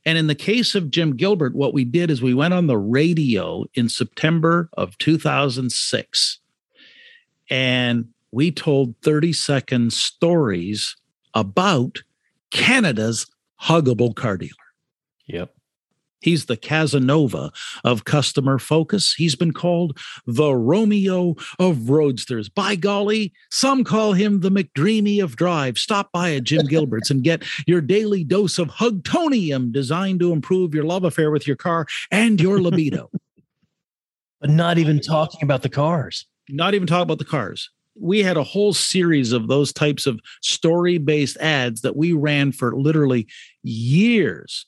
And 0.05 0.15
in 0.17 0.27
the 0.27 0.35
case 0.35 0.75
of 0.75 0.91
Jim 0.91 1.15
Gilbert, 1.17 1.55
what 1.55 1.73
we 1.73 1.85
did 1.85 2.11
is 2.11 2.21
we 2.21 2.35
went 2.35 2.53
on 2.53 2.67
the 2.67 2.77
radio 2.77 3.65
in 3.73 3.89
September 3.89 4.69
of 4.77 4.95
2006 4.99 6.39
and 7.49 8.09
we 8.35 8.51
told 8.51 8.95
30 9.01 9.31
second 9.31 9.93
stories 9.93 10.97
about 11.33 12.03
Canada's 12.51 13.27
huggable 13.61 14.13
car 14.13 14.35
dealer. 14.35 14.51
Yep. 15.27 15.53
He's 16.19 16.47
the 16.47 16.57
Casanova 16.57 17.53
of 17.85 18.03
customer 18.03 18.59
focus. 18.59 19.13
He's 19.13 19.35
been 19.35 19.53
called 19.53 19.97
the 20.25 20.53
Romeo 20.53 21.35
of 21.59 21.89
roadsters. 21.89 22.49
By 22.49 22.75
golly, 22.75 23.31
some 23.51 23.85
call 23.85 24.11
him 24.11 24.41
the 24.41 24.51
McDreamy 24.51 25.23
of 25.23 25.37
drive. 25.37 25.77
Stop 25.77 26.11
by 26.11 26.33
at 26.35 26.43
Jim 26.43 26.65
Gilbert's 26.65 27.09
and 27.09 27.23
get 27.23 27.43
your 27.65 27.79
daily 27.79 28.25
dose 28.25 28.59
of 28.59 28.67
Hugtonium 28.67 29.71
designed 29.71 30.19
to 30.19 30.33
improve 30.33 30.75
your 30.75 30.83
love 30.83 31.05
affair 31.05 31.31
with 31.31 31.47
your 31.47 31.55
car 31.55 31.87
and 32.11 32.41
your 32.41 32.59
libido. 32.59 33.09
But 34.41 34.49
not 34.49 34.77
even 34.77 34.99
talking 34.99 35.41
about 35.41 35.63
the 35.63 35.69
cars. 35.69 36.27
Not 36.49 36.75
even 36.75 36.85
talk 36.85 37.01
about 37.01 37.17
the 37.17 37.25
cars. 37.25 37.71
We 37.99 38.23
had 38.23 38.37
a 38.37 38.43
whole 38.43 38.73
series 38.73 39.31
of 39.31 39.47
those 39.47 39.71
types 39.71 40.05
of 40.05 40.19
story 40.41 40.97
based 40.97 41.37
ads 41.37 41.81
that 41.81 41.95
we 41.95 42.13
ran 42.13 42.51
for 42.51 42.75
literally 42.75 43.27
years. 43.63 44.65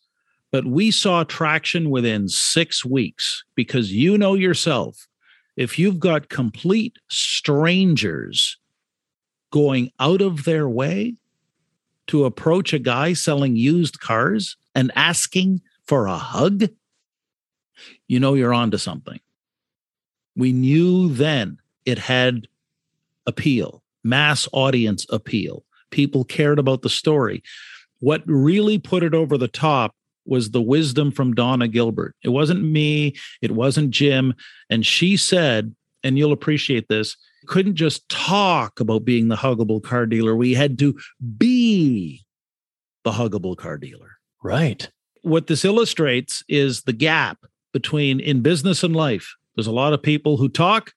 But 0.51 0.65
we 0.65 0.91
saw 0.91 1.23
traction 1.23 1.89
within 1.89 2.30
six 2.30 2.86
weeks 2.86 3.43
because 3.55 3.91
you 3.91 4.17
know 4.17 4.34
yourself, 4.34 5.07
if 5.57 5.78
you've 5.78 5.99
got 5.99 6.30
complete 6.30 6.97
strangers 7.09 8.57
going 9.51 9.91
out 9.99 10.21
of 10.21 10.45
their 10.45 10.69
way 10.69 11.15
to 12.07 12.25
approach 12.25 12.73
a 12.73 12.80
guy 12.80 13.13
selling 13.13 13.55
used 13.55 13.99
cars 13.99 14.55
and 14.73 14.91
asking 14.95 15.61
for 15.86 16.07
a 16.07 16.17
hug, 16.17 16.69
you 18.07 18.19
know 18.19 18.34
you're 18.34 18.53
onto 18.53 18.78
something. 18.78 19.19
We 20.36 20.53
knew 20.53 21.09
then 21.09 21.57
it 21.86 21.97
had 21.97 22.47
appeal, 23.28 23.84
mass 24.03 24.47
audience 24.51 25.05
appeal. 25.09 25.63
People 25.91 26.23
cared 26.23 26.57
about 26.57 26.82
the 26.82 26.89
story. 26.89 27.43
What 27.99 28.23
really 28.25 28.80
put 28.80 29.03
it 29.03 29.13
over 29.13 29.38
the 29.38 29.47
top 29.47 29.93
was 30.25 30.51
the 30.51 30.61
wisdom 30.61 31.11
from 31.11 31.34
Donna 31.34 31.67
Gilbert. 31.67 32.15
It 32.23 32.30
wasn't 32.30 32.63
me, 32.63 33.15
it 33.41 33.51
wasn't 33.51 33.91
Jim. 33.91 34.34
And 34.69 34.86
she 34.86 35.15
said, 35.15 35.75
and 36.03 36.17
you'll 36.17 36.34
appreciate 36.34 36.88
this, 36.89 37.15
couldn't 37.47 37.75
just 37.75 38.07
talk 38.09 38.80
about 38.80 39.05
being 39.05 39.30
the 39.30 39.36
huggable 39.36 39.82
car 39.82 40.05
dealer. 40.05 40.36
We 40.36 40.53
had 40.53 40.78
to 40.80 40.97
be 41.38 42.25
the 43.03 43.11
huggable 43.11 43.55
car 43.55 43.78
dealer. 43.78 44.17
Right. 44.43 44.89
What 45.21 45.47
this 45.47 45.63
illustrates 45.63 46.43
is 46.47 46.84
the 46.84 46.93
gap 46.93 47.38
between 47.73 48.19
in 48.19 48.41
business 48.41 48.84
and 48.84 48.95
life. 48.95 49.36
There's 49.55 49.67
a 49.67 49.71
lot 49.71 49.93
of 49.93 50.03
people 50.03 50.38
who 50.38 50.49
talk, 50.49 50.93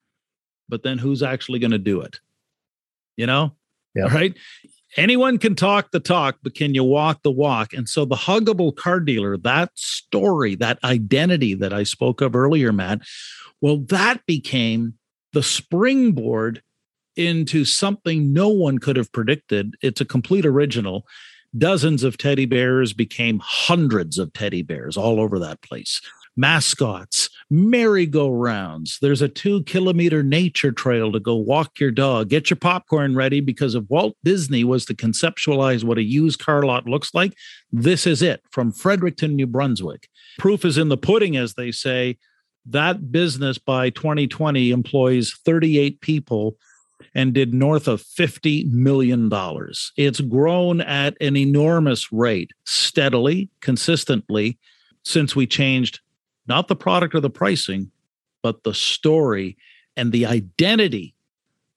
but 0.71 0.83
then 0.83 0.99
who's 0.99 1.23
actually 1.23 1.59
going 1.59 1.73
to 1.73 1.79
do 1.79 2.01
it? 2.01 2.21
You 3.17 3.27
know? 3.27 3.53
Yeah. 3.95 4.15
Right? 4.15 4.37
Anyone 4.97 5.39
can 5.39 5.55
talk 5.55 5.91
the 5.91 6.01
talk, 6.01 6.39
but 6.43 6.55
can 6.55 6.75
you 6.75 6.83
walk 6.83 7.23
the 7.23 7.31
walk? 7.31 7.73
And 7.73 7.89
so 7.89 8.05
the 8.05 8.17
huggable 8.17 8.75
car 8.75 9.01
dealer, 9.01 9.37
that 9.39 9.71
story, 9.75 10.55
that 10.57 10.79
identity 10.83 11.55
that 11.55 11.73
I 11.73 11.83
spoke 11.83 12.21
of 12.21 12.35
earlier, 12.35 12.73
Matt, 12.73 13.03
well, 13.61 13.79
that 13.89 14.25
became 14.27 14.95
the 15.33 15.43
springboard 15.43 16.63
into 17.15 17.65
something 17.65 18.33
no 18.33 18.49
one 18.49 18.79
could 18.79 18.97
have 18.97 19.13
predicted. 19.13 19.77
It's 19.83 20.01
a 20.01 20.05
complete 20.05 20.47
original. 20.47 21.07
Dozens 21.57 22.03
of 22.03 22.17
teddy 22.17 22.47
bears 22.47 22.93
became 22.93 23.41
hundreds 23.43 24.19
of 24.19 24.33
teddy 24.33 24.63
bears 24.63 24.97
all 24.97 25.21
over 25.21 25.39
that 25.41 25.63
place. 25.63 26.01
Mascots, 26.37 27.29
merry-go-rounds. 27.51 28.99
There's 29.03 29.23
a 29.23 29.29
two 29.29 29.63
kilometer 29.65 30.23
nature 30.23 30.73
trail 30.73 31.13
to 31.13 31.21
go 31.21 31.35
walk 31.35 31.81
your 31.81 31.91
dog. 31.91 32.29
Get 32.29 32.51
your 32.51 32.57
popcorn 32.57 33.15
ready 33.15 33.41
because 33.41 33.75
if 33.75 33.85
Walt 33.89 34.17
Disney 34.25 34.65
was 34.65 34.85
to 34.87 34.95
conceptualize 34.95 35.85
what 35.85 35.99
a 35.99 36.03
used 36.03 36.39
car 36.39 36.63
lot 36.63 36.87
looks 36.87 37.15
like, 37.15 37.35
this 37.73 38.07
is 38.07 38.23
it 38.23 38.43
from 38.51 38.73
Fredericton, 38.73 39.37
New 39.37 39.47
Brunswick. 39.47 40.09
Proof 40.39 40.65
is 40.65 40.79
in 40.79 40.89
the 40.89 40.97
pudding, 40.97 41.37
as 41.37 41.55
they 41.55 41.73
say. 41.73 42.19
That 42.67 43.11
business 43.11 43.59
by 43.59 43.91
2020 43.91 44.71
employs 44.71 45.33
38 45.45 46.01
people 46.01 46.57
and 47.15 47.33
did 47.33 47.55
north 47.55 47.89
of 47.89 48.03
$50 48.03 48.71
million. 48.71 49.31
It's 49.97 50.21
grown 50.21 50.81
at 50.81 51.17
an 51.21 51.37
enormous 51.37 52.13
rate, 52.13 52.51
steadily, 52.65 53.49
consistently, 53.61 54.59
since 55.03 55.35
we 55.35 55.47
changed 55.47 56.01
not 56.47 56.69
the 56.69 56.77
product 56.77 57.15
or 57.15 57.21
the 57.21 57.31
pricing, 57.31 57.91
but 58.43 58.63
the 58.63 58.75
story 58.75 59.57
and 59.97 60.13
the 60.13 60.27
identity 60.27 61.15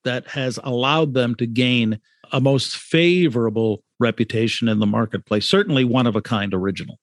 that 0.04 0.28
has 0.28 0.60
allowed 0.64 1.14
them 1.14 1.36
to 1.36 1.46
gain 1.46 2.00
a 2.32 2.42
most 2.42 2.76
favorable 2.76 3.84
reputation 4.00 4.68
in 4.68 4.80
the 4.80 4.86
marketplace, 4.86 5.48
certainly 5.48 5.84
one 5.84 6.08
of 6.08 6.16
a 6.16 6.22
kind 6.22 6.54
original. 6.54 7.00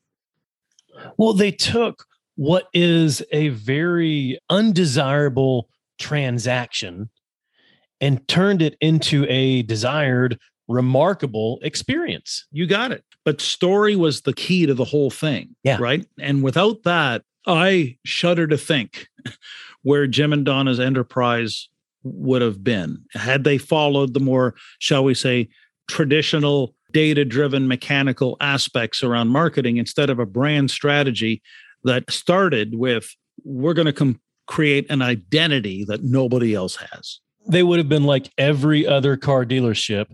Well, 1.16 1.32
they 1.32 1.52
took 1.52 2.04
what 2.36 2.68
is 2.72 3.22
a 3.32 3.48
very 3.48 4.38
undesirable 4.48 5.68
transaction 5.98 7.10
and 8.00 8.26
turned 8.28 8.62
it 8.62 8.76
into 8.80 9.26
a 9.28 9.62
desired, 9.62 10.38
remarkable 10.68 11.58
experience. 11.62 12.46
You 12.50 12.66
got 12.66 12.92
it. 12.92 13.04
But 13.24 13.40
story 13.40 13.96
was 13.96 14.22
the 14.22 14.32
key 14.32 14.66
to 14.66 14.74
the 14.74 14.84
whole 14.84 15.10
thing. 15.10 15.54
Yeah. 15.62 15.76
Right. 15.78 16.06
And 16.18 16.42
without 16.42 16.82
that, 16.84 17.22
I 17.46 17.96
shudder 18.04 18.46
to 18.46 18.56
think 18.56 19.08
where 19.82 20.06
Jim 20.06 20.32
and 20.32 20.44
Donna's 20.44 20.80
enterprise 20.80 21.68
would 22.02 22.42
have 22.42 22.64
been 22.64 23.04
had 23.12 23.44
they 23.44 23.58
followed 23.58 24.14
the 24.14 24.20
more, 24.20 24.54
shall 24.78 25.04
we 25.04 25.14
say, 25.14 25.48
traditional 25.88 26.74
data 26.92 27.24
driven 27.24 27.68
mechanical 27.68 28.36
aspects 28.40 29.02
around 29.02 29.28
marketing 29.28 29.76
instead 29.76 30.10
of 30.10 30.18
a 30.18 30.26
brand 30.26 30.70
strategy 30.70 31.42
that 31.84 32.10
started 32.10 32.74
with 32.74 33.14
we're 33.44 33.74
going 33.74 33.86
to 33.86 33.92
com- 33.92 34.20
create 34.46 34.86
an 34.90 35.02
identity 35.02 35.84
that 35.84 36.02
nobody 36.02 36.54
else 36.54 36.76
has. 36.76 37.20
They 37.46 37.62
would 37.62 37.78
have 37.78 37.88
been 37.88 38.04
like 38.04 38.30
every 38.36 38.86
other 38.86 39.16
car 39.16 39.46
dealership, 39.46 40.06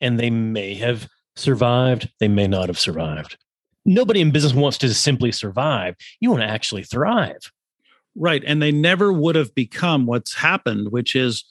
and 0.00 0.18
they 0.18 0.30
may 0.30 0.74
have 0.74 1.08
survived, 1.36 2.10
they 2.20 2.28
may 2.28 2.46
not 2.46 2.68
have 2.68 2.78
survived. 2.78 3.36
Nobody 3.84 4.20
in 4.20 4.30
business 4.30 4.54
wants 4.54 4.78
to 4.78 4.92
simply 4.94 5.32
survive. 5.32 5.94
You 6.20 6.30
want 6.30 6.42
to 6.42 6.48
actually 6.48 6.84
thrive. 6.84 7.50
Right. 8.16 8.42
And 8.44 8.60
they 8.60 8.72
never 8.72 9.12
would 9.12 9.36
have 9.36 9.54
become 9.54 10.06
what's 10.06 10.34
happened, 10.34 10.90
which 10.90 11.14
is 11.14 11.44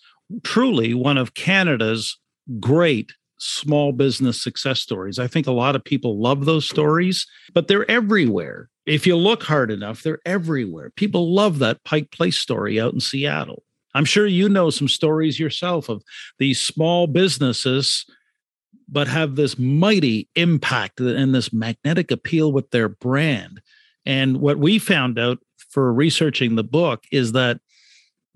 truly 0.43 0.93
one 0.93 1.17
of 1.17 1.33
Canada's 1.33 2.17
great 2.59 3.13
small 3.39 3.91
business 3.91 4.41
success 4.41 4.79
stories. 4.81 5.17
I 5.17 5.27
think 5.27 5.47
a 5.47 5.51
lot 5.51 5.75
of 5.75 5.83
people 5.83 6.19
love 6.19 6.45
those 6.45 6.67
stories, 6.67 7.25
but 7.53 7.67
they're 7.67 7.89
everywhere. 7.89 8.69
If 8.85 9.07
you 9.07 9.15
look 9.15 9.43
hard 9.43 9.71
enough, 9.71 10.03
they're 10.03 10.19
everywhere. 10.25 10.91
People 10.95 11.33
love 11.33 11.59
that 11.59 11.83
Pike 11.83 12.11
Place 12.11 12.37
story 12.37 12.79
out 12.79 12.93
in 12.93 12.99
Seattle. 12.99 13.63
I'm 13.95 14.05
sure 14.05 14.27
you 14.27 14.49
know 14.49 14.69
some 14.69 14.87
stories 14.87 15.39
yourself 15.39 15.89
of 15.89 16.03
these 16.37 16.59
small 16.59 17.07
businesses, 17.07 18.05
but 18.91 19.07
have 19.07 19.35
this 19.35 19.57
mighty 19.57 20.27
impact 20.35 20.99
and 20.99 21.33
this 21.33 21.53
magnetic 21.53 22.11
appeal 22.11 22.51
with 22.51 22.71
their 22.71 22.89
brand. 22.89 23.61
And 24.05 24.37
what 24.37 24.57
we 24.57 24.79
found 24.79 25.19
out 25.19 25.39
for 25.69 25.93
researching 25.93 26.55
the 26.55 26.63
book 26.63 27.03
is 27.11 27.33
that 27.33 27.59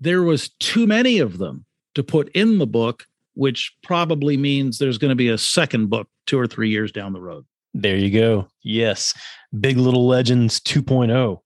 there 0.00 0.22
was 0.22 0.50
too 0.60 0.86
many 0.86 1.18
of 1.18 1.38
them 1.38 1.64
to 1.94 2.02
put 2.02 2.28
in 2.30 2.58
the 2.58 2.66
book 2.66 3.06
which 3.34 3.74
probably 3.82 4.36
means 4.36 4.78
there's 4.78 4.98
going 4.98 5.10
to 5.10 5.16
be 5.16 5.28
a 5.28 5.38
second 5.38 5.90
book 5.90 6.08
two 6.26 6.38
or 6.38 6.46
three 6.46 6.70
years 6.70 6.90
down 6.90 7.12
the 7.12 7.20
road. 7.20 7.44
There 7.74 7.96
you 7.96 8.10
go. 8.10 8.48
Yes. 8.62 9.12
Big 9.58 9.76
Little 9.76 10.06
Legends 10.06 10.60
2.0. 10.60 11.40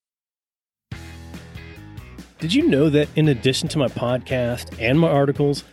Did 2.39 2.55
you 2.55 2.69
know 2.69 2.89
that 2.91 3.09
in 3.17 3.29
addition 3.29 3.69
to 3.71 3.79
my 3.79 3.89
podcast 3.89 4.81
and 4.81 5.01
my 5.01 5.09
articles, 5.09 5.65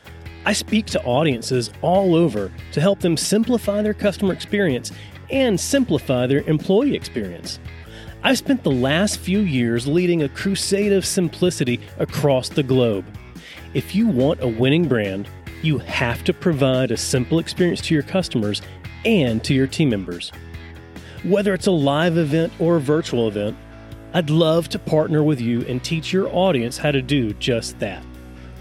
I 0.45 0.53
speak 0.53 0.85
to 0.87 1.03
audiences 1.03 1.71
all 1.81 2.15
over 2.15 2.51
to 2.71 2.81
help 2.81 2.99
them 2.99 3.17
simplify 3.17 3.81
their 3.81 3.95
customer 3.95 4.31
experience 4.31 4.91
and 5.31 5.59
simplify 5.59 6.27
their 6.27 6.41
employee 6.41 6.95
experience? 6.95 7.59
I've 8.23 8.37
spent 8.37 8.63
the 8.63 8.71
last 8.71 9.19
few 9.19 9.39
years 9.39 9.87
leading 9.87 10.23
a 10.23 10.29
crusade 10.29 10.93
of 10.93 11.05
simplicity 11.05 11.79
across 11.99 12.49
the 12.49 12.63
globe. 12.63 13.05
If 13.73 13.95
you 13.95 14.07
want 14.07 14.41
a 14.41 14.47
winning 14.47 14.87
brand, 14.87 15.27
you 15.61 15.79
have 15.79 16.23
to 16.25 16.33
provide 16.33 16.91
a 16.91 16.97
simple 16.97 17.39
experience 17.39 17.81
to 17.81 17.93
your 17.93 18.03
customers 18.03 18.61
and 19.03 19.43
to 19.43 19.53
your 19.53 19.67
team 19.67 19.89
members. 19.89 20.31
Whether 21.23 21.53
it's 21.53 21.67
a 21.67 21.71
live 21.71 22.17
event 22.17 22.53
or 22.59 22.75
a 22.75 22.81
virtual 22.81 23.27
event, 23.27 23.57
I'd 24.13 24.29
love 24.29 24.69
to 24.69 24.79
partner 24.79 25.23
with 25.23 25.41
you 25.41 25.61
and 25.61 25.83
teach 25.83 26.13
your 26.13 26.33
audience 26.33 26.77
how 26.77 26.91
to 26.91 27.01
do 27.01 27.33
just 27.33 27.79
that. 27.79 28.03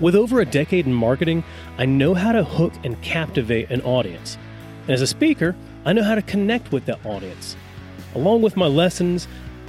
With 0.01 0.16
over 0.16 0.40
a 0.40 0.47
decade 0.47 0.86
in 0.86 0.92
marketing, 0.92 1.45
I 1.78 1.86
know 1.86 2.14
how 2.14 2.32
to 2.32 2.42
hook 2.42 2.72
and 2.82 3.01
captivate 3.01 3.70
an 3.70 3.80
audience. 3.82 4.36
And 4.82 4.90
as 4.90 5.01
a 5.01 5.07
speaker, 5.07 5.55
I 5.84 5.92
know 5.92 6.03
how 6.03 6.16
to 6.16 6.22
connect 6.22 6.72
with 6.72 6.86
that 6.86 7.05
audience. 7.07 7.57
Along 8.14 8.42
with 8.42 8.57
my 8.57 8.66
lessons, 8.66 9.28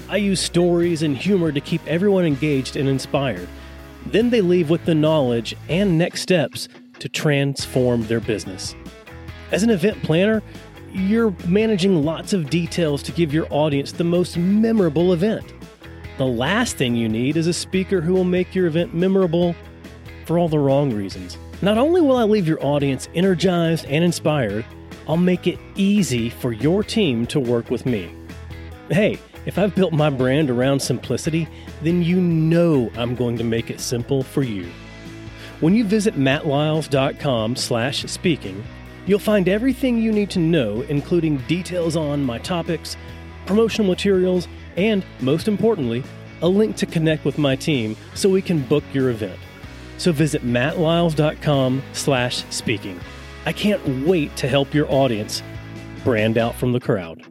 I 0.09 0.17
use 0.17 0.39
stories 0.39 1.03
and 1.03 1.15
humor 1.15 1.51
to 1.51 1.61
keep 1.61 1.85
everyone 1.87 2.25
engaged 2.25 2.75
and 2.75 2.89
inspired. 2.89 3.47
Then 4.07 4.29
they 4.31 4.41
leave 4.41 4.69
with 4.69 4.85
the 4.85 4.95
knowledge 4.95 5.55
and 5.69 5.97
next 5.97 6.21
steps 6.21 6.69
to 6.99 7.09
transform 7.09 8.03
their 8.07 8.19
business. 8.19 8.75
As 9.51 9.61
an 9.61 9.69
event 9.69 10.01
planner, 10.03 10.41
you're 10.91 11.35
managing 11.47 12.03
lots 12.03 12.33
of 12.33 12.49
details 12.49 13.03
to 13.03 13.11
give 13.11 13.33
your 13.33 13.47
audience 13.51 13.91
the 13.91 14.03
most 14.03 14.37
memorable 14.37 15.13
event. 15.13 15.53
The 16.17 16.25
last 16.25 16.77
thing 16.77 16.95
you 16.95 17.09
need 17.09 17.35
is 17.35 17.47
a 17.47 17.53
speaker 17.53 18.01
who 18.01 18.13
will 18.13 18.23
make 18.23 18.55
your 18.55 18.67
event 18.67 18.93
memorable 18.93 19.55
for 20.25 20.37
all 20.37 20.49
the 20.49 20.59
wrong 20.59 20.93
reasons. 20.93 21.37
Not 21.61 21.77
only 21.77 22.01
will 22.01 22.17
I 22.17 22.23
leave 22.23 22.47
your 22.47 22.63
audience 22.63 23.07
energized 23.15 23.85
and 23.85 24.03
inspired, 24.03 24.65
I'll 25.07 25.17
make 25.17 25.47
it 25.47 25.59
easy 25.75 26.29
for 26.29 26.51
your 26.51 26.83
team 26.83 27.25
to 27.27 27.39
work 27.39 27.69
with 27.69 27.85
me. 27.85 28.13
Hey, 28.89 29.19
if 29.45 29.59
I've 29.59 29.75
built 29.75 29.93
my 29.93 30.09
brand 30.09 30.49
around 30.49 30.81
simplicity, 30.81 31.47
then 31.83 32.01
you 32.01 32.19
know 32.19 32.91
I'm 32.97 33.15
going 33.15 33.37
to 33.37 33.43
make 33.43 33.69
it 33.69 33.79
simple 33.79 34.23
for 34.23 34.41
you. 34.41 34.67
When 35.59 35.75
you 35.75 35.85
visit 35.85 36.15
mattlyles.com 36.15 37.55
slash 37.55 38.03
speaking, 38.05 38.63
you'll 39.05 39.19
find 39.19 39.47
everything 39.47 40.01
you 40.01 40.11
need 40.11 40.29
to 40.31 40.39
know, 40.39 40.81
including 40.83 41.37
details 41.47 41.95
on 41.95 42.23
my 42.23 42.39
topics, 42.39 42.97
promotional 43.45 43.87
materials, 43.87 44.47
and, 44.75 45.05
most 45.21 45.47
importantly, 45.47 46.03
a 46.41 46.47
link 46.47 46.75
to 46.77 46.85
connect 46.85 47.23
with 47.23 47.37
my 47.37 47.55
team 47.55 47.95
so 48.15 48.29
we 48.29 48.41
can 48.41 48.61
book 48.63 48.83
your 48.91 49.09
event. 49.09 49.39
So 49.97 50.11
visit 50.11 50.43
mattlyles.com 50.43 51.83
slash 51.93 52.43
speaking. 52.49 52.99
I 53.45 53.53
can't 53.53 54.05
wait 54.05 54.35
to 54.37 54.47
help 54.47 54.73
your 54.73 54.91
audience 54.91 55.41
brand 56.03 56.37
out 56.37 56.55
from 56.55 56.71
the 56.71 56.79
crowd. 56.79 57.23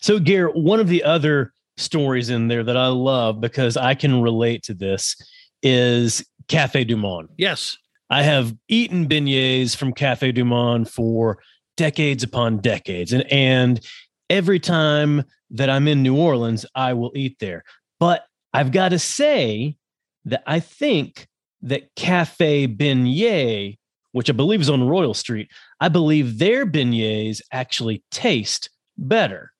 So, 0.00 0.18
Garrett, 0.18 0.56
one 0.56 0.80
of 0.80 0.88
the 0.88 1.02
other 1.04 1.52
stories 1.76 2.30
in 2.30 2.48
there 2.48 2.62
that 2.62 2.76
I 2.76 2.88
love 2.88 3.40
because 3.40 3.76
I 3.76 3.94
can 3.94 4.20
relate 4.20 4.62
to 4.64 4.74
this 4.74 5.16
is 5.62 6.24
Cafe 6.48 6.84
Du 6.84 6.96
Monde. 6.96 7.28
Yes. 7.36 7.78
I 8.10 8.22
have 8.22 8.54
eaten 8.68 9.08
beignets 9.08 9.74
from 9.74 9.92
Cafe 9.92 10.32
Du 10.32 10.44
Monde 10.44 10.88
for 10.88 11.38
decades 11.76 12.22
upon 12.22 12.58
decades. 12.58 13.12
And, 13.12 13.24
and 13.32 13.80
every 14.28 14.60
time 14.60 15.24
that 15.50 15.70
I'm 15.70 15.88
in 15.88 16.02
New 16.02 16.16
Orleans, 16.16 16.66
I 16.74 16.92
will 16.92 17.12
eat 17.14 17.38
there. 17.40 17.64
But 17.98 18.26
I've 18.54 18.72
got 18.72 18.90
to 18.90 18.98
say 18.98 19.76
that 20.24 20.42
I 20.46 20.60
think 20.60 21.26
that 21.62 21.94
Cafe 21.96 22.68
Beignet, 22.68 23.76
which 24.12 24.30
I 24.30 24.32
believe 24.32 24.60
is 24.60 24.70
on 24.70 24.88
Royal 24.88 25.14
Street, 25.14 25.50
I 25.80 25.88
believe 25.88 26.38
their 26.38 26.64
beignets 26.64 27.40
actually 27.52 28.02
taste 28.10 28.70
better. 28.96 29.52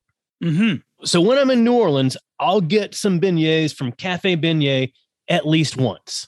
Mm-hmm 0.42 0.76
so 1.04 1.20
when 1.20 1.38
I'm 1.38 1.50
in 1.50 1.64
New 1.64 1.74
Orleans, 1.74 2.16
I'll 2.40 2.60
get 2.60 2.94
some 2.94 3.20
beignets 3.20 3.74
from 3.74 3.92
Cafe 3.92 4.36
Beignet 4.36 4.92
at 5.28 5.46
least 5.46 5.76
once. 5.76 6.26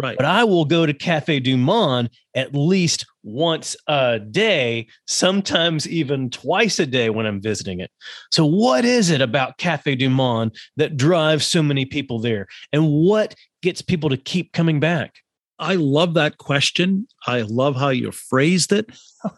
Right. 0.00 0.16
But 0.16 0.26
I 0.26 0.44
will 0.44 0.64
go 0.64 0.86
to 0.86 0.94
Cafe 0.94 1.40
Du 1.40 1.56
Monde 1.56 2.08
at 2.34 2.54
least 2.54 3.04
once 3.24 3.76
a 3.88 4.20
day, 4.20 4.86
sometimes 5.06 5.88
even 5.88 6.30
twice 6.30 6.78
a 6.78 6.86
day 6.86 7.10
when 7.10 7.26
I'm 7.26 7.40
visiting 7.40 7.80
it. 7.80 7.90
So, 8.30 8.46
what 8.46 8.84
is 8.84 9.10
it 9.10 9.20
about 9.20 9.58
Cafe 9.58 9.96
Du 9.96 10.08
Monde 10.08 10.54
that 10.76 10.96
drives 10.96 11.46
so 11.46 11.62
many 11.62 11.84
people 11.84 12.20
there? 12.20 12.46
And 12.72 12.90
what 12.90 13.34
gets 13.62 13.82
people 13.82 14.08
to 14.10 14.16
keep 14.16 14.52
coming 14.52 14.78
back? 14.78 15.16
I 15.58 15.74
love 15.74 16.14
that 16.14 16.38
question. 16.38 17.08
I 17.26 17.42
love 17.42 17.74
how 17.74 17.88
you 17.88 18.12
phrased 18.12 18.72
it. 18.72 18.90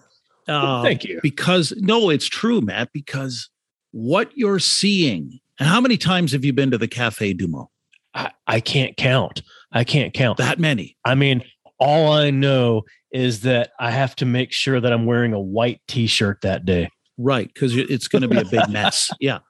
Uh, 0.48 0.82
Thank 0.82 1.04
you. 1.04 1.20
Because, 1.22 1.72
no, 1.76 2.11
it's 2.11 2.26
true, 2.26 2.61
Matt, 2.61 2.92
because 2.92 3.48
what 3.92 4.30
you're 4.36 4.58
seeing. 4.58 5.38
And 5.61 5.68
how 5.68 5.80
many 5.80 5.96
times 5.96 6.32
have 6.32 6.44
you 6.44 6.52
been 6.52 6.72
to 6.72 6.78
the 6.78 6.88
Cafe 6.88 7.34
Du 7.34 7.46
Monde? 7.46 7.68
I, 8.14 8.32
I 8.48 8.61
can't 8.61 8.96
count. 8.96 9.42
I 9.72 9.84
can't 9.84 10.12
count 10.12 10.38
that 10.38 10.58
many. 10.58 10.96
I 11.04 11.14
mean, 11.14 11.44
all 11.78 12.12
I 12.12 12.30
know 12.30 12.82
is 13.12 13.42
that 13.42 13.70
I 13.78 13.90
have 13.90 14.14
to 14.16 14.26
make 14.26 14.52
sure 14.52 14.80
that 14.80 14.92
I'm 14.92 15.06
wearing 15.06 15.32
a 15.32 15.40
white 15.40 15.80
t-shirt 15.88 16.40
that 16.42 16.64
day. 16.64 16.90
Right, 17.18 17.52
because 17.52 17.76
it's 17.76 18.08
going 18.08 18.22
to 18.22 18.28
be 18.28 18.38
a 18.38 18.44
big 18.44 18.68
mess. 18.68 19.10
Yeah. 19.20 19.40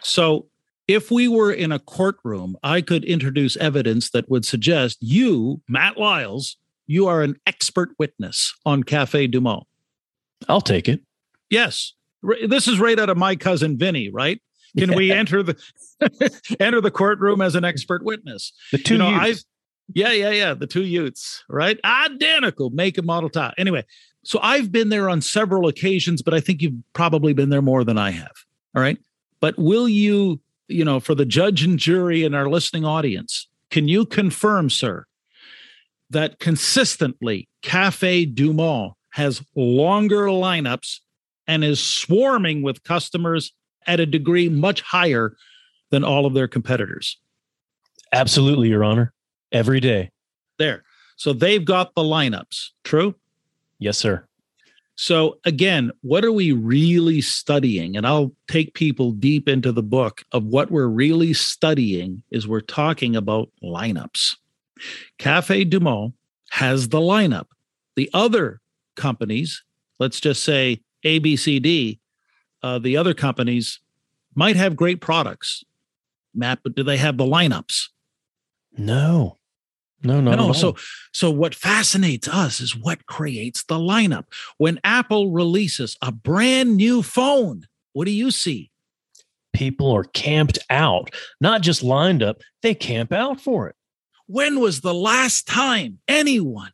So 0.00 0.46
if 0.86 1.10
we 1.10 1.26
were 1.26 1.52
in 1.52 1.72
a 1.72 1.80
courtroom, 1.80 2.56
I 2.62 2.80
could 2.80 3.04
introduce 3.04 3.56
evidence 3.56 4.10
that 4.10 4.30
would 4.30 4.44
suggest 4.44 4.98
you, 5.00 5.60
Matt 5.68 5.98
Lyles, 5.98 6.56
you 6.86 7.08
are 7.08 7.22
an 7.22 7.36
expert 7.46 7.90
witness 7.98 8.54
on 8.64 8.84
Cafe 8.84 9.26
Du 9.26 9.40
Monde. 9.40 9.64
I'll 10.48 10.60
take 10.60 10.88
it. 10.88 11.00
Yes 11.50 11.94
this 12.46 12.68
is 12.68 12.78
right 12.78 12.98
out 12.98 13.08
of 13.10 13.16
my 13.16 13.36
cousin 13.36 13.76
Vinny, 13.76 14.10
right? 14.10 14.40
Can 14.76 14.90
yeah. 14.90 14.96
we 14.96 15.12
enter 15.12 15.42
the 15.42 15.56
enter 16.60 16.80
the 16.80 16.90
courtroom 16.90 17.40
as 17.40 17.54
an 17.54 17.64
expert 17.64 18.04
witness? 18.04 18.52
The 18.72 18.78
two, 18.78 18.94
you 18.94 18.98
know, 18.98 19.08
yeah, 19.94 20.12
yeah, 20.12 20.30
yeah, 20.30 20.54
the 20.54 20.66
two 20.66 20.84
Utes, 20.84 21.44
right? 21.48 21.78
Identical 21.84 22.70
make 22.70 22.98
and 22.98 23.06
model 23.06 23.30
tie. 23.30 23.54
Anyway, 23.56 23.84
so 24.24 24.38
I've 24.42 24.72
been 24.72 24.88
there 24.88 25.08
on 25.08 25.20
several 25.20 25.68
occasions, 25.68 26.22
but 26.22 26.34
I 26.34 26.40
think 26.40 26.62
you've 26.62 26.74
probably 26.92 27.32
been 27.32 27.50
there 27.50 27.62
more 27.62 27.84
than 27.84 27.98
I 27.98 28.10
have. 28.10 28.32
All 28.74 28.82
right, 28.82 28.98
but 29.40 29.56
will 29.58 29.88
you, 29.88 30.40
you 30.68 30.84
know, 30.84 31.00
for 31.00 31.14
the 31.14 31.24
judge 31.24 31.62
and 31.62 31.78
jury 31.78 32.24
and 32.24 32.34
our 32.34 32.48
listening 32.48 32.84
audience, 32.84 33.48
can 33.70 33.88
you 33.88 34.04
confirm, 34.04 34.70
sir, 34.70 35.06
that 36.10 36.38
consistently 36.38 37.48
Cafe 37.62 38.26
Du 38.26 38.52
Monde 38.52 38.92
has 39.10 39.42
longer 39.54 40.26
lineups 40.26 41.00
and 41.46 41.64
is 41.64 41.82
swarming 41.82 42.62
with 42.62 42.82
customers 42.82 43.52
at 43.86 44.00
a 44.00 44.06
degree 44.06 44.48
much 44.48 44.82
higher 44.82 45.36
than 45.90 46.04
all 46.04 46.26
of 46.26 46.34
their 46.34 46.48
competitors. 46.48 47.18
Absolutely, 48.12 48.68
Your 48.68 48.84
Honor. 48.84 49.12
Every 49.52 49.80
day. 49.80 50.10
There. 50.58 50.82
So 51.16 51.32
they've 51.32 51.64
got 51.64 51.94
the 51.94 52.02
lineups. 52.02 52.70
True? 52.84 53.14
Yes, 53.78 53.98
sir. 53.98 54.26
So, 54.98 55.38
again, 55.44 55.92
what 56.00 56.24
are 56.24 56.32
we 56.32 56.52
really 56.52 57.20
studying? 57.20 57.98
And 57.98 58.06
I'll 58.06 58.32
take 58.48 58.72
people 58.72 59.12
deep 59.12 59.46
into 59.46 59.70
the 59.70 59.82
book 59.82 60.24
of 60.32 60.44
what 60.44 60.70
we're 60.70 60.86
really 60.86 61.34
studying 61.34 62.22
is 62.30 62.48
we're 62.48 62.62
talking 62.62 63.14
about 63.14 63.50
lineups. 63.62 64.36
Cafe 65.18 65.64
Du 65.64 65.80
Monde 65.80 66.14
has 66.50 66.88
the 66.88 67.00
lineup. 67.00 67.46
The 67.94 68.08
other 68.14 68.60
companies, 68.94 69.62
let's 69.98 70.18
just 70.18 70.42
say 70.42 70.80
ABCD, 71.04 71.98
uh, 72.62 72.78
the 72.78 72.96
other 72.96 73.12
companies 73.12 73.80
might 74.34 74.56
have 74.56 74.76
great 74.76 75.02
products, 75.02 75.62
Matt, 76.34 76.60
but 76.62 76.74
do 76.74 76.82
they 76.82 76.96
have 76.96 77.18
the 77.18 77.24
lineups? 77.24 77.88
No. 78.76 79.38
No, 80.02 80.20
not 80.20 80.36
no. 80.36 80.52
So, 80.52 80.76
so 81.12 81.30
what 81.30 81.54
fascinates 81.54 82.28
us 82.28 82.60
is 82.60 82.76
what 82.76 83.06
creates 83.06 83.64
the 83.64 83.76
lineup. 83.76 84.24
When 84.58 84.78
Apple 84.84 85.32
releases 85.32 85.96
a 86.02 86.12
brand 86.12 86.76
new 86.76 87.02
phone, 87.02 87.66
what 87.92 88.04
do 88.04 88.12
you 88.12 88.30
see? 88.30 88.70
People 89.52 89.90
are 89.90 90.04
camped 90.04 90.58
out, 90.68 91.10
not 91.40 91.62
just 91.62 91.82
lined 91.82 92.22
up; 92.22 92.42
they 92.62 92.74
camp 92.74 93.10
out 93.10 93.40
for 93.40 93.68
it. 93.68 93.74
When 94.26 94.60
was 94.60 94.80
the 94.80 94.94
last 94.94 95.46
time 95.46 95.98
anyone 96.06 96.72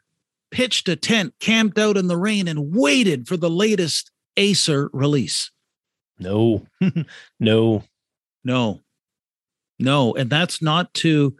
pitched 0.50 0.88
a 0.88 0.96
tent, 0.96 1.34
camped 1.38 1.78
out 1.78 1.96
in 1.96 2.08
the 2.08 2.16
rain, 2.16 2.48
and 2.48 2.74
waited 2.74 3.28
for 3.28 3.36
the 3.36 3.50
latest 3.50 4.10
Acer 4.36 4.90
release? 4.92 5.52
No, 6.18 6.66
no, 7.40 7.84
no, 8.42 8.80
no. 9.78 10.14
And 10.14 10.28
that's 10.28 10.60
not 10.60 10.92
to 10.94 11.36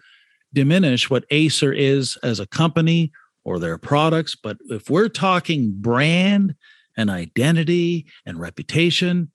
diminish 0.53 1.11
what 1.11 1.25
Acer 1.31 1.73
is 1.73 2.17
as 2.23 2.41
a 2.41 2.47
company 2.47 3.13
or 3.45 3.59
their 3.59 3.79
products. 3.79 4.35
But 4.35 4.59
if 4.69 4.89
we're 4.91 5.09
talking 5.09 5.73
brand 5.77 6.55
and 6.97 7.11
identity 7.11 8.07
and 8.27 8.39
reputation, 8.39 9.31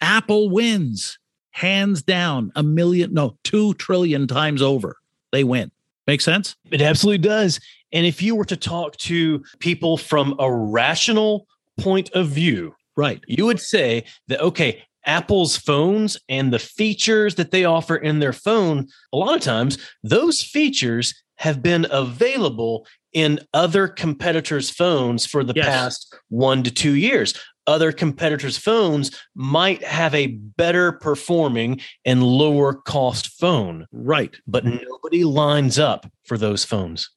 Apple 0.00 0.50
wins 0.50 1.18
hands 1.52 2.02
down 2.02 2.52
a 2.54 2.62
million, 2.62 3.14
no, 3.14 3.38
two 3.42 3.72
trillion 3.74 4.26
times 4.26 4.60
over. 4.60 4.96
They 5.32 5.42
win. 5.42 5.70
Make 6.06 6.20
sense? 6.20 6.54
It 6.70 6.82
absolutely 6.82 7.18
does. 7.18 7.58
And 7.92 8.04
if 8.04 8.20
you 8.20 8.36
were 8.36 8.44
to 8.44 8.56
talk 8.56 8.96
to 8.98 9.42
people 9.58 9.96
from 9.96 10.34
a 10.38 10.52
rational 10.52 11.46
point 11.78 12.10
of 12.12 12.28
view, 12.28 12.74
right, 12.94 13.22
you 13.26 13.46
would 13.46 13.60
say 13.60 14.04
that, 14.28 14.40
okay, 14.40 14.82
Apple's 15.06 15.56
phones 15.56 16.18
and 16.28 16.52
the 16.52 16.58
features 16.58 17.36
that 17.36 17.52
they 17.52 17.64
offer 17.64 17.96
in 17.96 18.18
their 18.18 18.32
phone, 18.32 18.88
a 19.12 19.16
lot 19.16 19.36
of 19.36 19.42
times 19.42 19.78
those 20.02 20.42
features 20.42 21.14
have 21.36 21.62
been 21.62 21.86
available 21.90 22.86
in 23.12 23.40
other 23.54 23.88
competitors' 23.88 24.70
phones 24.70 25.24
for 25.24 25.44
the 25.44 25.54
yes. 25.54 25.66
past 25.66 26.14
one 26.28 26.62
to 26.62 26.70
two 26.70 26.94
years. 26.94 27.34
Other 27.66 27.92
competitors' 27.92 28.58
phones 28.58 29.10
might 29.34 29.82
have 29.82 30.14
a 30.14 30.28
better 30.28 30.92
performing 30.92 31.80
and 32.04 32.22
lower 32.22 32.74
cost 32.74 33.28
phone. 33.38 33.86
Right. 33.90 34.36
But 34.46 34.64
nobody 34.64 35.24
lines 35.24 35.78
up 35.78 36.06
for 36.24 36.38
those 36.38 36.64
phones. 36.64 37.10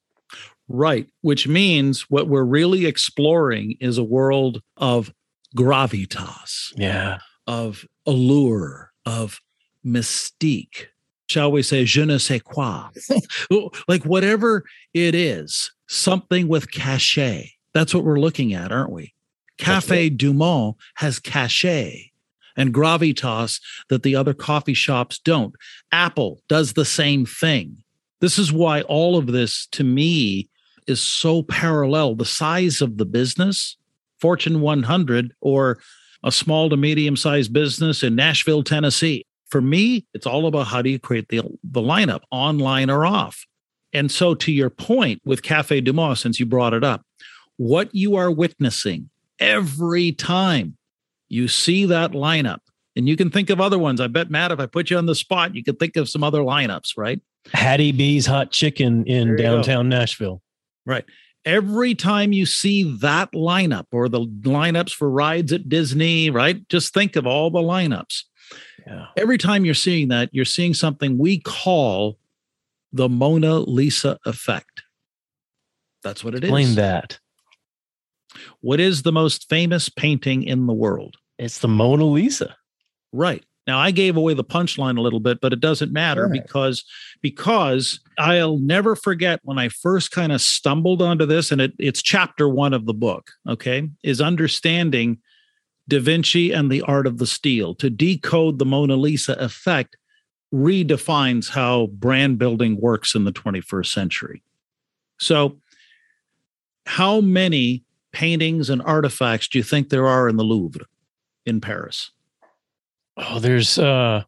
Right. 0.68 1.06
Which 1.20 1.46
means 1.46 2.02
what 2.10 2.28
we're 2.28 2.44
really 2.44 2.86
exploring 2.86 3.76
is 3.80 3.98
a 3.98 4.04
world 4.04 4.62
of 4.76 5.12
gravitas. 5.56 6.72
Yeah 6.76 7.18
of 7.50 7.84
allure, 8.06 8.92
of 9.04 9.40
mystique, 9.84 10.86
shall 11.26 11.50
we 11.50 11.64
say, 11.64 11.84
je 11.84 12.04
ne 12.04 12.16
sais 12.16 12.40
quoi, 12.40 12.88
like 13.88 14.04
whatever 14.04 14.62
it 14.94 15.16
is, 15.16 15.72
something 15.88 16.46
with 16.46 16.70
cachet. 16.70 17.50
That's 17.74 17.92
what 17.92 18.04
we're 18.04 18.20
looking 18.20 18.54
at, 18.54 18.70
aren't 18.70 18.92
we? 18.92 19.14
Cafe 19.58 20.04
right. 20.04 20.16
Du 20.16 20.32
Monde 20.32 20.76
has 20.94 21.18
cachet 21.18 22.12
and 22.56 22.72
gravitas 22.72 23.60
that 23.88 24.04
the 24.04 24.14
other 24.14 24.32
coffee 24.32 24.74
shops 24.74 25.18
don't. 25.18 25.54
Apple 25.90 26.40
does 26.48 26.74
the 26.74 26.84
same 26.84 27.26
thing. 27.26 27.78
This 28.20 28.38
is 28.38 28.52
why 28.52 28.82
all 28.82 29.16
of 29.16 29.26
this 29.26 29.66
to 29.72 29.82
me 29.82 30.48
is 30.86 31.02
so 31.02 31.42
parallel. 31.42 32.14
The 32.14 32.24
size 32.24 32.80
of 32.80 32.96
the 32.96 33.04
business, 33.06 33.76
Fortune 34.20 34.60
100 34.60 35.32
or 35.40 35.80
a 36.24 36.32
small 36.32 36.68
to 36.70 36.76
medium 36.76 37.16
sized 37.16 37.52
business 37.52 38.02
in 38.02 38.14
Nashville, 38.14 38.62
Tennessee. 38.62 39.26
For 39.48 39.60
me, 39.60 40.06
it's 40.14 40.26
all 40.26 40.46
about 40.46 40.68
how 40.68 40.82
do 40.82 40.90
you 40.90 40.98
create 40.98 41.28
the, 41.28 41.42
the 41.64 41.80
lineup, 41.80 42.20
online 42.30 42.88
or 42.88 43.04
off. 43.04 43.44
And 43.92 44.10
so, 44.10 44.34
to 44.36 44.52
your 44.52 44.70
point 44.70 45.20
with 45.24 45.42
Cafe 45.42 45.80
Du 45.80 45.92
Monde, 45.92 46.18
since 46.18 46.38
you 46.38 46.46
brought 46.46 46.74
it 46.74 46.84
up, 46.84 47.02
what 47.56 47.92
you 47.92 48.14
are 48.14 48.30
witnessing 48.30 49.10
every 49.40 50.12
time 50.12 50.76
you 51.28 51.48
see 51.48 51.86
that 51.86 52.12
lineup, 52.12 52.60
and 52.94 53.08
you 53.08 53.16
can 53.16 53.30
think 53.30 53.50
of 53.50 53.60
other 53.60 53.78
ones. 53.78 54.00
I 54.00 54.06
bet, 54.06 54.30
Matt, 54.30 54.52
if 54.52 54.60
I 54.60 54.66
put 54.66 54.90
you 54.90 54.98
on 54.98 55.06
the 55.06 55.14
spot, 55.14 55.54
you 55.54 55.64
could 55.64 55.78
think 55.78 55.96
of 55.96 56.08
some 56.08 56.22
other 56.22 56.40
lineups, 56.40 56.96
right? 56.96 57.20
Hattie 57.52 57.92
B's 57.92 58.26
Hot 58.26 58.52
Chicken 58.52 59.04
in 59.06 59.34
downtown 59.36 59.88
go. 59.88 59.96
Nashville. 59.96 60.42
Right 60.86 61.04
every 61.44 61.94
time 61.94 62.32
you 62.32 62.46
see 62.46 62.96
that 62.98 63.32
lineup 63.32 63.86
or 63.92 64.08
the 64.08 64.20
lineups 64.20 64.92
for 64.92 65.10
rides 65.10 65.52
at 65.52 65.68
Disney, 65.68 66.30
right? 66.30 66.66
Just 66.68 66.94
think 66.94 67.16
of 67.16 67.26
all 67.26 67.50
the 67.50 67.60
lineups. 67.60 68.24
Yeah. 68.86 69.06
Every 69.16 69.38
time 69.38 69.64
you're 69.64 69.74
seeing 69.74 70.08
that, 70.08 70.30
you're 70.32 70.44
seeing 70.44 70.74
something 70.74 71.18
we 71.18 71.38
call 71.40 72.18
the 72.92 73.08
Mona 73.08 73.60
Lisa 73.60 74.18
effect. 74.26 74.82
That's 76.02 76.24
what 76.24 76.34
it 76.34 76.44
Explain 76.44 76.68
is. 76.68 76.74
that. 76.76 77.18
What 78.60 78.80
is 78.80 79.02
the 79.02 79.12
most 79.12 79.48
famous 79.48 79.88
painting 79.88 80.42
in 80.42 80.66
the 80.66 80.72
world? 80.72 81.16
It's 81.38 81.58
the 81.58 81.68
Mona 81.68 82.04
Lisa. 82.04 82.56
Right. 83.12 83.44
Now 83.70 83.78
I 83.78 83.92
gave 83.92 84.16
away 84.16 84.34
the 84.34 84.42
punchline 84.42 84.98
a 84.98 85.00
little 85.00 85.20
bit, 85.20 85.40
but 85.40 85.52
it 85.52 85.60
doesn't 85.60 85.92
matter 85.92 86.26
right. 86.26 86.42
because 86.42 86.84
because 87.20 88.00
I'll 88.18 88.58
never 88.58 88.96
forget 88.96 89.38
when 89.44 89.60
I 89.60 89.68
first 89.68 90.10
kind 90.10 90.32
of 90.32 90.40
stumbled 90.40 91.00
onto 91.00 91.24
this, 91.24 91.52
and 91.52 91.60
it, 91.60 91.74
it's 91.78 92.02
chapter 92.02 92.48
one 92.48 92.74
of 92.74 92.86
the 92.86 92.92
book. 92.92 93.30
Okay, 93.48 93.88
is 94.02 94.20
understanding 94.20 95.18
Da 95.86 96.00
Vinci 96.00 96.50
and 96.50 96.68
the 96.68 96.82
art 96.82 97.06
of 97.06 97.18
the 97.18 97.28
steal 97.28 97.76
to 97.76 97.88
decode 97.88 98.58
the 98.58 98.64
Mona 98.64 98.96
Lisa 98.96 99.34
effect 99.34 99.96
redefines 100.52 101.50
how 101.50 101.86
brand 101.92 102.40
building 102.40 102.76
works 102.80 103.14
in 103.14 103.22
the 103.22 103.32
21st 103.32 103.86
century. 103.86 104.42
So, 105.20 105.60
how 106.86 107.20
many 107.20 107.84
paintings 108.10 108.68
and 108.68 108.82
artifacts 108.82 109.46
do 109.46 109.58
you 109.58 109.62
think 109.62 109.90
there 109.90 110.08
are 110.08 110.28
in 110.28 110.38
the 110.38 110.42
Louvre 110.42 110.86
in 111.46 111.60
Paris? 111.60 112.10
Oh, 113.20 113.38
there's 113.38 113.78
uh 113.78 114.22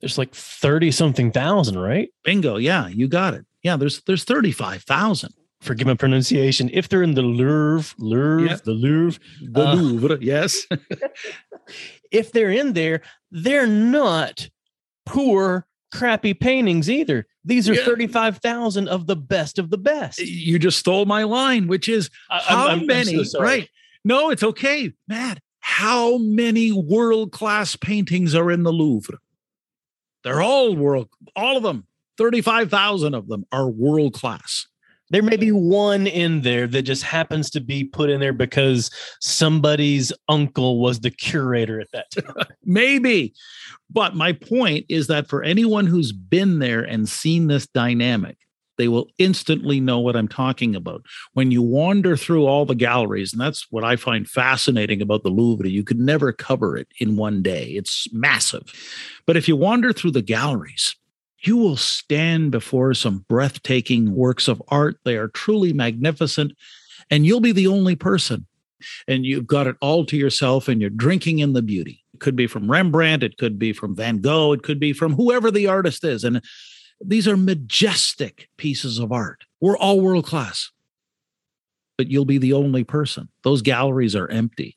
there's 0.00 0.18
like 0.18 0.34
30 0.34 0.90
something 0.90 1.30
thousand, 1.30 1.78
right? 1.78 2.08
Bingo. 2.24 2.56
Yeah, 2.56 2.88
you 2.88 3.06
got 3.06 3.34
it. 3.34 3.44
Yeah, 3.62 3.76
there's 3.76 4.00
there's 4.02 4.24
35,000. 4.24 5.34
Forgive 5.60 5.86
my 5.86 5.94
pronunciation. 5.94 6.70
If 6.72 6.88
they're 6.88 7.02
in 7.02 7.14
the 7.14 7.22
Louvre, 7.22 7.94
Louvre, 7.98 8.48
yeah. 8.48 8.56
the 8.64 8.72
Louvre, 8.72 9.20
the 9.42 9.68
uh, 9.68 9.74
Louvre, 9.74 10.18
yes. 10.22 10.66
if 12.10 12.32
they're 12.32 12.50
in 12.50 12.72
there, 12.72 13.02
they're 13.30 13.66
not 13.66 14.48
poor, 15.04 15.66
crappy 15.92 16.32
paintings 16.32 16.88
either. 16.88 17.26
These 17.44 17.68
are 17.68 17.74
yeah. 17.74 17.84
35,000 17.84 18.88
of 18.88 19.06
the 19.06 19.16
best 19.16 19.58
of 19.58 19.68
the 19.68 19.78
best. 19.78 20.18
You 20.18 20.58
just 20.58 20.78
stole 20.78 21.04
my 21.04 21.24
line, 21.24 21.68
which 21.68 21.88
is 21.88 22.08
how 22.28 22.68
I'm, 22.68 22.80
I'm, 22.80 22.86
many, 22.86 23.22
so 23.24 23.40
right? 23.40 23.68
No, 24.02 24.30
it's 24.30 24.42
okay, 24.42 24.92
Matt. 25.08 25.40
How 25.70 26.18
many 26.18 26.72
world 26.72 27.30
class 27.30 27.76
paintings 27.76 28.34
are 28.34 28.50
in 28.50 28.64
the 28.64 28.72
Louvre? 28.72 29.16
They're 30.24 30.42
all 30.42 30.74
world, 30.74 31.08
all 31.36 31.56
of 31.56 31.62
them. 31.62 31.86
35,000 32.18 33.14
of 33.14 33.28
them 33.28 33.46
are 33.52 33.70
world 33.70 34.12
class. 34.12 34.66
There 35.10 35.22
may 35.22 35.36
be 35.36 35.52
one 35.52 36.08
in 36.08 36.42
there 36.42 36.66
that 36.66 36.82
just 36.82 37.04
happens 37.04 37.50
to 37.50 37.60
be 37.60 37.84
put 37.84 38.10
in 38.10 38.20
there 38.20 38.32
because 38.32 38.90
somebody's 39.20 40.12
uncle 40.28 40.80
was 40.80 41.00
the 41.00 41.10
curator 41.10 41.80
at 41.80 41.92
that 41.92 42.10
time. 42.10 42.34
Maybe. 42.64 43.32
But 43.88 44.16
my 44.16 44.32
point 44.32 44.86
is 44.88 45.06
that 45.06 45.28
for 45.28 45.44
anyone 45.44 45.86
who's 45.86 46.12
been 46.12 46.58
there 46.58 46.82
and 46.82 47.08
seen 47.08 47.46
this 47.46 47.68
dynamic, 47.68 48.36
they 48.80 48.88
will 48.88 49.08
instantly 49.18 49.78
know 49.78 50.00
what 50.00 50.16
I'm 50.16 50.26
talking 50.26 50.74
about. 50.74 51.04
When 51.34 51.50
you 51.50 51.60
wander 51.60 52.16
through 52.16 52.46
all 52.46 52.64
the 52.64 52.74
galleries, 52.74 53.30
and 53.34 53.40
that's 53.40 53.70
what 53.70 53.84
I 53.84 53.96
find 53.96 54.26
fascinating 54.26 55.02
about 55.02 55.22
the 55.22 55.28
Louvre, 55.28 55.68
you 55.68 55.84
could 55.84 56.00
never 56.00 56.32
cover 56.32 56.78
it 56.78 56.88
in 56.98 57.16
one 57.16 57.42
day. 57.42 57.72
It's 57.72 58.10
massive. 58.10 58.62
But 59.26 59.36
if 59.36 59.46
you 59.46 59.54
wander 59.54 59.92
through 59.92 60.12
the 60.12 60.22
galleries, 60.22 60.96
you 61.40 61.58
will 61.58 61.76
stand 61.76 62.52
before 62.52 62.94
some 62.94 63.26
breathtaking 63.28 64.14
works 64.14 64.48
of 64.48 64.62
art. 64.68 64.96
They 65.04 65.18
are 65.18 65.28
truly 65.28 65.74
magnificent, 65.74 66.52
and 67.10 67.26
you'll 67.26 67.40
be 67.40 67.52
the 67.52 67.66
only 67.66 67.96
person. 67.96 68.46
And 69.06 69.26
you've 69.26 69.46
got 69.46 69.66
it 69.66 69.76
all 69.82 70.06
to 70.06 70.16
yourself, 70.16 70.68
and 70.68 70.80
you're 70.80 70.88
drinking 70.88 71.40
in 71.40 71.52
the 71.52 71.60
beauty. 71.60 72.02
It 72.14 72.20
could 72.20 72.34
be 72.34 72.46
from 72.46 72.70
Rembrandt, 72.70 73.22
it 73.22 73.36
could 73.36 73.58
be 73.58 73.74
from 73.74 73.94
Van 73.94 74.22
Gogh, 74.22 74.52
it 74.52 74.62
could 74.62 74.80
be 74.80 74.94
from 74.94 75.12
whoever 75.12 75.50
the 75.50 75.66
artist 75.66 76.02
is. 76.02 76.24
And 76.24 76.40
these 77.00 77.26
are 77.26 77.36
majestic 77.36 78.48
pieces 78.56 78.98
of 78.98 79.12
art. 79.12 79.44
We're 79.60 79.78
all 79.78 80.00
world 80.00 80.26
class, 80.26 80.70
but 81.96 82.08
you'll 82.08 82.24
be 82.24 82.38
the 82.38 82.52
only 82.52 82.84
person. 82.84 83.28
Those 83.42 83.62
galleries 83.62 84.14
are 84.14 84.28
empty. 84.28 84.76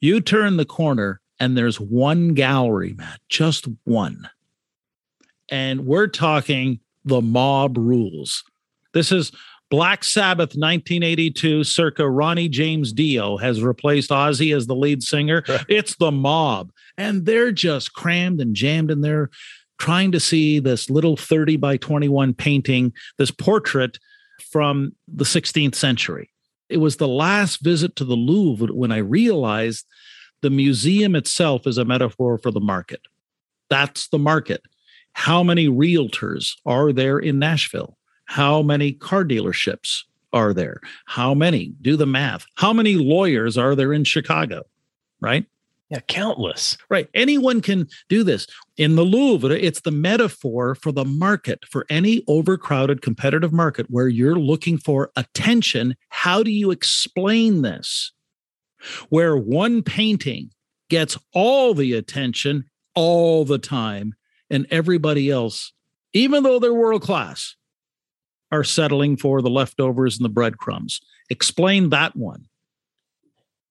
You 0.00 0.20
turn 0.20 0.56
the 0.56 0.64
corner 0.64 1.20
and 1.38 1.56
there's 1.56 1.80
one 1.80 2.34
gallery, 2.34 2.94
Matt, 2.96 3.20
just 3.28 3.66
one. 3.84 4.28
And 5.50 5.86
we're 5.86 6.08
talking 6.08 6.80
the 7.04 7.20
mob 7.20 7.76
rules. 7.76 8.44
This 8.94 9.12
is 9.12 9.32
Black 9.70 10.04
Sabbath 10.04 10.50
1982, 10.50 11.64
circa 11.64 12.08
Ronnie 12.08 12.48
James 12.48 12.92
Dio 12.92 13.38
has 13.38 13.62
replaced 13.62 14.10
Ozzy 14.10 14.54
as 14.54 14.66
the 14.66 14.74
lead 14.74 15.02
singer. 15.02 15.42
Right. 15.48 15.64
It's 15.66 15.96
the 15.96 16.12
mob. 16.12 16.72
And 16.98 17.24
they're 17.24 17.52
just 17.52 17.94
crammed 17.94 18.40
and 18.40 18.54
jammed 18.54 18.90
in 18.90 19.00
there 19.00 19.30
trying 19.82 20.12
to 20.12 20.20
see 20.20 20.60
this 20.60 20.88
little 20.88 21.16
30 21.16 21.56
by 21.56 21.76
21 21.76 22.34
painting, 22.34 22.92
this 23.18 23.32
portrait 23.32 23.98
from 24.52 24.94
the 25.08 25.24
16th 25.24 25.74
century. 25.74 26.30
It 26.68 26.76
was 26.76 26.98
the 26.98 27.08
last 27.08 27.64
visit 27.64 27.96
to 27.96 28.04
the 28.04 28.14
Louvre 28.14 28.72
when 28.72 28.92
I 28.92 28.98
realized 28.98 29.84
the 30.40 30.50
museum 30.50 31.16
itself 31.16 31.66
is 31.66 31.78
a 31.78 31.84
metaphor 31.84 32.38
for 32.38 32.52
the 32.52 32.60
market. 32.60 33.00
That's 33.70 34.06
the 34.06 34.20
market. 34.20 34.62
How 35.14 35.42
many 35.42 35.66
realtors 35.66 36.52
are 36.64 36.92
there 36.92 37.18
in 37.18 37.40
Nashville? 37.40 37.98
How 38.26 38.62
many 38.62 38.92
car 38.92 39.24
dealerships 39.24 40.04
are 40.32 40.54
there? 40.54 40.80
How 41.06 41.34
many? 41.34 41.74
Do 41.82 41.96
the 41.96 42.06
math. 42.06 42.46
How 42.54 42.72
many 42.72 42.94
lawyers 42.94 43.58
are 43.58 43.74
there 43.74 43.92
in 43.92 44.04
Chicago? 44.04 44.62
Right? 45.20 45.44
Yeah, 45.92 46.00
countless. 46.08 46.78
Right. 46.88 47.06
Anyone 47.12 47.60
can 47.60 47.86
do 48.08 48.24
this. 48.24 48.46
In 48.78 48.96
the 48.96 49.04
Louvre, 49.04 49.50
it's 49.50 49.82
the 49.82 49.90
metaphor 49.90 50.74
for 50.74 50.90
the 50.90 51.04
market, 51.04 51.66
for 51.68 51.84
any 51.90 52.24
overcrowded 52.28 53.02
competitive 53.02 53.52
market 53.52 53.88
where 53.90 54.08
you're 54.08 54.38
looking 54.38 54.78
for 54.78 55.10
attention. 55.16 55.94
How 56.08 56.42
do 56.42 56.50
you 56.50 56.70
explain 56.70 57.60
this? 57.60 58.10
Where 59.10 59.36
one 59.36 59.82
painting 59.82 60.48
gets 60.88 61.18
all 61.34 61.74
the 61.74 61.92
attention 61.92 62.64
all 62.94 63.44
the 63.44 63.58
time, 63.58 64.14
and 64.48 64.66
everybody 64.70 65.28
else, 65.28 65.74
even 66.14 66.42
though 66.42 66.58
they're 66.58 66.72
world 66.72 67.02
class, 67.02 67.54
are 68.50 68.64
settling 68.64 69.18
for 69.18 69.42
the 69.42 69.50
leftovers 69.50 70.16
and 70.16 70.24
the 70.24 70.30
breadcrumbs. 70.30 71.02
Explain 71.28 71.90
that 71.90 72.16
one. 72.16 72.46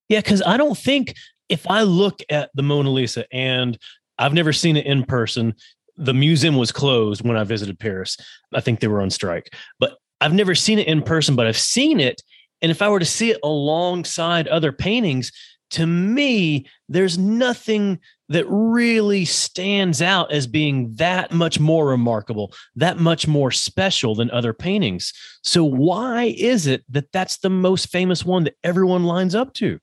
Yeah, 0.07 0.19
because 0.19 0.43
I 0.43 0.57
don't 0.57 0.77
think 0.77 1.15
if 1.51 1.69
I 1.69 1.83
look 1.83 2.21
at 2.29 2.49
the 2.55 2.63
Mona 2.63 2.89
Lisa 2.89 3.25
and 3.31 3.77
I've 4.17 4.33
never 4.33 4.53
seen 4.53 4.77
it 4.77 4.85
in 4.85 5.03
person, 5.03 5.53
the 5.97 6.13
museum 6.13 6.55
was 6.55 6.71
closed 6.71 7.23
when 7.27 7.35
I 7.35 7.43
visited 7.43 7.77
Paris. 7.77 8.17
I 8.53 8.61
think 8.61 8.79
they 8.79 8.87
were 8.87 9.01
on 9.01 9.09
strike, 9.09 9.53
but 9.77 9.97
I've 10.21 10.33
never 10.33 10.55
seen 10.55 10.79
it 10.79 10.87
in 10.87 11.01
person, 11.01 11.35
but 11.35 11.47
I've 11.47 11.57
seen 11.57 11.99
it. 11.99 12.21
And 12.61 12.71
if 12.71 12.81
I 12.81 12.89
were 12.89 12.99
to 12.99 13.05
see 13.05 13.31
it 13.31 13.39
alongside 13.43 14.47
other 14.47 14.71
paintings, 14.71 15.31
to 15.71 15.85
me, 15.85 16.67
there's 16.87 17.17
nothing 17.17 17.99
that 18.29 18.45
really 18.47 19.25
stands 19.25 20.01
out 20.01 20.31
as 20.31 20.47
being 20.47 20.93
that 20.95 21.33
much 21.33 21.59
more 21.59 21.87
remarkable, 21.87 22.53
that 22.75 22.97
much 22.97 23.27
more 23.27 23.51
special 23.51 24.15
than 24.15 24.31
other 24.31 24.53
paintings. 24.53 25.11
So, 25.43 25.63
why 25.63 26.35
is 26.37 26.67
it 26.67 26.83
that 26.89 27.11
that's 27.11 27.39
the 27.39 27.49
most 27.49 27.89
famous 27.89 28.23
one 28.23 28.45
that 28.45 28.55
everyone 28.63 29.03
lines 29.03 29.35
up 29.35 29.53
to? 29.55 29.79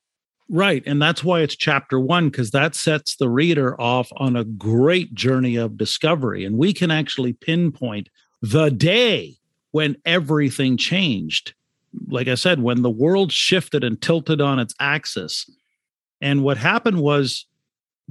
Right. 0.50 0.82
And 0.86 1.00
that's 1.00 1.22
why 1.22 1.40
it's 1.40 1.56
chapter 1.56 2.00
one, 2.00 2.30
because 2.30 2.52
that 2.52 2.74
sets 2.74 3.16
the 3.16 3.28
reader 3.28 3.78
off 3.78 4.10
on 4.16 4.34
a 4.34 4.44
great 4.44 5.12
journey 5.14 5.56
of 5.56 5.76
discovery. 5.76 6.44
And 6.44 6.56
we 6.56 6.72
can 6.72 6.90
actually 6.90 7.34
pinpoint 7.34 8.08
the 8.40 8.70
day 8.70 9.36
when 9.72 9.96
everything 10.06 10.78
changed. 10.78 11.52
Like 12.08 12.28
I 12.28 12.34
said, 12.34 12.62
when 12.62 12.80
the 12.80 12.90
world 12.90 13.30
shifted 13.30 13.84
and 13.84 14.00
tilted 14.00 14.40
on 14.40 14.58
its 14.58 14.74
axis. 14.80 15.50
And 16.20 16.42
what 16.42 16.56
happened 16.56 17.00
was 17.00 17.46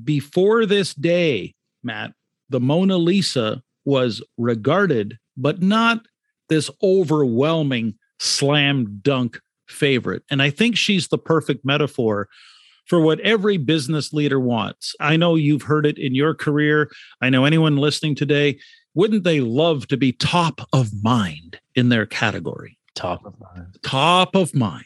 before 0.04 0.66
this 0.68 0.94
day, 0.94 1.56
Matt, 1.82 2.14
the 2.50 2.60
Mona 2.60 2.98
Lisa 2.98 3.64
was 3.84 4.22
regarded, 4.38 5.18
but 5.36 5.62
not 5.62 6.06
this 6.50 6.70
overwhelming 6.84 7.96
slam 8.20 9.00
dunk 9.02 9.40
favorite. 9.68 10.24
And 10.30 10.42
I 10.42 10.50
think 10.50 10.78
she's 10.78 11.08
the 11.08 11.18
perfect 11.18 11.66
metaphor 11.66 12.28
for 12.86 13.02
what 13.02 13.20
every 13.20 13.58
business 13.58 14.14
leader 14.14 14.40
wants. 14.40 14.96
I 15.00 15.18
know 15.18 15.36
you've 15.36 15.64
heard 15.64 15.86
it 15.86 15.98
in 15.98 16.16
your 16.16 16.34
career. 16.34 16.90
I 17.22 17.30
know 17.30 17.46
anyone 17.46 17.78
listening 17.78 18.16
today, 18.16 18.60
wouldn't 18.94 19.24
they 19.24 19.42
love 19.42 19.88
to 19.90 19.98
be 19.98 20.14
top 20.14 20.62
of 20.74 20.92
mind 21.04 21.60
in 21.76 21.90
their 21.90 22.06
category? 22.06 22.78
Top 22.96 23.26
of 23.26 23.36
mind. 23.40 23.78
Top 23.84 24.36
of 24.36 24.56
mind, 24.56 24.86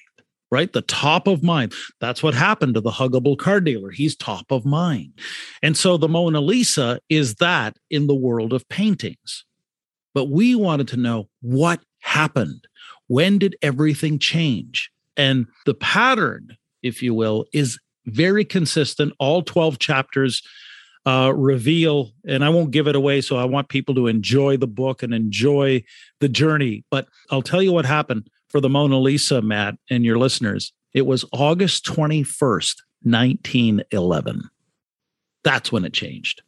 right? 0.50 0.74
The 0.74 0.82
top 0.82 1.28
of 1.28 1.44
mind. 1.44 1.74
That's 2.02 2.22
what 2.22 2.34
happened 2.34 2.74
to 2.74 2.82
the 2.82 2.92
huggable 2.92 3.38
car 3.38 3.62
dealer. 3.62 3.92
He's 3.92 4.16
top 4.16 4.52
of 4.52 4.66
mind. 4.66 5.14
And 5.62 5.78
so 5.78 5.96
the 5.96 6.10
Mona 6.10 6.42
Lisa 6.42 7.00
is 7.08 7.36
that 7.36 7.78
in 7.90 8.08
the 8.08 8.16
world 8.16 8.52
of 8.52 8.68
paintings. 8.68 9.46
But 10.14 10.26
we 10.26 10.56
wanted 10.56 10.90
to 10.90 10.98
know 10.98 11.30
what 11.42 11.80
happened 12.00 12.68
when 13.12 13.38
did 13.38 13.58
everything 13.62 14.18
change? 14.18 14.90
And 15.18 15.46
the 15.66 15.74
pattern, 15.74 16.56
if 16.82 17.04
you 17.04 17.14
will, 17.14 17.44
is 17.52 17.78
very 18.06 18.46
consistent. 18.46 19.12
All 19.20 19.44
12 19.44 19.80
chapters 19.80 20.42
uh, 21.06 21.34
reveal, 21.36 22.12
and 22.26 22.46
I 22.46 22.48
won't 22.48 22.72
give 22.72 22.88
it 22.88 22.96
away. 22.96 23.20
So 23.20 23.36
I 23.36 23.44
want 23.44 23.68
people 23.68 23.94
to 23.96 24.08
enjoy 24.08 24.56
the 24.56 24.68
book 24.68 25.04
and 25.04 25.14
enjoy 25.14 25.84
the 26.22 26.30
journey. 26.30 26.86
But 26.90 27.10
I'll 27.30 27.42
tell 27.42 27.62
you 27.62 27.74
what 27.74 27.86
happened 27.86 28.30
for 28.48 28.62
the 28.62 28.70
Mona 28.70 28.98
Lisa, 28.98 29.42
Matt, 29.42 29.76
and 29.90 30.06
your 30.06 30.18
listeners. 30.18 30.72
It 30.94 31.06
was 31.06 31.26
August 31.34 31.86
21st, 31.88 32.76
1911. 33.04 34.50
That's 35.44 35.70
when 35.70 35.84
it 35.84 35.92
changed. 35.92 36.44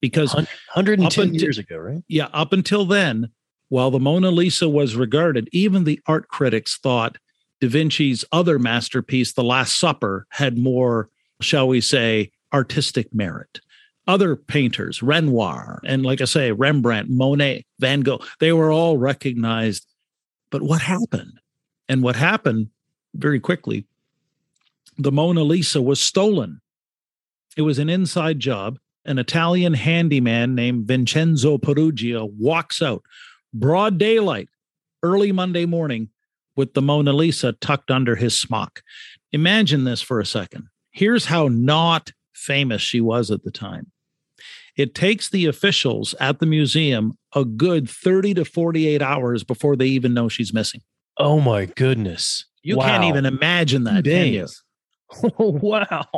Because 0.00 0.32
110 0.34 1.02
until, 1.02 1.34
years 1.34 1.58
ago, 1.58 1.78
right? 1.78 2.04
Yeah, 2.06 2.28
up 2.32 2.52
until 2.52 2.84
then, 2.84 3.30
while 3.68 3.90
the 3.90 4.00
Mona 4.00 4.30
Lisa 4.30 4.68
was 4.68 4.96
regarded, 4.96 5.48
even 5.52 5.84
the 5.84 6.00
art 6.06 6.28
critics 6.28 6.78
thought 6.78 7.18
Da 7.60 7.68
Vinci's 7.68 8.24
other 8.32 8.58
masterpiece, 8.58 9.32
The 9.32 9.44
Last 9.44 9.78
Supper, 9.78 10.26
had 10.30 10.58
more, 10.58 11.08
shall 11.40 11.68
we 11.68 11.80
say, 11.80 12.30
artistic 12.52 13.14
merit. 13.14 13.60
Other 14.06 14.36
painters, 14.36 15.02
Renoir, 15.02 15.80
and 15.84 16.04
like 16.04 16.20
I 16.20 16.26
say, 16.26 16.52
Rembrandt, 16.52 17.08
Monet, 17.08 17.64
Van 17.78 18.02
Gogh, 18.02 18.20
they 18.38 18.52
were 18.52 18.70
all 18.70 18.98
recognized. 18.98 19.86
But 20.50 20.62
what 20.62 20.82
happened? 20.82 21.40
And 21.88 22.02
what 22.02 22.16
happened 22.16 22.68
very 23.14 23.40
quickly, 23.40 23.86
the 24.98 25.12
Mona 25.12 25.42
Lisa 25.42 25.80
was 25.80 26.00
stolen. 26.00 26.60
It 27.56 27.62
was 27.62 27.78
an 27.78 27.88
inside 27.88 28.40
job. 28.40 28.78
An 29.06 29.18
Italian 29.18 29.74
handyman 29.74 30.54
named 30.54 30.86
Vincenzo 30.86 31.58
Peruggia 31.58 32.30
walks 32.38 32.82
out 32.82 33.02
broad 33.54 33.96
daylight, 33.98 34.48
early 35.02 35.32
Monday 35.32 35.64
morning, 35.64 36.10
with 36.56 36.74
the 36.74 36.82
Mona 36.82 37.12
Lisa 37.12 37.52
tucked 37.52 37.90
under 37.90 38.16
his 38.16 38.38
smock. 38.38 38.82
Imagine 39.32 39.84
this 39.84 40.02
for 40.02 40.20
a 40.20 40.26
second. 40.26 40.66
Here's 40.90 41.26
how 41.26 41.48
not 41.48 42.12
famous 42.34 42.82
she 42.82 43.00
was 43.00 43.30
at 43.30 43.42
the 43.42 43.50
time. 43.50 43.90
It 44.76 44.94
takes 44.94 45.30
the 45.30 45.46
officials 45.46 46.14
at 46.20 46.40
the 46.40 46.46
museum 46.46 47.16
a 47.34 47.44
good 47.44 47.88
30 47.88 48.34
to 48.34 48.44
48 48.44 49.00
hours 49.00 49.44
before 49.44 49.76
they 49.76 49.86
even 49.86 50.14
know 50.14 50.28
she's 50.28 50.52
missing. 50.52 50.80
Oh 51.16 51.40
my 51.40 51.66
goodness. 51.66 52.46
You 52.62 52.78
wow. 52.78 52.86
can't 52.86 53.04
even 53.04 53.24
imagine 53.24 53.84
that, 53.84 54.04
can 54.04 54.32
you? 54.32 54.46
Oh, 55.38 55.50
wow. 55.62 56.08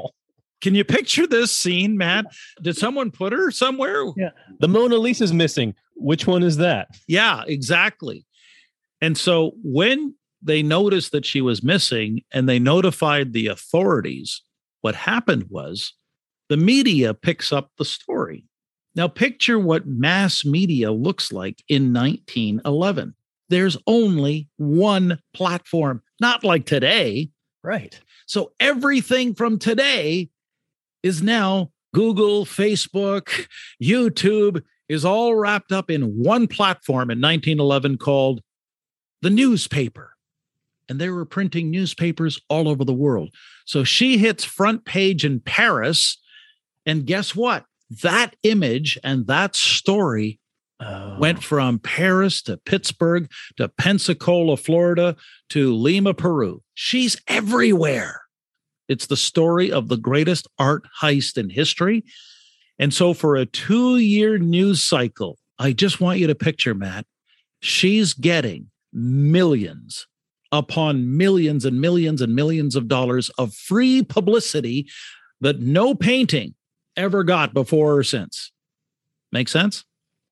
Can 0.62 0.74
you 0.74 0.84
picture 0.84 1.26
this 1.26 1.52
scene, 1.52 1.98
Matt? 1.98 2.24
Did 2.62 2.78
someone 2.78 3.10
put 3.10 3.34
her 3.34 3.50
somewhere? 3.50 4.04
Yeah. 4.16 4.30
The 4.58 4.68
Mona 4.68 4.96
Lisa's 4.96 5.34
missing. 5.34 5.74
Which 5.96 6.26
one 6.26 6.42
is 6.42 6.58
that? 6.58 6.88
Yeah, 7.08 7.42
exactly. 7.46 8.26
And 9.00 9.16
so 9.16 9.52
when 9.62 10.14
they 10.42 10.62
noticed 10.62 11.12
that 11.12 11.26
she 11.26 11.40
was 11.40 11.62
missing 11.62 12.22
and 12.32 12.48
they 12.48 12.58
notified 12.58 13.32
the 13.32 13.48
authorities, 13.48 14.42
what 14.82 14.94
happened 14.94 15.46
was 15.48 15.94
the 16.48 16.56
media 16.56 17.12
picks 17.14 17.52
up 17.52 17.70
the 17.78 17.84
story. 17.84 18.44
Now, 18.94 19.08
picture 19.08 19.58
what 19.58 19.86
mass 19.86 20.44
media 20.44 20.92
looks 20.92 21.32
like 21.32 21.62
in 21.68 21.92
1911. 21.92 23.14
There's 23.48 23.76
only 23.86 24.48
one 24.56 25.20
platform, 25.34 26.02
not 26.20 26.44
like 26.44 26.64
today. 26.66 27.30
Right. 27.62 28.00
So 28.26 28.52
everything 28.58 29.34
from 29.34 29.58
today 29.58 30.30
is 31.02 31.22
now 31.22 31.70
Google, 31.94 32.44
Facebook, 32.44 33.46
YouTube 33.82 34.62
is 34.88 35.04
all 35.04 35.34
wrapped 35.34 35.72
up 35.72 35.90
in 35.90 36.22
one 36.22 36.46
platform 36.46 37.10
in 37.10 37.20
1911 37.20 37.98
called 37.98 38.42
the 39.22 39.30
newspaper. 39.30 40.12
And 40.88 41.00
they 41.00 41.10
were 41.10 41.24
printing 41.24 41.70
newspapers 41.70 42.40
all 42.48 42.68
over 42.68 42.84
the 42.84 42.92
world. 42.92 43.30
So 43.64 43.82
she 43.82 44.18
hits 44.18 44.44
front 44.44 44.84
page 44.84 45.24
in 45.24 45.40
Paris. 45.40 46.18
And 46.84 47.06
guess 47.06 47.34
what? 47.34 47.64
That 48.02 48.36
image 48.44 48.96
and 49.02 49.26
that 49.26 49.56
story 49.56 50.38
oh. 50.78 51.18
went 51.18 51.42
from 51.42 51.80
Paris 51.80 52.40
to 52.42 52.56
Pittsburgh 52.58 53.28
to 53.56 53.68
Pensacola, 53.68 54.56
Florida 54.56 55.16
to 55.50 55.74
Lima, 55.74 56.14
Peru. 56.14 56.62
She's 56.74 57.20
everywhere. 57.26 58.22
It's 58.88 59.06
the 59.06 59.16
story 59.16 59.72
of 59.72 59.88
the 59.88 59.96
greatest 59.96 60.46
art 60.58 60.84
heist 61.02 61.36
in 61.36 61.50
history. 61.50 62.04
And 62.78 62.92
so, 62.92 63.14
for 63.14 63.36
a 63.36 63.46
two 63.46 63.98
year 63.98 64.38
news 64.38 64.82
cycle, 64.82 65.38
I 65.58 65.72
just 65.72 66.00
want 66.00 66.18
you 66.18 66.26
to 66.26 66.34
picture, 66.34 66.74
Matt, 66.74 67.06
she's 67.60 68.12
getting 68.12 68.70
millions 68.92 70.06
upon 70.52 71.16
millions 71.16 71.64
and 71.64 71.80
millions 71.80 72.20
and 72.22 72.34
millions 72.34 72.76
of 72.76 72.88
dollars 72.88 73.30
of 73.38 73.54
free 73.54 74.02
publicity 74.02 74.86
that 75.40 75.60
no 75.60 75.94
painting 75.94 76.54
ever 76.96 77.24
got 77.24 77.52
before 77.52 77.96
or 77.96 78.02
since. 78.02 78.52
Make 79.32 79.48
sense? 79.48 79.84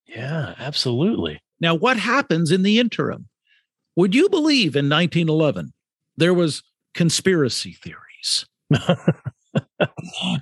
Yeah, 0.07 0.55
absolutely. 0.59 1.41
Now, 1.61 1.75
what 1.75 1.97
happens 1.97 2.51
in 2.51 2.63
the 2.63 2.79
interim? 2.79 3.29
Would 3.97 4.15
you 4.15 4.29
believe 4.29 4.77
in 4.77 4.89
1911 4.89 5.73
there 6.17 6.35
was 6.35 6.63
conspiracy 6.95 7.73
theories? 7.73 8.47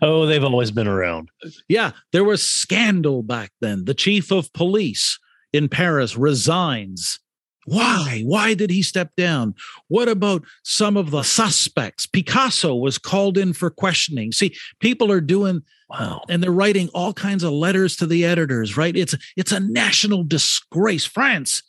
oh, 0.03 0.27
they've 0.27 0.45
always 0.45 0.71
been 0.71 0.89
around. 0.89 1.31
Yeah, 1.69 1.93
there 2.13 2.25
was 2.25 2.43
scandal 2.43 3.23
back 3.23 3.53
then. 3.61 3.85
The 3.85 3.95
chief 3.95 4.31
of 4.31 4.53
police 4.53 5.19
in 5.53 5.69
Paris 5.69 6.17
resigns. 6.17 7.19
Why? 7.65 8.23
Why 8.25 8.55
did 8.55 8.71
he 8.71 8.83
step 8.83 9.15
down? 9.17 9.55
What 9.87 10.09
about 10.09 10.45
some 10.65 10.97
of 10.97 11.11
the 11.11 11.23
suspects? 11.23 12.07
Picasso 12.07 12.75
was 12.75 12.99
called 12.99 13.39
in 13.39 13.53
for 13.53 13.71
questioning. 13.71 14.33
See, 14.33 14.57
people 14.81 15.13
are 15.13 15.21
doing 15.21 15.63
wow, 15.89 16.23
and 16.29 16.43
they're 16.43 16.51
writing 16.51 16.89
all 16.95 17.13
kinds 17.13 17.45
of 17.45 17.53
letters 17.53 17.97
to 17.97 18.07
the 18.07 18.25
editors, 18.25 18.77
right? 18.77 18.97
It's 18.97 19.15
it's 19.37 19.53
a 19.53 19.61
national 19.61 20.25
disgrace. 20.25 21.05
France, 21.05 21.63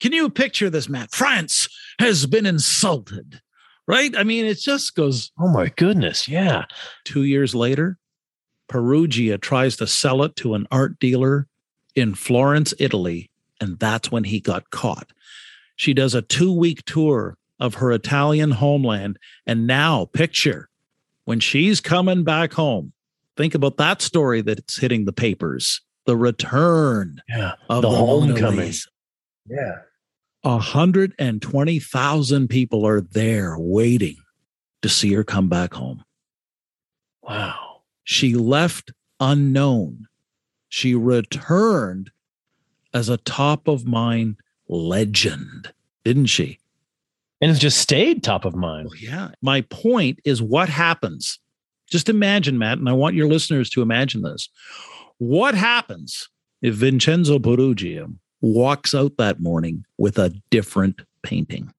can 0.00 0.12
you 0.12 0.30
picture 0.30 0.70
this, 0.70 0.88
Matt? 0.88 1.10
France 1.12 1.68
has 1.98 2.26
been 2.26 2.46
insulted, 2.46 3.40
right? 3.86 4.16
I 4.16 4.24
mean, 4.24 4.44
it 4.44 4.58
just 4.58 4.94
goes. 4.94 5.32
Oh 5.38 5.48
my 5.48 5.68
goodness, 5.76 6.28
yeah. 6.28 6.64
Two 7.04 7.24
years 7.24 7.54
later, 7.54 7.98
Peruggia 8.68 9.40
tries 9.40 9.76
to 9.76 9.86
sell 9.86 10.22
it 10.22 10.36
to 10.36 10.54
an 10.54 10.66
art 10.70 10.98
dealer 10.98 11.46
in 11.94 12.14
Florence, 12.14 12.72
Italy, 12.78 13.30
and 13.60 13.78
that's 13.78 14.10
when 14.10 14.24
he 14.24 14.40
got 14.40 14.70
caught. 14.70 15.10
She 15.76 15.94
does 15.94 16.14
a 16.14 16.22
two 16.22 16.52
week 16.52 16.84
tour 16.84 17.36
of 17.62 17.74
her 17.74 17.92
Italian 17.92 18.50
homeland. 18.50 19.18
And 19.46 19.66
now, 19.66 20.06
picture 20.06 20.68
when 21.24 21.40
she's 21.40 21.80
coming 21.80 22.24
back 22.24 22.52
home, 22.52 22.92
think 23.36 23.54
about 23.54 23.76
that 23.76 24.02
story 24.02 24.42
that's 24.42 24.78
hitting 24.78 25.04
the 25.04 25.12
papers 25.12 25.80
the 26.04 26.16
return 26.16 27.22
yeah, 27.28 27.52
of 27.70 27.82
the, 27.82 27.88
the 27.88 27.96
homecoming. 27.96 28.72
Yeah. 29.48 29.78
120,000 30.42 32.48
people 32.48 32.86
are 32.86 33.00
there 33.00 33.56
waiting 33.58 34.16
to 34.82 34.88
see 34.88 35.12
her 35.14 35.24
come 35.24 35.48
back 35.48 35.74
home. 35.74 36.04
Wow. 37.22 37.82
She 38.04 38.34
left 38.34 38.92
unknown. 39.20 40.06
She 40.68 40.94
returned 40.94 42.10
as 42.92 43.08
a 43.08 43.16
top 43.18 43.68
of 43.68 43.86
mind 43.86 44.36
legend, 44.68 45.72
didn't 46.04 46.26
she? 46.26 46.58
And 47.40 47.50
it's 47.50 47.60
just 47.60 47.78
stayed 47.78 48.22
top 48.22 48.44
of 48.44 48.54
mind. 48.54 48.88
Well, 48.88 48.98
yeah. 48.98 49.30
My 49.40 49.62
point 49.62 50.20
is 50.24 50.42
what 50.42 50.68
happens. 50.68 51.38
Just 51.88 52.08
imagine, 52.08 52.58
Matt, 52.58 52.78
and 52.78 52.88
I 52.88 52.92
want 52.92 53.16
your 53.16 53.28
listeners 53.28 53.68
to 53.70 53.82
imagine 53.82 54.22
this. 54.22 54.48
What 55.18 55.54
happens 55.54 56.28
if 56.62 56.74
Vincenzo 56.74 57.38
Peruggia 57.38 58.12
walks 58.42 58.94
out 58.94 59.16
that 59.16 59.40
morning 59.40 59.84
with 59.96 60.18
a 60.18 60.34
different 60.50 61.00
painting? 61.22 61.72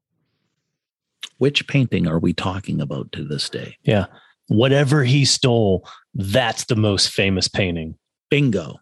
Which 1.38 1.68
painting 1.68 2.08
are 2.08 2.20
we 2.20 2.34
talking 2.34 2.82
about 2.82 3.12
to 3.12 3.24
this 3.24 3.50
day? 3.50 3.78
Yeah. 3.84 4.06
Whatever 4.48 5.04
he 5.04 5.26
stole, 5.26 5.88
that's 6.16 6.66
the 6.66 6.76
most 6.76 7.10
famous 7.10 7.48
painting. 7.48 7.96
Bingo. 8.30 8.80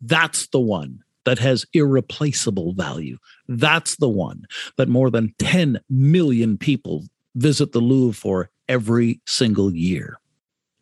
That's 0.00 0.46
the 0.48 0.60
one 0.60 1.00
that 1.24 1.38
has 1.38 1.66
irreplaceable 1.72 2.72
value. 2.72 3.18
That's 3.48 3.96
the 3.96 4.08
one 4.08 4.44
that 4.76 4.88
more 4.88 5.10
than 5.10 5.34
10 5.38 5.80
million 5.90 6.56
people 6.56 7.04
visit 7.34 7.72
the 7.72 7.80
Louvre 7.80 8.14
for 8.14 8.50
every 8.68 9.20
single 9.26 9.74
year. 9.74 10.20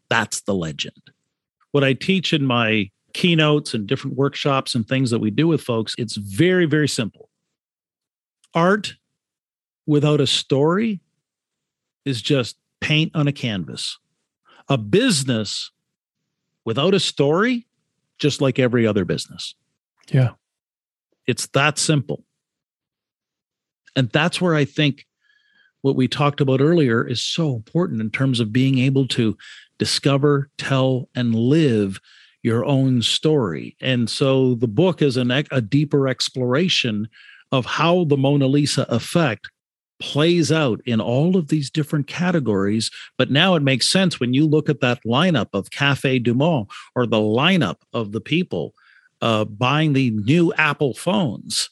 That's 0.09 0.43
the 0.43 0.55
legend. 0.55 1.03
What 1.73 1.85
I 1.85 1.95
teach 1.95 2.33
in 2.33 2.45
my 2.45 2.91
keynotes 3.17 3.73
and 3.73 3.87
different 3.87 4.15
workshops 4.15 4.75
and 4.75 4.87
things 4.87 5.11
that 5.11 5.21
we 5.21 5.31
do 5.31 5.49
with 5.49 5.63
folks, 5.63 5.95
it's 5.97 6.17
very, 6.17 6.67
very 6.67 6.87
simple. 6.87 7.31
Art 8.55 8.95
without 9.87 10.21
a 10.21 10.27
story 10.27 11.01
is 12.05 12.21
just 12.21 12.59
paint 12.83 13.13
on 13.15 13.27
a 13.27 13.33
canvas. 13.33 13.99
A 14.69 14.77
business 14.77 15.71
without 16.67 16.93
a 16.93 17.01
story, 17.01 17.67
just 18.19 18.43
like 18.43 18.59
every 18.59 18.87
other 18.87 19.07
business. 19.07 19.55
Yeah. 20.09 20.33
It's 21.27 21.47
that 21.49 21.79
simple. 21.79 22.23
And 23.97 24.11
that's 24.11 24.43
where 24.43 24.55
I 24.55 24.67
think 24.67 25.07
what 25.81 25.97
we 25.97 26.07
talked 26.07 26.43
about 26.43 26.61
earlier 26.61 27.03
is 27.07 27.23
so 27.23 27.55
important 27.55 28.03
in 28.03 28.11
terms 28.11 28.41
of 28.41 28.53
being 28.53 28.77
able 28.77 29.09
to 29.09 29.39
discover, 29.79 30.51
tell, 30.59 31.09
and 31.15 31.35
live 31.35 31.99
your 32.43 32.65
own 32.65 33.03
story. 33.03 33.77
And 33.81 34.09
so 34.09 34.55
the 34.55 34.69
book 34.69 35.03
is 35.03 35.17
an, 35.17 35.31
a 35.31 35.61
deeper 35.61 36.09
exploration 36.09 37.09
of 37.53 37.67
how 37.67 38.05
the 38.05 38.17
Mona 38.17 38.47
Lisa 38.47 38.87
effect 38.89 39.49
plays 39.99 40.53
out 40.53 40.81
in 40.85 41.01
all 41.01 41.37
of 41.37 41.49
these 41.49 41.71
different 41.71 42.07
categories. 42.07 42.91
But 43.17 43.31
now 43.31 43.55
it 43.55 43.63
makes 43.63 43.89
sense 43.89 44.21
when 44.21 44.35
you 44.35 44.47
look 44.47 44.69
at 44.69 44.81
that 44.81 45.01
lineup 45.07 45.49
of 45.53 45.71
Cafe 45.71 46.19
Du 46.19 46.35
Monde 46.35 46.69
or 46.95 47.07
the 47.07 47.17
lineup 47.17 47.77
of 47.93 48.13
the 48.13 48.21
people 48.21 48.75
uh, 49.23 49.45
buying 49.45 49.93
the 49.93 50.11
new 50.11 50.53
Apple 50.55 50.95
phones. 50.95 51.71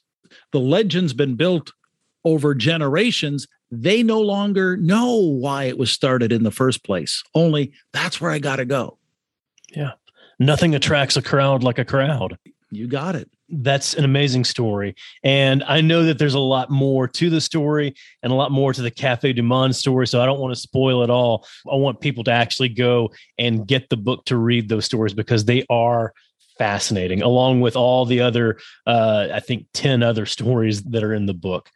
The 0.52 0.60
legend's 0.60 1.12
been 1.12 1.34
built 1.34 1.72
over 2.24 2.54
generations. 2.54 3.46
They 3.70 4.02
no 4.02 4.20
longer 4.20 4.76
know 4.76 5.16
why 5.16 5.64
it 5.64 5.78
was 5.78 5.90
started 5.90 6.32
in 6.32 6.42
the 6.44 6.50
first 6.50 6.84
place. 6.84 7.22
Only 7.34 7.72
that's 7.92 8.20
where 8.20 8.30
I 8.30 8.38
got 8.38 8.56
to 8.56 8.64
go. 8.64 8.98
Yeah. 9.74 9.92
Nothing 10.39 10.74
attracts 10.74 11.16
a 11.16 11.22
crowd 11.22 11.62
like 11.62 11.78
a 11.78 11.85
crowd. 11.85 12.39
You 12.70 12.89
got 12.89 13.14
it. 13.14 13.30
That's 13.49 13.95
an 13.95 14.05
amazing 14.05 14.45
story. 14.45 14.95
And 15.22 15.62
I 15.64 15.80
know 15.80 16.03
that 16.05 16.18
there's 16.18 16.35
a 16.35 16.41
lot 16.41 16.70
more 16.70 17.07
to 17.07 17.30
the 17.30 17.41
story 17.41 17.95
and 18.22 18.32
a 18.32 18.35
lot 18.35 18.51
more 18.51 18.72
to 18.72 18.82
the 18.82 18.91
Cafe 18.91 19.32
Du 19.32 19.43
Monde 19.43 19.76
story. 19.76 20.07
So 20.07 20.20
I 20.20 20.26
don't 20.26 20.41
want 20.41 20.55
to 20.55 20.61
spoil 20.61 21.03
it 21.03 21.11
all. 21.11 21.47
I 21.70 21.76
want 21.76 22.01
people 22.01 22.24
to 22.24 22.32
actually 22.32 22.70
go 22.70 23.12
and 23.39 23.66
get 23.66 23.91
the 23.91 23.97
book 23.97 24.24
to 24.26 24.37
read 24.37 24.68
those 24.68 24.87
stories 24.87 25.14
because 25.14 25.45
they 25.45 25.64
are 25.70 26.12
fascinating, 26.59 27.22
along 27.22 27.61
with 27.61 27.76
all 27.76 28.05
the 28.07 28.20
other, 28.20 28.59
uh, 28.87 29.28
I 29.32 29.41
think, 29.41 29.66
10 29.74 30.03
other 30.03 30.26
stories 30.26 30.82
that 30.85 31.05
are 31.05 31.14
in 31.14 31.26
the 31.26 31.35
book. 31.35 31.70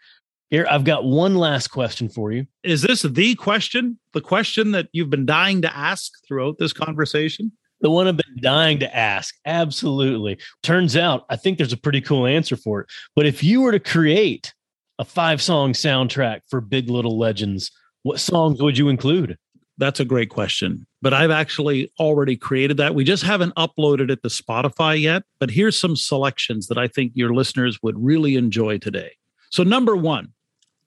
Here, 0.50 0.66
I've 0.70 0.84
got 0.84 1.04
one 1.04 1.34
last 1.34 1.68
question 1.68 2.08
for 2.08 2.32
you. 2.32 2.46
Is 2.62 2.82
this 2.82 3.02
the 3.02 3.34
question? 3.34 3.98
The 4.14 4.22
question 4.22 4.70
that 4.70 4.88
you've 4.92 5.10
been 5.10 5.26
dying 5.26 5.60
to 5.62 5.76
ask 5.76 6.12
throughout 6.26 6.56
this 6.58 6.72
conversation? 6.72 7.52
The 7.80 7.90
one 7.90 8.08
I've 8.08 8.16
been 8.16 8.40
dying 8.40 8.80
to 8.80 8.96
ask. 8.96 9.34
Absolutely. 9.46 10.38
Turns 10.62 10.96
out, 10.96 11.24
I 11.30 11.36
think 11.36 11.58
there's 11.58 11.72
a 11.72 11.76
pretty 11.76 12.00
cool 12.00 12.26
answer 12.26 12.56
for 12.56 12.80
it. 12.80 12.86
But 13.14 13.26
if 13.26 13.44
you 13.44 13.60
were 13.60 13.72
to 13.72 13.80
create 13.80 14.52
a 14.98 15.04
five 15.04 15.40
song 15.40 15.72
soundtrack 15.72 16.40
for 16.48 16.60
Big 16.60 16.90
Little 16.90 17.18
Legends, 17.18 17.70
what 18.02 18.18
songs 18.20 18.60
would 18.60 18.78
you 18.78 18.88
include? 18.88 19.38
That's 19.76 20.00
a 20.00 20.04
great 20.04 20.28
question. 20.28 20.86
But 21.02 21.14
I've 21.14 21.30
actually 21.30 21.92
already 22.00 22.36
created 22.36 22.78
that. 22.78 22.96
We 22.96 23.04
just 23.04 23.22
haven't 23.22 23.54
uploaded 23.54 24.10
it 24.10 24.22
to 24.24 24.28
Spotify 24.28 25.00
yet. 25.00 25.22
But 25.38 25.50
here's 25.50 25.78
some 25.78 25.94
selections 25.94 26.66
that 26.66 26.78
I 26.78 26.88
think 26.88 27.12
your 27.14 27.32
listeners 27.32 27.78
would 27.82 27.94
really 27.96 28.34
enjoy 28.34 28.78
today. 28.78 29.12
So, 29.50 29.62
number 29.62 29.96
one, 29.96 30.32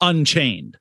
Unchained 0.01 0.77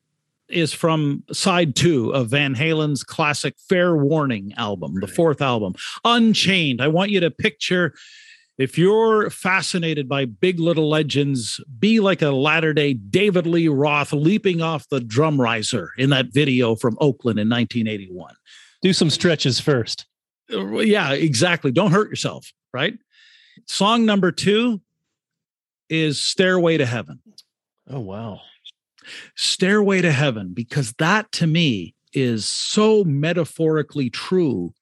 is 0.50 0.72
from 0.72 1.24
side 1.32 1.74
two 1.76 2.10
of 2.10 2.28
Van 2.28 2.54
Halen's 2.54 3.02
classic 3.02 3.54
Fair 3.68 3.96
Warning 3.96 4.52
album, 4.56 4.94
the 5.00 5.06
fourth 5.06 5.40
album. 5.40 5.74
Unchained. 6.04 6.80
I 6.80 6.88
want 6.88 7.10
you 7.10 7.20
to 7.20 7.30
picture 7.30 7.94
if 8.60 8.76
you're 8.76 9.30
fascinated 9.30 10.06
by 10.06 10.26
big 10.26 10.60
little 10.60 10.90
legends, 10.90 11.64
be 11.78 11.98
like 11.98 12.20
a 12.20 12.30
latter 12.30 12.74
day 12.74 12.92
David 12.92 13.46
Lee 13.46 13.68
Roth 13.68 14.12
leaping 14.12 14.60
off 14.60 14.86
the 14.90 15.00
drum 15.00 15.40
riser 15.40 15.92
in 15.96 16.10
that 16.10 16.26
video 16.34 16.76
from 16.76 16.98
Oakland 17.00 17.38
in 17.38 17.48
1981. 17.48 18.34
Do 18.82 18.92
some 18.92 19.08
stretches 19.08 19.60
first. 19.60 20.04
Uh, 20.52 20.80
yeah, 20.80 21.12
exactly. 21.12 21.72
Don't 21.72 21.90
hurt 21.90 22.10
yourself, 22.10 22.52
right? 22.74 22.98
Song 23.66 24.04
number 24.04 24.30
two 24.30 24.82
is 25.88 26.22
Stairway 26.22 26.76
to 26.76 26.84
Heaven. 26.84 27.20
Oh, 27.88 28.00
wow. 28.00 28.42
Stairway 29.36 30.00
to 30.02 30.12
Heaven, 30.12 30.52
because 30.54 30.92
that 30.94 31.30
to 31.32 31.46
me 31.46 31.94
is 32.12 32.44
so 32.44 33.04
metaphorically 33.04 34.10
true 34.10 34.74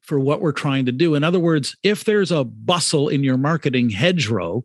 for 0.00 0.18
what 0.18 0.40
we're 0.40 0.52
trying 0.52 0.84
to 0.86 0.92
do. 0.92 1.14
In 1.14 1.22
other 1.22 1.38
words, 1.38 1.76
if 1.82 2.04
there's 2.04 2.32
a 2.32 2.44
bustle 2.44 3.08
in 3.08 3.22
your 3.22 3.38
marketing 3.38 3.90
hedgerow, 3.90 4.64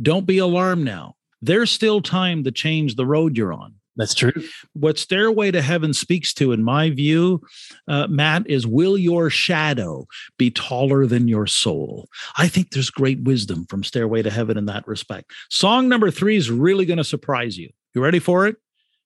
don't 0.00 0.26
be 0.26 0.38
alarmed 0.38 0.84
now. 0.84 1.14
There's 1.42 1.70
still 1.70 2.00
time 2.00 2.44
to 2.44 2.50
change 2.50 2.94
the 2.96 3.06
road 3.06 3.36
you're 3.36 3.52
on. 3.52 3.74
That's 3.96 4.14
true. 4.14 4.32
What 4.74 4.96
Stairway 4.96 5.50
to 5.50 5.60
Heaven 5.60 5.92
speaks 5.92 6.32
to, 6.34 6.52
in 6.52 6.62
my 6.62 6.90
view, 6.90 7.42
uh, 7.88 8.06
Matt, 8.06 8.48
is 8.48 8.64
will 8.64 8.96
your 8.96 9.28
shadow 9.28 10.06
be 10.38 10.52
taller 10.52 11.04
than 11.04 11.26
your 11.26 11.48
soul? 11.48 12.08
I 12.36 12.46
think 12.46 12.70
there's 12.70 12.90
great 12.90 13.20
wisdom 13.22 13.66
from 13.66 13.82
Stairway 13.82 14.22
to 14.22 14.30
Heaven 14.30 14.56
in 14.56 14.66
that 14.66 14.86
respect. 14.86 15.32
Song 15.50 15.88
number 15.88 16.12
three 16.12 16.36
is 16.36 16.48
really 16.48 16.86
going 16.86 16.98
to 16.98 17.04
surprise 17.04 17.58
you. 17.58 17.70
You 17.94 18.02
ready 18.02 18.18
for 18.18 18.46
it? 18.46 18.56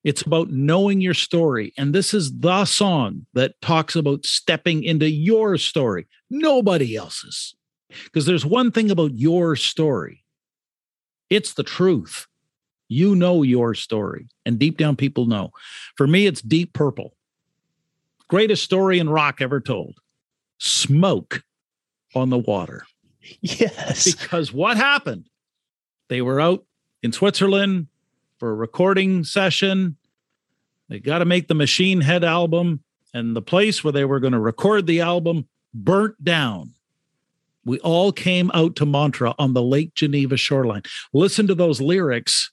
It's 0.03 0.21
about 0.21 0.49
knowing 0.49 0.99
your 0.99 1.13
story. 1.13 1.73
And 1.77 1.95
this 1.95 2.13
is 2.13 2.39
the 2.39 2.65
song 2.65 3.25
that 3.33 3.59
talks 3.61 3.95
about 3.95 4.25
stepping 4.25 4.83
into 4.83 5.09
your 5.09 5.57
story, 5.57 6.07
nobody 6.29 6.95
else's. 6.95 7.55
Because 8.05 8.25
there's 8.25 8.45
one 8.45 8.71
thing 8.71 8.89
about 8.91 9.13
your 9.13 9.55
story 9.55 10.23
it's 11.29 11.53
the 11.53 11.63
truth. 11.63 12.27
You 12.89 13.15
know 13.15 13.41
your 13.41 13.73
story, 13.73 14.27
and 14.45 14.59
deep 14.59 14.77
down, 14.77 14.95
people 14.95 15.25
know. 15.25 15.49
For 15.95 16.05
me, 16.05 16.27
it's 16.27 16.43
Deep 16.43 16.73
Purple. 16.73 17.15
Greatest 18.27 18.63
story 18.63 18.99
in 18.99 19.09
rock 19.09 19.41
ever 19.41 19.59
told 19.59 19.97
smoke 20.59 21.43
on 22.13 22.29
the 22.29 22.37
water. 22.37 22.85
Yes. 23.39 24.13
Because 24.13 24.51
what 24.51 24.75
happened? 24.75 25.29
They 26.09 26.21
were 26.21 26.41
out 26.41 26.65
in 27.01 27.13
Switzerland 27.13 27.87
for 28.43 28.51
a 28.51 28.55
recording 28.55 29.23
session. 29.23 29.95
They 30.89 30.99
got 30.99 31.19
to 31.19 31.25
make 31.25 31.47
the 31.47 31.53
Machine 31.53 32.01
Head 32.01 32.25
album, 32.25 32.83
and 33.13 33.37
the 33.37 33.41
place 33.41 33.85
where 33.85 33.93
they 33.93 34.03
were 34.03 34.19
going 34.19 34.33
to 34.33 34.39
record 34.39 34.85
the 34.85 34.99
album 34.99 35.47
burnt 35.73 36.21
down. 36.21 36.73
We 37.63 37.79
all 37.79 38.11
came 38.11 38.51
out 38.53 38.75
to 38.75 38.85
Montreux 38.85 39.31
on 39.39 39.53
the 39.53 39.61
Lake 39.61 39.95
Geneva 39.95 40.35
shoreline. 40.35 40.81
Listen 41.13 41.47
to 41.47 41.55
those 41.55 41.79
lyrics 41.79 42.51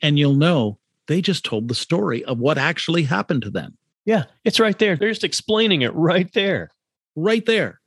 and 0.00 0.20
you'll 0.20 0.34
know 0.34 0.78
they 1.08 1.20
just 1.20 1.44
told 1.44 1.66
the 1.66 1.74
story 1.74 2.24
of 2.26 2.38
what 2.38 2.56
actually 2.56 3.02
happened 3.02 3.42
to 3.42 3.50
them. 3.50 3.76
Yeah, 4.04 4.26
it's 4.44 4.60
right 4.60 4.78
there. 4.78 4.94
They're 4.94 5.08
just 5.08 5.24
explaining 5.24 5.82
it 5.82 5.92
right 5.96 6.32
there. 6.32 6.70
Right 7.16 7.44
there. 7.44 7.80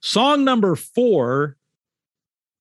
Song 0.00 0.42
number 0.42 0.74
four, 0.74 1.58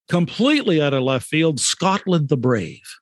completely 0.09 0.81
out 0.81 0.93
of 0.93 1.03
left 1.03 1.27
field 1.27 1.61
Scotland 1.61 2.27
the 2.27 2.35
Brave. 2.35 2.97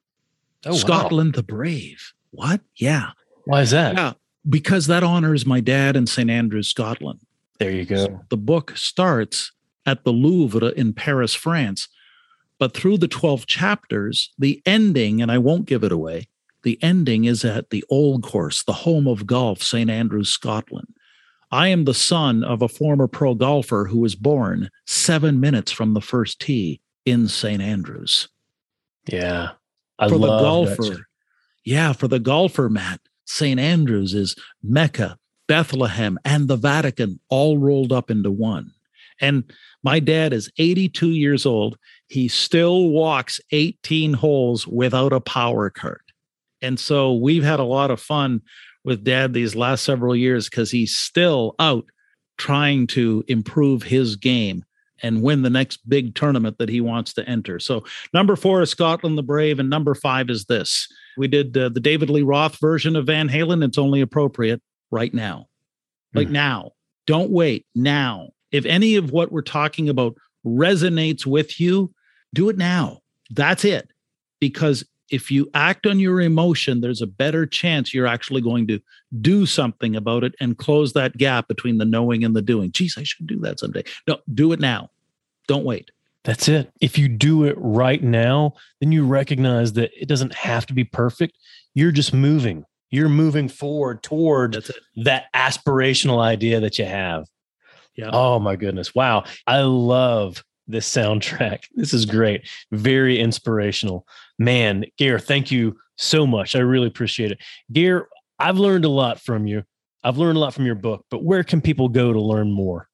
Oh, 0.65 0.73
Scotland 0.73 1.35
wow. 1.35 1.37
the 1.37 1.43
Brave. 1.43 2.13
What? 2.31 2.61
Yeah. 2.75 3.11
Why 3.45 3.61
is 3.61 3.71
that? 3.71 3.95
Yeah. 3.95 4.13
Because 4.47 4.87
that 4.87 5.03
honors 5.03 5.45
my 5.45 5.59
dad 5.59 5.95
in 5.95 6.07
St. 6.07 6.29
Andrews, 6.29 6.69
Scotland. 6.69 7.19
There 7.59 7.71
you 7.71 7.85
go. 7.85 8.21
The 8.29 8.37
book 8.37 8.73
starts 8.75 9.51
at 9.85 10.03
the 10.03 10.11
Louvre 10.11 10.73
in 10.75 10.93
Paris, 10.93 11.33
France. 11.33 11.87
But 12.57 12.73
through 12.73 12.97
the 12.97 13.07
12 13.07 13.45
chapters, 13.45 14.31
the 14.37 14.61
ending, 14.65 15.21
and 15.21 15.31
I 15.31 15.37
won't 15.37 15.65
give 15.65 15.83
it 15.83 15.91
away, 15.91 16.27
the 16.63 16.79
ending 16.81 17.25
is 17.25 17.45
at 17.45 17.69
the 17.69 17.83
Old 17.89 18.23
Course, 18.23 18.63
the 18.63 18.73
home 18.73 19.07
of 19.07 19.27
golf, 19.27 19.61
St. 19.61 19.89
Andrews, 19.89 20.29
Scotland. 20.29 20.87
I 21.51 21.67
am 21.67 21.85
the 21.85 21.93
son 21.93 22.43
of 22.43 22.61
a 22.61 22.67
former 22.67 23.07
pro 23.07 23.35
golfer 23.35 23.85
who 23.85 23.99
was 23.99 24.15
born 24.15 24.69
seven 24.85 25.39
minutes 25.39 25.71
from 25.71 25.93
the 25.93 26.01
first 26.01 26.41
tee 26.41 26.81
in 27.05 27.27
St. 27.27 27.61
Andrews. 27.61 28.29
Yeah. 29.07 29.51
I 29.99 30.09
for 30.09 30.17
the 30.17 30.27
golfer. 30.27 31.07
Yeah, 31.63 31.93
for 31.93 32.07
the 32.07 32.19
golfer, 32.19 32.69
Matt, 32.69 33.01
St. 33.25 33.59
Andrews 33.59 34.13
is 34.13 34.35
Mecca, 34.61 35.17
Bethlehem, 35.47 36.19
and 36.23 36.47
the 36.47 36.57
Vatican 36.57 37.19
all 37.29 37.57
rolled 37.57 37.91
up 37.91 38.11
into 38.11 38.31
one. 38.31 38.71
And 39.21 39.51
my 39.83 39.99
dad 39.99 40.33
is 40.33 40.51
82 40.57 41.09
years 41.09 41.45
old. 41.45 41.77
He 42.07 42.27
still 42.27 42.89
walks 42.89 43.39
18 43.51 44.13
holes 44.13 44.67
without 44.67 45.13
a 45.13 45.21
power 45.21 45.69
cart. 45.69 46.01
And 46.61 46.79
so 46.79 47.13
we've 47.13 47.43
had 47.43 47.59
a 47.59 47.63
lot 47.63 47.91
of 47.91 47.99
fun 47.99 48.41
with 48.83 49.03
dad 49.03 49.33
these 49.33 49.55
last 49.55 49.83
several 49.83 50.15
years 50.15 50.49
because 50.49 50.71
he's 50.71 50.95
still 50.95 51.55
out 51.59 51.85
trying 52.37 52.87
to 52.87 53.23
improve 53.27 53.83
his 53.83 54.15
game 54.15 54.63
and 55.05 55.21
win 55.21 55.43
the 55.43 55.49
next 55.49 55.87
big 55.87 56.15
tournament 56.15 56.57
that 56.57 56.67
he 56.67 56.81
wants 56.81 57.13
to 57.13 57.29
enter. 57.29 57.59
So, 57.59 57.85
number 58.13 58.35
four 58.35 58.61
is 58.63 58.71
Scotland 58.71 59.17
the 59.17 59.23
Brave, 59.23 59.59
and 59.59 59.69
number 59.69 59.93
five 59.93 60.29
is 60.31 60.45
this. 60.45 60.87
We 61.15 61.27
did 61.27 61.55
uh, 61.55 61.69
the 61.69 61.79
David 61.79 62.09
Lee 62.09 62.23
Roth 62.23 62.59
version 62.59 62.95
of 62.95 63.05
Van 63.05 63.29
Halen. 63.29 63.63
It's 63.63 63.77
only 63.77 64.01
appropriate 64.01 64.61
right 64.89 65.13
now. 65.13 65.47
Like 66.13 66.27
Hmm. 66.27 66.33
now. 66.33 66.71
Don't 67.05 67.29
wait. 67.29 67.65
Now. 67.75 68.29
If 68.51 68.65
any 68.65 68.95
of 68.95 69.11
what 69.11 69.31
we're 69.31 69.41
talking 69.41 69.89
about 69.89 70.15
resonates 70.45 71.25
with 71.25 71.59
you, 71.59 71.93
do 72.33 72.49
it 72.49 72.57
now. 72.57 73.01
That's 73.29 73.63
it. 73.63 73.89
Because 74.39 74.83
if 75.11 75.29
you 75.29 75.49
act 75.53 75.85
on 75.85 75.99
your 75.99 76.19
emotion, 76.19 76.81
there's 76.81 77.01
a 77.01 77.07
better 77.07 77.45
chance 77.45 77.93
you're 77.93 78.07
actually 78.07 78.41
going 78.41 78.65
to 78.67 78.79
do 79.21 79.45
something 79.45 79.95
about 79.95 80.23
it 80.23 80.33
and 80.39 80.57
close 80.57 80.93
that 80.93 81.15
gap 81.17 81.47
between 81.47 81.77
the 81.77 81.85
knowing 81.85 82.23
and 82.23 82.35
the 82.35 82.41
doing. 82.41 82.71
Geez, 82.71 82.97
I 82.97 83.03
should 83.03 83.27
do 83.27 83.39
that 83.41 83.59
someday. 83.59 83.83
No, 84.07 84.17
do 84.33 84.51
it 84.51 84.59
now. 84.59 84.89
Don't 85.47 85.65
wait. 85.65 85.91
That's 86.23 86.47
it. 86.47 86.71
If 86.81 86.97
you 86.97 87.07
do 87.07 87.43
it 87.43 87.55
right 87.57 88.01
now, 88.01 88.55
then 88.79 88.91
you 88.91 89.05
recognize 89.05 89.73
that 89.73 89.91
it 89.99 90.07
doesn't 90.07 90.33
have 90.33 90.65
to 90.65 90.73
be 90.73 90.83
perfect. 90.83 91.37
You're 91.75 91.91
just 91.91 92.13
moving. 92.13 92.65
You're 92.89 93.09
moving 93.09 93.47
forward 93.47 94.01
toward 94.01 94.65
that 95.03 95.25
aspirational 95.33 96.19
idea 96.19 96.59
that 96.59 96.79
you 96.79 96.85
have. 96.85 97.27
Yeah. 97.95 98.09
Oh 98.11 98.39
my 98.39 98.55
goodness. 98.55 98.95
Wow. 98.95 99.25
I 99.45 99.61
love 99.61 100.43
this 100.67 100.91
soundtrack. 100.91 101.63
This 101.75 101.93
is 101.93 102.05
great. 102.05 102.47
Very 102.71 103.19
inspirational. 103.19 104.07
Man, 104.39 104.85
Gair, 104.97 105.19
thank 105.19 105.51
you 105.51 105.77
so 105.97 106.25
much. 106.25 106.55
I 106.55 106.59
really 106.59 106.87
appreciate 106.87 107.31
it. 107.31 107.39
Gair, 107.71 108.07
I've 108.39 108.57
learned 108.57 108.85
a 108.85 108.89
lot 108.89 109.19
from 109.19 109.45
you. 109.45 109.63
I've 110.03 110.17
learned 110.17 110.37
a 110.37 110.39
lot 110.39 110.53
from 110.53 110.65
your 110.65 110.75
book, 110.75 111.05
but 111.09 111.23
where 111.23 111.43
can 111.43 111.61
people 111.61 111.89
go 111.89 112.13
to 112.13 112.21
learn 112.21 112.51
more? 112.51 112.87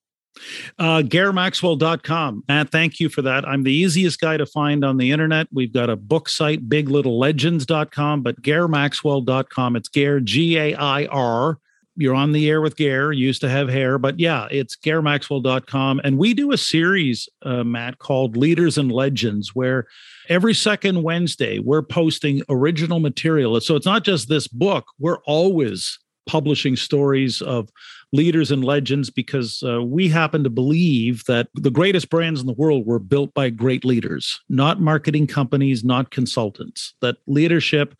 Uh, 0.80 1.02
GairMaxwell.com. 1.02 2.44
Matt, 2.48 2.72
thank 2.72 3.00
you 3.00 3.10
for 3.10 3.22
that. 3.22 3.48
I'm 3.48 3.64
the 3.64 3.74
easiest 3.74 4.20
guy 4.20 4.38
to 4.38 4.46
find 4.46 4.84
on 4.84 4.98
the 4.98 5.12
internet. 5.12 5.48
We've 5.52 5.74
got 5.74 5.90
a 5.90 5.96
book 5.96 6.30
site, 6.30 6.68
BigLittleLegends.com, 6.70 8.24
but 8.24 8.42
GairMaxwell.com. 8.42 9.76
It's 9.76 9.90
Gair, 9.90 10.20
G 10.20 10.58
A 10.58 10.76
I 10.76 11.06
R. 11.06 11.60
You're 11.98 12.16
on 12.16 12.32
the 12.32 12.50
air 12.50 12.62
with 12.62 12.78
Gair. 12.78 13.12
Used 13.12 13.42
to 13.42 13.50
have 13.50 13.68
hair, 13.68 13.98
but 13.98 14.20
yeah, 14.20 14.48
it's 14.50 14.78
GairMaxwell.com. 14.78 16.02
And 16.04 16.18
we 16.18 16.34
do 16.34 16.52
a 16.54 16.58
series, 16.58 17.28
uh, 17.44 17.64
Matt, 17.64 18.00
called 18.00 18.38
Leaders 18.38 18.78
and 18.78 18.92
Legends, 18.92 19.54
where 19.54 19.88
every 20.30 20.54
second 20.54 21.04
Wednesday 21.04 21.60
we're 21.60 21.82
posting 21.82 22.42
original 22.48 23.00
material. 23.00 23.60
So 23.60 23.76
it's 23.76 23.86
not 23.86 24.06
just 24.06 24.30
this 24.30 24.48
book, 24.48 24.86
we're 25.00 25.20
always 25.26 26.00
publishing 26.26 26.78
stories 26.78 27.42
of 27.42 27.70
leaders 28.14 28.51
and 28.51 28.64
legends 28.64 29.09
because 29.09 29.64
uh, 29.64 29.82
we 29.82 30.09
happen 30.09 30.43
to 30.43 30.49
believe 30.49 31.24
that 31.26 31.47
the 31.53 31.72
greatest 31.72 32.09
brands 32.09 32.41
in 32.41 32.47
the 32.47 32.53
world 32.53 32.86
were 32.86 32.99
built 32.99 33.34
by 33.34 33.49
great 33.49 33.86
leaders, 33.86 34.39
not 34.49 34.82
marketing 34.82 35.28
companies, 35.28 35.84
not 35.84 36.12
consultants. 36.12 36.93
That 37.01 37.18
leadership 37.28 37.95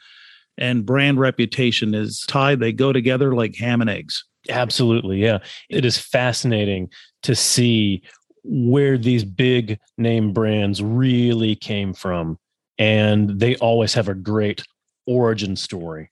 and 0.57 0.86
brand 0.86 1.20
reputation 1.20 1.95
is 1.95 2.26
tied, 2.28 2.59
they 2.59 2.74
go 2.74 2.91
together 2.91 3.34
like 3.34 3.55
ham 3.55 3.82
and 3.82 3.89
eggs. 3.89 4.24
Absolutely. 4.49 5.20
Yeah. 5.20 5.39
It 5.70 5.86
is 5.86 5.97
fascinating 5.97 6.89
to 7.24 7.36
see 7.36 8.03
where 8.43 8.97
these 8.97 9.24
big 9.24 9.80
name 9.97 10.34
brands 10.34 10.82
really 10.82 11.55
came 11.55 11.93
from. 11.93 12.38
And 12.78 13.39
they 13.39 13.55
always 13.57 13.93
have 13.93 14.09
a 14.09 14.16
great 14.16 14.64
origin 15.05 15.55
story. 15.55 16.11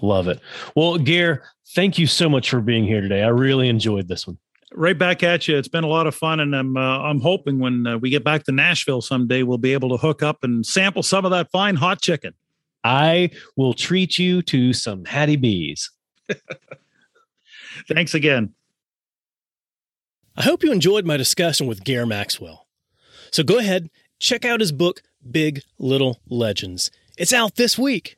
Love 0.00 0.28
it. 0.28 0.40
Well, 0.74 0.98
Gair, 0.98 1.44
thank 1.74 1.98
you 1.98 2.06
so 2.06 2.28
much 2.28 2.50
for 2.50 2.60
being 2.60 2.84
here 2.84 3.00
today. 3.00 3.22
I 3.22 3.28
really 3.28 3.68
enjoyed 3.68 4.08
this 4.08 4.26
one. 4.26 4.38
Right 4.72 4.98
back 4.98 5.22
at 5.22 5.48
you. 5.48 5.56
It's 5.56 5.68
been 5.68 5.84
a 5.84 5.88
lot 5.88 6.06
of 6.06 6.14
fun, 6.14 6.40
and 6.40 6.54
I'm 6.54 6.76
uh, 6.76 6.98
I'm 7.00 7.20
hoping 7.20 7.58
when 7.60 7.86
uh, 7.86 7.98
we 7.98 8.10
get 8.10 8.24
back 8.24 8.44
to 8.44 8.52
Nashville 8.52 9.00
someday, 9.00 9.42
we'll 9.42 9.58
be 9.58 9.72
able 9.72 9.88
to 9.90 9.96
hook 9.96 10.22
up 10.22 10.42
and 10.42 10.66
sample 10.66 11.02
some 11.02 11.24
of 11.24 11.30
that 11.30 11.50
fine 11.50 11.76
hot 11.76 12.02
chicken. 12.02 12.34
I 12.84 13.30
will 13.56 13.74
treat 13.74 14.18
you 14.18 14.42
to 14.42 14.72
some 14.72 15.04
Hattie 15.04 15.36
B's. 15.36 15.90
Thanks 17.88 18.14
again. 18.14 18.54
I 20.36 20.42
hope 20.42 20.62
you 20.62 20.70
enjoyed 20.70 21.06
my 21.06 21.16
discussion 21.16 21.66
with 21.66 21.82
Gair 21.82 22.04
Maxwell. 22.04 22.66
So 23.30 23.42
go 23.42 23.58
ahead, 23.58 23.90
check 24.18 24.44
out 24.44 24.60
his 24.60 24.72
book, 24.72 25.02
Big 25.28 25.62
Little 25.78 26.20
Legends. 26.28 26.90
It's 27.16 27.32
out 27.32 27.56
this 27.56 27.78
week. 27.78 28.15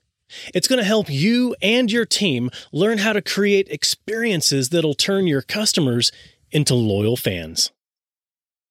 It's 0.55 0.69
going 0.69 0.79
to 0.79 0.85
help 0.85 1.11
you 1.11 1.55
and 1.63 1.91
your 1.91 2.05
team 2.05 2.51
learn 2.73 2.99
how 2.99 3.13
to 3.13 3.23
create 3.23 3.69
experiences 3.69 4.69
that'll 4.71 4.95
turn 4.95 5.27
your 5.27 5.43
customers 5.43 6.13
into 6.51 6.75
loyal 6.75 7.17
fans. 7.17 7.71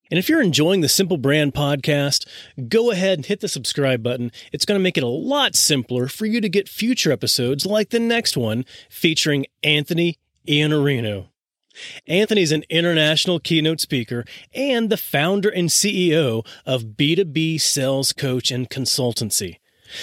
And 0.09 0.17
if 0.17 0.29
you're 0.29 0.41
enjoying 0.41 0.81
the 0.81 0.89
Simple 0.89 1.17
Brand 1.17 1.53
podcast, 1.53 2.25
go 2.69 2.91
ahead 2.91 3.19
and 3.19 3.25
hit 3.25 3.41
the 3.41 3.49
subscribe 3.49 4.01
button. 4.01 4.31
It's 4.53 4.63
going 4.63 4.79
to 4.79 4.83
make 4.83 4.97
it 4.97 5.03
a 5.03 5.07
lot 5.07 5.55
simpler 5.55 6.07
for 6.07 6.25
you 6.25 6.39
to 6.39 6.49
get 6.49 6.69
future 6.69 7.11
episodes 7.11 7.65
like 7.65 7.89
the 7.89 7.99
next 7.99 8.37
one 8.37 8.63
featuring 8.89 9.45
Anthony 9.63 10.17
Iannarino. 10.47 11.27
Anthony's 12.07 12.51
an 12.51 12.63
international 12.69 13.39
keynote 13.39 13.81
speaker 13.81 14.25
and 14.53 14.89
the 14.89 14.97
founder 14.97 15.49
and 15.49 15.69
CEO 15.69 16.45
of 16.65 16.95
B2B 16.95 17.59
Sales 17.59 18.13
Coach 18.13 18.49
and 18.49 18.69
Consultancy. 18.69 19.57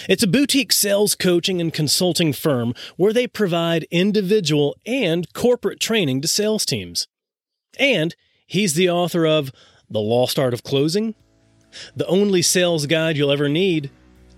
It's 0.09 0.23
a 0.23 0.29
boutique 0.29 0.73
sales 0.73 1.15
coaching 1.15 1.61
and 1.61 1.73
consulting 1.73 2.33
firm 2.33 2.75
where 2.97 3.13
they 3.13 3.27
provide 3.27 3.87
individual 3.91 4.77
and 4.87 5.33
corporate 5.33 5.81
training 5.81 6.21
to 6.23 6.29
sales 6.29 6.65
teams. 6.65 7.09
And 7.79 8.15
he's 8.47 8.75
the 8.75 8.91
author 8.91 9.27
of 9.27 9.53
The 9.91 10.01
Lost 10.01 10.39
Art 10.39 10.55
of 10.55 10.63
Closing, 10.63 11.15
The 11.97 12.07
Only 12.07 12.43
Sales 12.43 12.87
Guide 12.87 13.17
You'll 13.17 13.33
Ever 13.33 13.49
Need, 13.49 13.91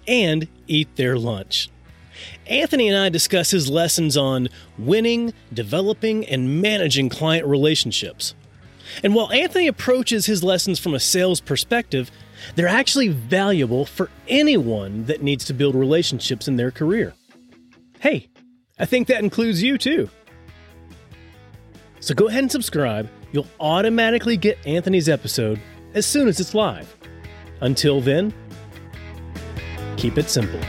and 0.08 0.48
Eat 0.66 0.94
Their 0.96 1.18
Lunch. 1.18 1.70
Anthony 2.46 2.88
and 2.88 2.96
I 2.96 3.08
discuss 3.08 3.50
his 3.50 3.68
lessons 3.68 4.16
on 4.16 4.48
winning, 4.78 5.34
developing, 5.52 6.24
and 6.26 6.62
managing 6.62 7.08
client 7.08 7.46
relationships. 7.46 8.34
And 9.02 9.14
while 9.14 9.30
Anthony 9.32 9.66
approaches 9.66 10.26
his 10.26 10.44
lessons 10.44 10.78
from 10.78 10.94
a 10.94 11.00
sales 11.00 11.40
perspective, 11.40 12.10
they're 12.54 12.68
actually 12.68 13.08
valuable 13.08 13.84
for 13.84 14.10
anyone 14.28 15.04
that 15.04 15.22
needs 15.22 15.44
to 15.46 15.54
build 15.54 15.74
relationships 15.74 16.48
in 16.48 16.56
their 16.56 16.70
career. 16.70 17.14
Hey, 18.00 18.28
I 18.78 18.84
think 18.84 19.08
that 19.08 19.22
includes 19.22 19.62
you 19.62 19.78
too. 19.78 20.08
So 22.00 22.14
go 22.14 22.28
ahead 22.28 22.44
and 22.44 22.52
subscribe. 22.52 23.08
You'll 23.32 23.48
automatically 23.58 24.36
get 24.36 24.64
Anthony's 24.66 25.08
episode 25.08 25.60
as 25.94 26.06
soon 26.06 26.28
as 26.28 26.38
it's 26.40 26.54
live. 26.54 26.94
Until 27.60 28.00
then, 28.00 28.32
keep 29.96 30.18
it 30.18 30.28
simple. 30.28 30.60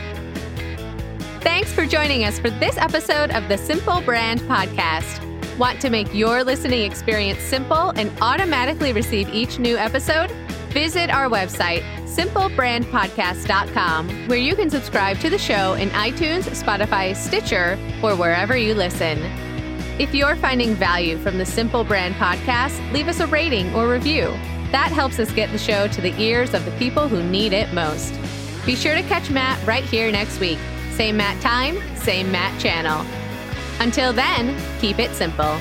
Thanks 1.42 1.72
for 1.74 1.86
joining 1.86 2.24
us 2.24 2.40
for 2.40 2.50
this 2.50 2.78
episode 2.78 3.32
of 3.32 3.48
the 3.50 3.58
Simple 3.58 4.02
Brand 4.02 4.42
Podcast. 4.42 5.24
Want 5.58 5.82
to 5.82 5.90
make 5.90 6.14
your 6.14 6.44
listening 6.44 6.84
experience 6.84 7.40
simple 7.40 7.90
and 7.92 8.12
automatically 8.22 8.94
receive 8.94 9.30
each 9.30 9.60
new 9.60 9.76
episode? 9.78 10.32
Visit 10.78 11.10
our 11.10 11.28
website, 11.28 11.82
simplebrandpodcast.com, 12.06 14.28
where 14.28 14.38
you 14.38 14.56
can 14.56 14.70
subscribe 14.70 15.18
to 15.22 15.32
the 15.32 15.40
show 15.40 15.74
in 15.74 15.90
iTunes, 15.90 16.44
Spotify, 16.44 17.16
Stitcher, 17.16 17.80
or 18.04 18.16
wherever 18.16 18.56
you 18.56 18.76
listen. 18.76 19.18
If 20.00 20.14
you're 20.14 20.36
finding 20.36 20.76
value 20.76 21.18
from 21.18 21.40
the 21.40 21.48
Simple 21.48 21.84
Brand 21.84 22.14
Podcast, 22.14 22.80
leave 22.94 23.08
us 23.08 23.22
a 23.22 23.26
rating 23.26 23.74
or 23.74 23.90
review. 23.90 24.26
That 24.72 24.92
helps 24.92 25.18
us 25.18 25.32
get 25.32 25.52
the 25.52 25.58
show 25.58 25.88
to 25.88 26.00
the 26.00 26.14
ears 26.22 26.54
of 26.54 26.64
the 26.64 26.70
people 26.78 27.08
who 27.08 27.24
need 27.24 27.54
it 27.54 27.74
most. 27.74 28.14
Be 28.64 28.76
sure 28.76 28.94
to 28.94 29.02
catch 29.02 29.32
Matt 29.32 29.66
right 29.66 29.84
here 29.84 30.12
next 30.12 30.40
week. 30.40 30.60
Same 30.92 31.18
Matt 31.18 31.42
time, 31.42 31.80
same 31.96 32.32
Matt 32.32 32.62
channel. 32.62 33.04
Until 33.80 34.14
then, 34.14 34.56
keep 34.80 35.00
it 35.00 35.10
simple. 35.16 35.58